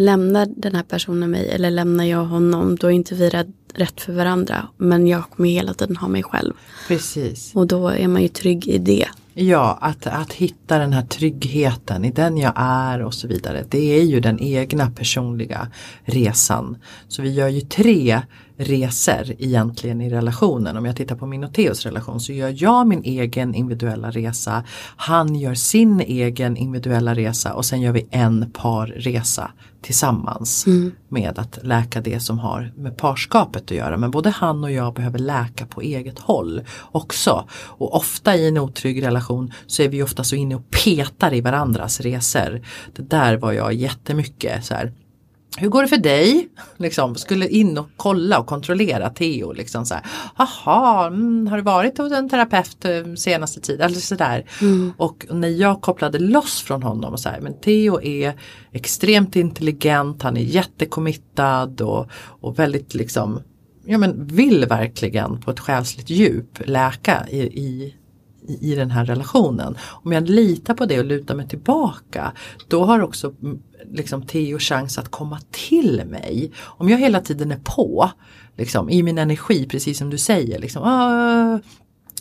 lämnar 0.00 0.48
den 0.56 0.74
här 0.74 0.82
personen 0.82 1.30
mig 1.30 1.48
eller 1.48 1.70
lämnar 1.70 2.04
jag 2.04 2.24
honom 2.24 2.76
då 2.76 2.86
är 2.86 2.90
inte 2.90 3.14
vi 3.14 3.28
rädd, 3.28 3.52
rätt 3.74 4.00
för 4.00 4.12
varandra. 4.12 4.68
Men 4.76 5.06
jag 5.06 5.30
kommer 5.30 5.48
hela 5.48 5.74
tiden 5.74 5.96
ha 5.96 6.08
mig 6.08 6.22
själv. 6.22 6.52
Precis. 6.88 7.54
Och 7.54 7.66
då 7.66 7.88
är 7.88 8.08
man 8.08 8.22
ju 8.22 8.28
trygg 8.28 8.68
i 8.68 8.78
det. 8.78 9.06
Ja, 9.34 9.78
att, 9.80 10.06
att 10.06 10.32
hitta 10.32 10.78
den 10.78 10.92
här 10.92 11.02
tryggheten 11.02 12.04
i 12.04 12.10
den 12.10 12.36
jag 12.36 12.52
är 12.56 13.02
och 13.02 13.14
så 13.14 13.28
vidare. 13.28 13.64
Det 13.68 13.98
är 13.98 14.02
ju 14.02 14.20
den 14.20 14.40
egna 14.40 14.90
personliga 14.90 15.68
resan. 16.04 16.76
Så 17.08 17.22
vi 17.22 17.30
gör 17.30 17.48
ju 17.48 17.60
tre 17.60 18.22
resor 18.60 19.32
egentligen 19.38 20.00
i 20.00 20.10
relationen. 20.10 20.76
Om 20.76 20.84
jag 20.84 20.96
tittar 20.96 21.16
på 21.16 21.26
min 21.26 21.44
och 21.44 21.54
Theos 21.54 21.86
relation 21.86 22.20
så 22.20 22.32
gör 22.32 22.54
jag 22.56 22.86
min 22.86 23.02
egen 23.04 23.54
individuella 23.54 24.10
resa. 24.10 24.64
Han 24.96 25.34
gör 25.34 25.54
sin 25.54 26.00
egen 26.00 26.56
individuella 26.56 27.14
resa 27.14 27.54
och 27.54 27.64
sen 27.64 27.80
gör 27.80 27.92
vi 27.92 28.08
en 28.10 28.50
parresa 28.52 29.50
tillsammans 29.82 30.66
mm. 30.66 30.92
med 31.08 31.38
att 31.38 31.58
läka 31.62 32.00
det 32.00 32.20
som 32.20 32.38
har 32.38 32.72
med 32.76 32.96
parskapet 32.96 33.62
att 33.62 33.70
göra. 33.70 33.96
Men 33.96 34.10
både 34.10 34.30
han 34.30 34.64
och 34.64 34.72
jag 34.72 34.94
behöver 34.94 35.18
läka 35.18 35.66
på 35.66 35.80
eget 35.80 36.18
håll 36.18 36.62
också. 36.92 37.44
Och 37.52 37.96
ofta 37.96 38.36
i 38.36 38.48
en 38.48 38.58
otrygg 38.58 39.02
relation 39.02 39.52
så 39.66 39.82
är 39.82 39.88
vi 39.88 40.02
ofta 40.02 40.24
så 40.24 40.36
inne 40.36 40.54
och 40.54 40.70
petar 40.84 41.34
i 41.34 41.40
varandras 41.40 42.00
resor. 42.00 42.62
Det 42.96 43.10
där 43.10 43.36
var 43.36 43.52
jag 43.52 43.72
jättemycket 43.72 44.64
så 44.64 44.74
här 44.74 44.92
hur 45.56 45.68
går 45.68 45.82
det 45.82 45.88
för 45.88 45.96
dig? 45.96 46.48
Liksom, 46.76 47.14
skulle 47.14 47.48
in 47.48 47.78
och 47.78 47.88
kolla 47.96 48.38
och 48.38 48.46
kontrollera 48.46 49.10
Theo. 49.10 49.52
Liksom 49.52 49.86
så 49.86 49.94
här, 49.94 50.04
Jaha, 50.38 51.06
mm, 51.06 51.46
har 51.46 51.56
du 51.56 51.62
varit 51.62 51.98
hos 51.98 52.12
en 52.12 52.28
terapeut 52.28 52.84
eh, 52.84 53.14
senaste 53.14 53.60
tiden? 53.60 53.86
Eller 53.86 54.00
sådär. 54.00 54.44
Mm. 54.60 54.92
Och 54.96 55.26
när 55.30 55.48
jag 55.48 55.80
kopplade 55.80 56.18
loss 56.18 56.62
från 56.62 56.82
honom 56.82 57.12
och 57.12 57.20
så 57.20 57.28
här, 57.28 57.40
men 57.40 57.60
Theo 57.60 58.00
är 58.02 58.34
extremt 58.72 59.36
intelligent, 59.36 60.22
han 60.22 60.36
är 60.36 60.40
jättekommittad 60.40 61.80
och, 61.80 62.10
och 62.12 62.58
väldigt 62.58 62.94
liksom, 62.94 63.42
ja 63.84 63.98
men 63.98 64.26
vill 64.26 64.66
verkligen 64.66 65.40
på 65.40 65.50
ett 65.50 65.60
själsligt 65.60 66.10
djup 66.10 66.58
läka 66.64 67.26
i, 67.30 67.40
i 67.40 67.94
i 68.60 68.74
den 68.74 68.90
här 68.90 69.04
relationen. 69.04 69.76
Om 69.80 70.12
jag 70.12 70.28
litar 70.28 70.74
på 70.74 70.86
det 70.86 70.98
och 70.98 71.04
lutar 71.04 71.34
mig 71.34 71.48
tillbaka 71.48 72.32
då 72.68 72.84
har 72.84 73.00
också 73.00 73.32
mm, 73.42 73.58
liksom 73.92 74.22
Theo 74.26 74.58
chans 74.58 74.98
att 74.98 75.08
komma 75.08 75.40
till 75.50 76.02
mig. 76.06 76.52
Om 76.58 76.88
jag 76.88 76.98
hela 76.98 77.20
tiden 77.20 77.52
är 77.52 77.60
på 77.64 78.10
liksom, 78.56 78.90
i 78.90 79.02
min 79.02 79.18
energi 79.18 79.66
precis 79.66 79.98
som 79.98 80.10
du 80.10 80.18
säger. 80.18 80.58
Liksom, 80.58 80.82
ah, 80.82 81.58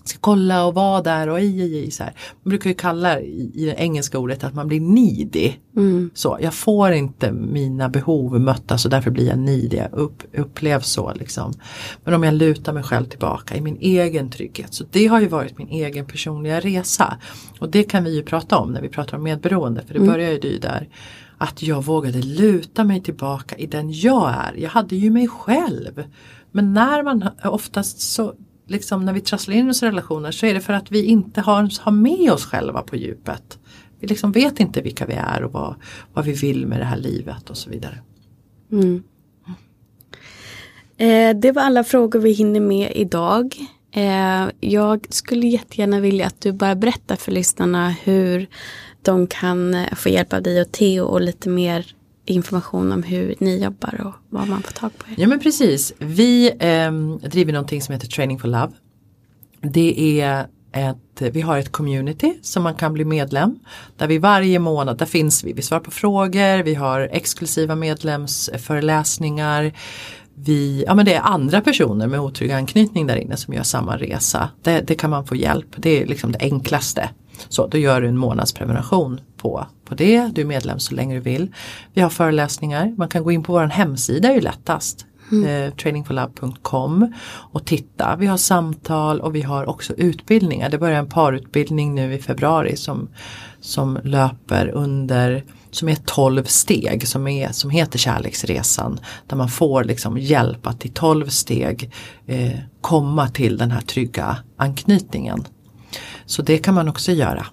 ska 0.09 0.19
kolla 0.21 0.65
och 0.65 0.73
vara 0.73 1.01
där 1.01 1.29
och 1.29 1.39
i, 1.39 1.61
i, 1.61 1.85
i 1.85 1.91
så 1.91 2.03
här. 2.03 2.13
Man 2.43 2.49
brukar 2.49 2.69
ju 2.69 2.73
kalla 2.73 3.19
i, 3.19 3.51
i 3.53 3.65
det 3.65 3.73
engelska 3.73 4.19
ordet 4.19 4.43
att 4.43 4.53
man 4.53 4.67
blir 4.67 4.81
needy. 4.81 5.53
Mm. 5.75 6.09
Så, 6.13 6.37
jag 6.41 6.53
får 6.53 6.91
inte 6.91 7.31
mina 7.31 7.89
behov 7.89 8.39
mötta 8.39 8.77
så 8.77 8.89
därför 8.89 9.11
blir 9.11 9.27
jag 9.27 9.39
needy. 9.39 9.77
Jag 9.77 9.93
upp, 9.93 10.23
upplevs 10.33 10.87
så 10.87 11.13
liksom. 11.13 11.53
Men 12.03 12.13
om 12.13 12.23
jag 12.23 12.33
lutar 12.33 12.73
mig 12.73 12.83
själv 12.83 13.05
tillbaka 13.05 13.55
i 13.55 13.61
min 13.61 13.77
egen 13.79 14.29
trygghet. 14.29 14.73
Så 14.73 14.85
det 14.91 15.07
har 15.07 15.21
ju 15.21 15.27
varit 15.27 15.57
min 15.57 15.69
egen 15.69 16.05
personliga 16.05 16.59
resa. 16.59 17.17
Och 17.59 17.69
det 17.69 17.83
kan 17.83 18.03
vi 18.03 18.15
ju 18.15 18.23
prata 18.23 18.57
om 18.57 18.71
när 18.71 18.81
vi 18.81 18.89
pratar 18.89 19.17
om 19.17 19.23
medberoende 19.23 19.81
för 19.81 19.93
det 19.93 19.99
mm. 19.99 20.11
börjar 20.11 20.31
ju 20.31 20.59
där 20.59 20.89
att 21.37 21.63
jag 21.63 21.83
vågade 21.83 22.21
luta 22.21 22.83
mig 22.83 23.01
tillbaka 23.01 23.55
i 23.55 23.67
den 23.67 23.91
jag 23.91 24.29
är. 24.29 24.53
Jag 24.57 24.69
hade 24.69 24.95
ju 24.95 25.11
mig 25.11 25.27
själv. 25.27 26.03
Men 26.51 26.73
när 26.73 27.03
man 27.03 27.29
oftast 27.43 27.99
så 28.01 28.33
liksom 28.69 29.05
när 29.05 29.13
vi 29.13 29.21
trasslar 29.21 29.55
in 29.55 29.69
oss 29.69 29.83
i 29.83 29.85
relationer 29.85 30.31
så 30.31 30.45
är 30.45 30.53
det 30.53 30.61
för 30.61 30.73
att 30.73 30.91
vi 30.91 31.05
inte 31.05 31.41
har, 31.41 31.81
har 31.81 31.91
med 31.91 32.31
oss 32.31 32.45
själva 32.45 32.81
på 32.81 32.95
djupet. 32.95 33.59
Vi 33.99 34.07
liksom 34.07 34.31
vet 34.31 34.59
inte 34.59 34.81
vilka 34.81 35.05
vi 35.05 35.13
är 35.13 35.43
och 35.43 35.51
vad, 35.51 35.75
vad 36.13 36.25
vi 36.25 36.33
vill 36.33 36.67
med 36.67 36.79
det 36.79 36.85
här 36.85 36.97
livet 36.97 37.49
och 37.49 37.57
så 37.57 37.69
vidare. 37.69 38.01
Mm. 38.71 39.03
Eh, 40.97 41.39
det 41.39 41.51
var 41.51 41.61
alla 41.61 41.83
frågor 41.83 42.19
vi 42.19 42.31
hinner 42.31 42.59
med 42.59 42.91
idag. 42.95 43.55
Eh, 43.91 44.47
jag 44.59 45.07
skulle 45.09 45.47
jättegärna 45.47 45.99
vilja 45.99 46.27
att 46.27 46.41
du 46.41 46.51
bara 46.51 46.75
berättar 46.75 47.15
för 47.15 47.31
lyssnarna 47.31 47.89
hur 47.89 48.47
de 49.01 49.27
kan 49.27 49.85
få 49.95 50.09
hjälp 50.09 50.33
av 50.33 50.43
dig 50.43 50.61
och 50.61 50.71
Theo 50.71 51.03
och 51.03 51.21
lite 51.21 51.49
mer 51.49 51.95
information 52.29 52.91
om 52.91 53.03
hur 53.03 53.35
ni 53.39 53.63
jobbar 53.63 54.01
och 54.05 54.13
vad 54.29 54.47
man 54.47 54.63
får 54.63 54.71
tag 54.71 54.97
på 54.97 55.05
er. 55.11 55.15
Ja 55.17 55.27
men 55.27 55.39
precis. 55.39 55.93
Vi 55.97 56.51
eh, 56.59 56.91
driver 57.29 57.53
någonting 57.53 57.81
som 57.81 57.93
heter 57.93 58.07
Training 58.07 58.39
for 58.39 58.47
Love. 58.47 58.71
Det 59.61 60.21
är 60.21 60.47
ett, 60.71 61.21
vi 61.33 61.41
har 61.41 61.57
ett 61.57 61.71
community 61.71 62.33
som 62.41 62.63
man 62.63 62.75
kan 62.75 62.93
bli 62.93 63.05
medlem. 63.05 63.59
Där 63.97 64.07
vi 64.07 64.17
varje 64.17 64.59
månad, 64.59 64.97
där 64.97 65.05
finns 65.05 65.43
vi, 65.43 65.53
vi 65.53 65.61
svarar 65.61 65.81
på 65.81 65.91
frågor, 65.91 66.63
vi 66.63 66.75
har 66.75 67.09
exklusiva 67.11 67.75
medlemsföreläsningar. 67.75 69.71
Vi, 70.35 70.83
ja 70.87 70.95
men 70.95 71.05
det 71.05 71.13
är 71.13 71.21
andra 71.21 71.61
personer 71.61 72.07
med 72.07 72.19
otrygg 72.19 72.51
anknytning 72.51 73.07
där 73.07 73.15
inne 73.15 73.37
som 73.37 73.53
gör 73.53 73.63
samma 73.63 73.97
resa. 73.97 74.49
Det, 74.61 74.81
det 74.81 74.95
kan 74.95 75.09
man 75.09 75.25
få 75.25 75.35
hjälp, 75.35 75.67
det 75.77 76.01
är 76.01 76.05
liksom 76.05 76.31
det 76.31 76.39
enklaste. 76.39 77.09
Så 77.49 77.67
då 77.67 77.77
gör 77.77 78.01
du 78.01 78.07
en 78.07 78.17
månadsprenumeration 78.17 79.21
på, 79.37 79.65
på 79.85 79.95
det, 79.95 80.31
du 80.35 80.41
är 80.41 80.45
medlem 80.45 80.79
så 80.79 80.95
länge 80.95 81.15
du 81.15 81.21
vill. 81.21 81.53
Vi 81.93 82.01
har 82.01 82.09
föreläsningar, 82.09 82.95
man 82.97 83.09
kan 83.09 83.23
gå 83.23 83.31
in 83.31 83.43
på 83.43 83.53
vår 83.53 83.65
hemsida 83.65 84.29
är 84.29 84.33
ju 84.33 84.41
lättast. 84.41 85.05
Mm. 85.31 85.45
Eh, 85.45 85.73
trainingforlove.com 85.73 87.13
och 87.29 87.65
titta. 87.65 88.15
Vi 88.15 88.25
har 88.25 88.37
samtal 88.37 89.21
och 89.21 89.35
vi 89.35 89.41
har 89.41 89.69
också 89.69 89.93
utbildningar. 89.93 90.69
Det 90.69 90.77
börjar 90.77 90.99
en 90.99 91.09
parutbildning 91.09 91.95
nu 91.95 92.13
i 92.13 92.17
februari 92.17 92.75
som, 92.77 93.09
som 93.61 93.99
löper 94.03 94.67
under 94.67 95.43
som 95.71 95.89
är 95.89 95.97
12 96.05 96.43
steg 96.43 97.07
som, 97.07 97.27
är, 97.27 97.51
som 97.51 97.69
heter 97.69 97.99
Kärleksresan. 97.99 98.99
Där 99.27 99.37
man 99.37 99.49
får 99.49 99.83
liksom 99.83 100.17
hjälp 100.17 100.67
att 100.67 100.85
i 100.85 100.89
12 100.89 101.27
steg 101.27 101.91
eh, 102.25 102.59
komma 102.81 103.29
till 103.29 103.57
den 103.57 103.71
här 103.71 103.81
trygga 103.81 104.37
anknytningen. 104.57 105.45
Så 106.25 106.41
det 106.41 106.57
kan 106.57 106.73
man 106.73 106.89
också 106.89 107.11
göra. 107.11 107.45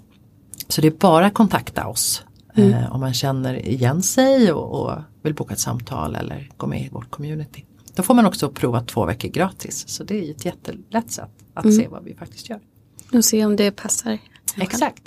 Så 0.68 0.80
det 0.80 0.86
är 0.86 0.92
bara 0.92 1.26
att 1.26 1.34
kontakta 1.34 1.86
oss 1.86 2.24
mm. 2.54 2.72
eh, 2.72 2.92
om 2.92 3.00
man 3.00 3.14
känner 3.14 3.66
igen 3.66 4.02
sig 4.02 4.52
och, 4.52 4.82
och, 4.82 4.98
vill 5.22 5.34
boka 5.34 5.54
ett 5.54 5.60
samtal 5.60 6.16
eller 6.16 6.50
gå 6.56 6.66
med 6.66 6.86
i 6.86 6.88
vårt 6.88 7.10
community. 7.10 7.64
Då 7.94 8.02
får 8.02 8.14
man 8.14 8.26
också 8.26 8.50
prova 8.50 8.80
två 8.80 9.06
veckor 9.06 9.28
gratis. 9.28 9.88
Så 9.88 10.04
det 10.04 10.26
är 10.26 10.30
ett 10.30 10.44
jättelätt 10.44 11.10
sätt 11.10 11.30
att 11.54 11.64
mm. 11.64 11.76
se 11.76 11.88
vad 11.88 12.04
vi 12.04 12.14
faktiskt 12.14 12.48
gör. 12.48 12.60
Och 13.12 13.24
se 13.24 13.44
om 13.44 13.56
det 13.56 13.70
passar. 13.70 14.18
Exakt. 14.56 15.02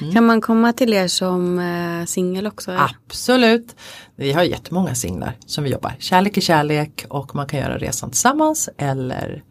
Mm. 0.00 0.14
Kan 0.14 0.26
man 0.26 0.40
komma 0.40 0.72
till 0.72 0.92
er 0.92 1.08
som 1.08 1.58
eh, 1.58 2.04
singel 2.06 2.46
också? 2.46 2.72
Absolut. 2.72 3.76
Vi 4.16 4.32
har 4.32 4.42
jättemånga 4.42 4.94
singlar 4.94 5.36
som 5.46 5.64
vi 5.64 5.70
jobbar. 5.70 5.96
Kärlek 5.98 6.36
är 6.36 6.40
kärlek 6.40 7.06
och 7.08 7.34
man 7.34 7.46
kan 7.46 7.60
göra 7.60 7.78
resan 7.78 8.10
tillsammans 8.10 8.68
eller 8.76 9.42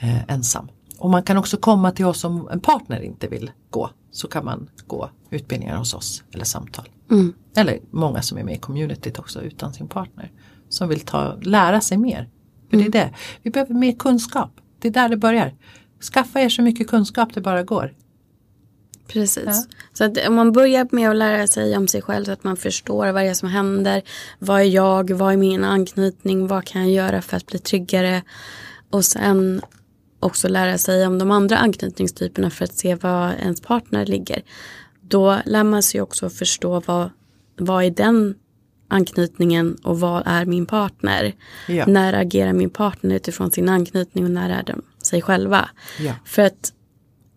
eh, 0.00 0.32
ensam. 0.32 0.68
Och 1.00 1.10
man 1.10 1.22
kan 1.22 1.36
också 1.36 1.56
komma 1.56 1.90
till 1.90 2.04
oss 2.04 2.24
om 2.24 2.48
en 2.52 2.60
partner 2.60 3.00
inte 3.00 3.28
vill 3.28 3.50
gå. 3.70 3.90
Så 4.10 4.28
kan 4.28 4.44
man 4.44 4.70
gå 4.86 5.10
utbildningar 5.30 5.76
hos 5.76 5.94
oss 5.94 6.22
eller 6.32 6.44
samtal. 6.44 6.88
Mm. 7.10 7.34
Eller 7.56 7.78
många 7.90 8.22
som 8.22 8.38
är 8.38 8.44
med 8.44 8.54
i 8.54 8.58
communityt 8.58 9.18
också 9.18 9.42
utan 9.42 9.72
sin 9.72 9.88
partner. 9.88 10.32
Som 10.68 10.88
vill 10.88 11.00
ta, 11.00 11.36
lära 11.42 11.80
sig 11.80 11.98
mer. 11.98 12.28
För 12.70 12.76
mm. 12.76 12.90
det 12.90 12.98
är 12.98 13.02
mm. 13.02 13.12
det. 13.12 13.18
Vi 13.42 13.50
behöver 13.50 13.74
mer 13.74 13.92
kunskap. 13.92 14.50
Det 14.78 14.88
är 14.88 14.92
där 14.92 15.08
det 15.08 15.16
börjar. 15.16 15.54
Skaffa 16.12 16.40
er 16.40 16.48
så 16.48 16.62
mycket 16.62 16.88
kunskap 16.88 17.34
det 17.34 17.40
bara 17.40 17.62
går. 17.62 17.94
Precis. 19.06 19.44
Ja. 19.46 19.64
Så 19.92 20.04
att 20.04 20.28
om 20.28 20.34
man 20.34 20.52
börjar 20.52 20.88
med 20.90 21.10
att 21.10 21.16
lära 21.16 21.46
sig 21.46 21.76
om 21.76 21.88
sig 21.88 22.02
själv 22.02 22.24
så 22.24 22.32
att 22.32 22.44
man 22.44 22.56
förstår 22.56 23.12
vad 23.12 23.22
det 23.22 23.28
är 23.28 23.34
som 23.34 23.48
händer. 23.48 24.02
Vad 24.38 24.60
är 24.60 24.64
jag? 24.64 25.10
Vad 25.10 25.32
är 25.32 25.36
min 25.36 25.64
anknytning? 25.64 26.46
Vad 26.46 26.64
kan 26.64 26.82
jag 26.82 26.90
göra 26.90 27.22
för 27.22 27.36
att 27.36 27.46
bli 27.46 27.58
tryggare? 27.58 28.22
Och 28.90 29.04
sen 29.04 29.62
också 30.20 30.48
lära 30.48 30.78
sig 30.78 31.06
om 31.06 31.18
de 31.18 31.30
andra 31.30 31.56
anknytningstyperna 31.58 32.50
för 32.50 32.64
att 32.64 32.74
se 32.74 32.94
var 32.94 33.32
ens 33.32 33.60
partner 33.60 34.06
ligger. 34.06 34.42
Då 35.00 35.38
lär 35.46 35.64
man 35.64 35.82
sig 35.82 36.00
också 36.00 36.30
förstå 36.30 36.82
vad, 36.86 37.10
vad 37.56 37.84
är 37.84 37.90
den 37.90 38.34
anknytningen 38.88 39.74
och 39.82 40.00
vad 40.00 40.22
är 40.26 40.44
min 40.44 40.66
partner? 40.66 41.34
Ja. 41.68 41.86
När 41.86 42.12
agerar 42.12 42.52
min 42.52 42.70
partner 42.70 43.16
utifrån 43.16 43.50
sin 43.50 43.68
anknytning 43.68 44.24
och 44.24 44.30
när 44.30 44.50
är 44.50 44.62
de 44.62 44.82
sig 45.02 45.22
själva? 45.22 45.70
Ja. 45.98 46.14
För 46.24 46.42
att 46.42 46.72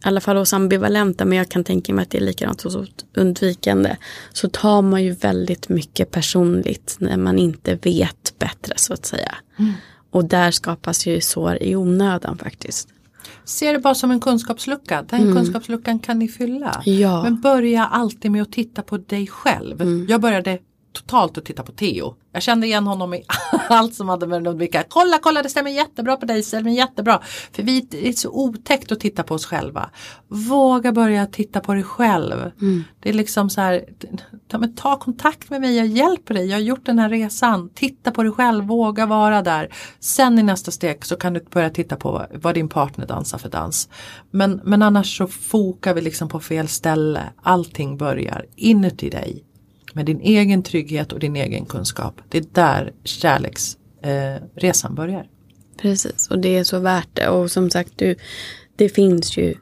i 0.04 0.08
alla 0.08 0.22
fall 0.22 0.38
hos 0.38 0.54
ambivalenta, 0.54 1.26
men 1.26 1.38
jag 1.38 1.50
kan 1.50 1.64
tänka 1.64 1.94
mig 1.94 2.04
att 2.04 2.10
det 2.10 2.18
är 2.18 2.22
likadant 2.22 2.62
hos 2.62 2.78
undvikande, 3.16 3.96
så 4.34 4.50
tar 4.50 4.82
man 4.82 5.04
ju 5.04 5.12
väldigt 5.12 5.70
mycket 5.70 6.12
personligt 6.12 6.96
när 7.00 7.18
man 7.18 7.40
inte 7.40 7.76
vet 7.76 8.34
bättre 8.40 8.74
så 8.78 8.94
att 8.94 9.06
säga. 9.06 9.36
Mm. 9.60 9.74
Och 10.14 10.26
där 10.26 10.52
skapas 10.52 11.06
ju 11.06 11.22
sår 11.22 11.58
i 11.64 11.76
onödan 11.76 12.38
faktiskt. 12.38 12.90
Se 13.44 13.72
det 13.72 13.80
bara 13.80 13.96
som 13.96 14.12
en 14.12 14.20
kunskapslucka. 14.20 15.06
Den 15.10 15.22
mm. 15.22 15.36
kunskapsluckan 15.36 16.00
kan 16.00 16.20
ni 16.20 16.28
fylla. 16.28 16.82
Ja. 16.86 17.24
Men 17.24 17.42
börja 17.42 17.86
alltid 17.86 18.32
med 18.32 18.42
att 18.42 18.52
titta 18.52 18.82
på 18.82 18.98
dig 18.98 19.28
själv. 19.28 19.82
Mm. 19.82 20.06
Jag 20.10 20.22
började 20.22 20.60
totalt 20.94 21.38
att 21.38 21.46
titta 21.46 21.64
på 21.64 21.72
Theo. 21.72 22.16
Jag 22.32 22.44
kände 22.44 22.68
igen 22.68 22.88
honom 22.88 23.14
i 23.14 23.24
allt 23.70 23.96
som 23.96 24.10
hade 24.10 24.28
med 24.28 24.44
Ludvika. 24.44 24.84
Kolla, 24.90 25.20
kolla 25.22 25.44
det 25.44 25.50
stämmer 25.50 25.72
jättebra 25.72 26.18
på 26.18 26.26
dig 26.26 26.44
Selmin, 26.44 26.74
jättebra. 26.74 27.22
För 27.52 27.64
vi 27.64 27.82
det 27.82 28.08
är 28.08 28.14
så 28.14 28.30
otäckt 28.30 28.92
att 28.92 29.00
titta 29.00 29.24
på 29.24 29.36
oss 29.36 29.46
själva. 29.46 29.90
Våga 30.28 30.92
börja 30.92 31.26
titta 31.26 31.60
på 31.60 31.74
dig 31.74 31.84
själv. 31.84 32.52
Mm. 32.62 32.84
Det 33.00 33.10
är 33.10 33.14
liksom 33.14 33.50
så 33.50 33.62
här, 33.62 33.86
ta, 34.48 34.58
men 34.58 34.76
ta 34.76 35.00
kontakt 35.00 35.50
med 35.50 35.62
mig, 35.62 35.78
jag 35.78 35.88
hjälper 35.88 36.34
dig, 36.34 36.46
jag 36.46 36.56
har 36.56 36.62
gjort 36.62 36.86
den 36.86 37.00
här 37.00 37.10
resan. 37.10 37.70
Titta 37.70 38.12
på 38.12 38.24
dig 38.24 38.32
själv, 38.32 38.66
våga 38.66 39.06
vara 39.06 39.42
där. 39.42 39.74
Sen 40.00 40.40
i 40.40 40.44
nästa 40.44 40.72
steg 40.72 41.06
så 41.06 41.16
kan 41.16 41.34
du 41.34 41.46
börja 41.52 41.70
titta 41.70 41.96
på 41.96 42.26
vad 42.34 42.56
din 42.56 42.70
partner 42.70 43.06
dansar 43.06 43.38
för 43.38 43.50
dans. 43.50 43.90
Men, 44.32 44.62
men 44.64 44.82
annars 44.82 45.18
så 45.18 45.28
fokar 45.28 45.94
vi 45.94 46.02
liksom 46.02 46.30
på 46.30 46.40
fel 46.40 46.68
ställe. 46.68 47.22
Allting 47.42 47.98
börjar 47.98 48.46
inuti 48.56 49.10
dig 49.10 49.44
med 49.94 50.06
din 50.06 50.22
egen 50.22 50.64
trygghet 50.64 51.14
och 51.14 51.20
din 51.20 51.36
egen 51.36 51.66
kunskap. 51.66 52.22
Det 52.30 52.38
är 52.38 52.46
där 52.52 52.94
kärleksresan 53.04 54.92
eh, 54.92 54.96
börjar. 54.96 55.28
Precis, 55.78 56.28
och 56.30 56.40
det 56.40 56.58
är 56.58 56.64
så 56.64 56.80
värt 56.80 57.10
det. 57.14 57.30
Och 57.30 57.52
som 57.52 57.70
sagt, 57.70 57.94
du, 57.96 58.16
det 58.76 58.90
finns 58.90 59.38
ju 59.38 59.56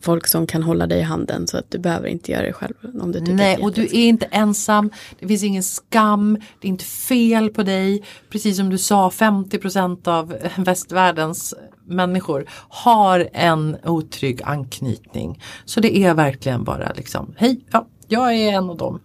folk 0.00 0.26
som 0.26 0.46
kan 0.46 0.62
hålla 0.62 0.86
dig 0.86 0.98
i 0.98 1.02
handen 1.02 1.46
så 1.46 1.58
att 1.58 1.70
du 1.70 1.78
behöver 1.78 2.08
inte 2.08 2.32
göra 2.32 2.42
det 2.42 2.52
själv. 2.52 2.74
Om 3.00 3.12
du 3.12 3.20
tycker 3.20 3.34
Nej, 3.34 3.58
och 3.58 3.72
du 3.72 3.82
är 3.82 3.94
inte 3.94 4.26
ensam. 4.26 4.90
Det 5.20 5.28
finns 5.28 5.42
ingen 5.42 5.62
skam. 5.62 6.38
Det 6.60 6.66
är 6.66 6.70
inte 6.70 6.84
fel 6.84 7.50
på 7.50 7.62
dig. 7.62 8.02
Precis 8.30 8.56
som 8.56 8.70
du 8.70 8.78
sa, 8.78 9.08
50% 9.08 10.08
av 10.08 10.36
västvärldens 10.56 11.54
människor 11.86 12.44
har 12.68 13.28
en 13.32 13.76
otrygg 13.84 14.42
anknytning. 14.44 15.42
Så 15.64 15.80
det 15.80 15.98
är 15.98 16.14
verkligen 16.14 16.64
bara 16.64 16.92
liksom, 16.96 17.34
hej, 17.36 17.60
ja, 17.70 17.86
jag 18.08 18.34
är 18.34 18.52
en 18.52 18.70
av 18.70 18.76
dem. 18.76 19.00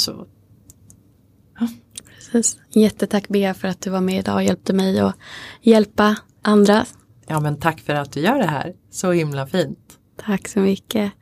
Så. 0.00 0.26
Precis. 2.32 2.58
Jättetack 2.70 3.28
Bea 3.28 3.54
för 3.54 3.68
att 3.68 3.80
du 3.80 3.90
var 3.90 4.00
med 4.00 4.18
idag 4.18 4.34
och 4.34 4.42
hjälpte 4.42 4.72
mig 4.72 5.00
att 5.00 5.16
hjälpa 5.62 6.16
andra. 6.42 6.86
Ja 7.26 7.40
men 7.40 7.60
tack 7.60 7.80
för 7.80 7.94
att 7.94 8.12
du 8.12 8.20
gör 8.20 8.38
det 8.38 8.46
här. 8.46 8.72
Så 8.90 9.12
himla 9.12 9.46
fint. 9.46 9.78
Tack 10.16 10.48
så 10.48 10.60
mycket. 10.60 11.12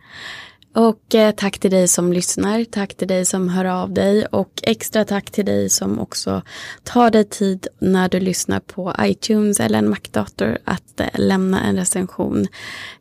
Och 0.74 1.14
eh, 1.14 1.30
tack 1.30 1.58
till 1.58 1.70
dig 1.70 1.88
som 1.88 2.12
lyssnar, 2.12 2.64
tack 2.64 2.94
till 2.94 3.08
dig 3.08 3.24
som 3.24 3.48
hör 3.48 3.64
av 3.64 3.92
dig 3.92 4.26
och 4.26 4.52
extra 4.62 5.04
tack 5.04 5.30
till 5.30 5.44
dig 5.44 5.70
som 5.70 5.98
också 5.98 6.42
tar 6.82 7.10
dig 7.10 7.24
tid 7.24 7.66
när 7.80 8.08
du 8.08 8.20
lyssnar 8.20 8.60
på 8.60 8.94
iTunes 9.00 9.60
eller 9.60 9.78
en 9.78 9.90
Mac-dator 9.90 10.58
att 10.64 11.00
eh, 11.00 11.06
lämna 11.14 11.64
en 11.64 11.76
recension. 11.76 12.46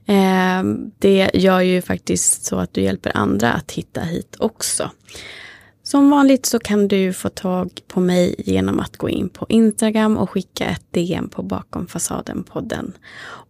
Eh, 0.06 0.64
det 1.00 1.30
gör 1.34 1.62
ju 1.62 1.82
faktiskt 1.82 2.46
så 2.46 2.56
att 2.56 2.74
du 2.74 2.82
hjälper 2.82 3.18
andra 3.18 3.52
att 3.54 3.72
hitta 3.72 4.02
hit 4.02 4.36
också. 4.40 4.92
Som 5.88 6.10
vanligt 6.10 6.46
så 6.46 6.60
kan 6.60 6.88
du 6.88 7.14
få 7.14 7.30
tag 7.30 7.70
på 7.88 8.00
mig 8.00 8.36
genom 8.38 8.80
att 8.80 8.98
gå 8.98 9.10
in 9.10 9.30
på 9.30 9.46
Instagram 9.50 10.18
och 10.18 10.30
skicka 10.30 10.66
ett 10.66 10.86
DM 10.92 11.30
på 11.30 11.44
Bakom 11.44 11.88
fasaden-podden. 11.88 12.92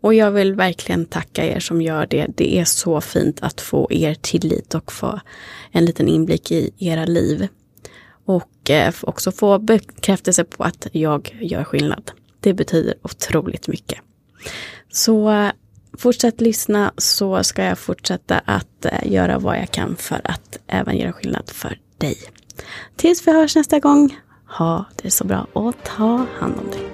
Och 0.02 0.14
jag 0.14 0.32
vill 0.32 0.56
verkligen 0.56 1.06
tacka 1.06 1.46
er 1.46 1.60
som 1.60 1.82
gör 1.82 2.08
det. 2.10 2.28
Det 2.36 2.60
är 2.60 2.66
så 2.66 3.02
fint 3.02 3.42
att 3.42 3.62
få 3.62 3.88
er 3.92 4.14
tillit 4.14 4.76
och 4.76 4.92
få 4.92 5.20
en 5.72 5.86
liten 5.86 6.08
inblick 6.08 6.52
i 6.52 6.72
era 6.78 7.06
liv. 7.06 7.48
Och 8.26 8.70
eh, 8.70 8.94
också 9.02 9.32
få 9.32 9.60
bekräftelse 9.60 10.44
på 10.44 10.64
att 10.64 10.88
jag 10.92 11.38
gör 11.42 11.64
skillnad. 11.64 12.12
Det 12.40 12.54
betyder 12.54 12.94
otroligt 13.02 13.68
mycket. 13.68 14.00
Så 14.90 15.32
eh, 15.32 15.52
fortsätt 15.98 16.42
lyssna 16.42 16.94
så 16.98 17.44
ska 17.44 17.64
jag 17.64 17.78
fortsätta 17.78 18.40
att 18.46 18.86
eh, 18.86 19.12
göra 19.12 19.40
vad 19.40 19.58
jag 19.58 19.72
kan 19.72 19.96
för 19.96 20.22
att 20.24 20.60
även 20.68 20.98
göra 20.98 21.14
skillnad 21.14 21.50
för 21.50 21.80
dig. 21.98 22.18
Tills 22.96 23.28
vi 23.28 23.32
hörs 23.32 23.56
nästa 23.56 23.80
gång, 23.80 24.20
ha 24.46 24.86
det 25.02 25.12
så 25.12 25.24
bra 25.24 25.48
och 25.54 25.76
ta 25.84 26.26
hand 26.40 26.56
om 26.60 26.72
dig. 26.72 26.88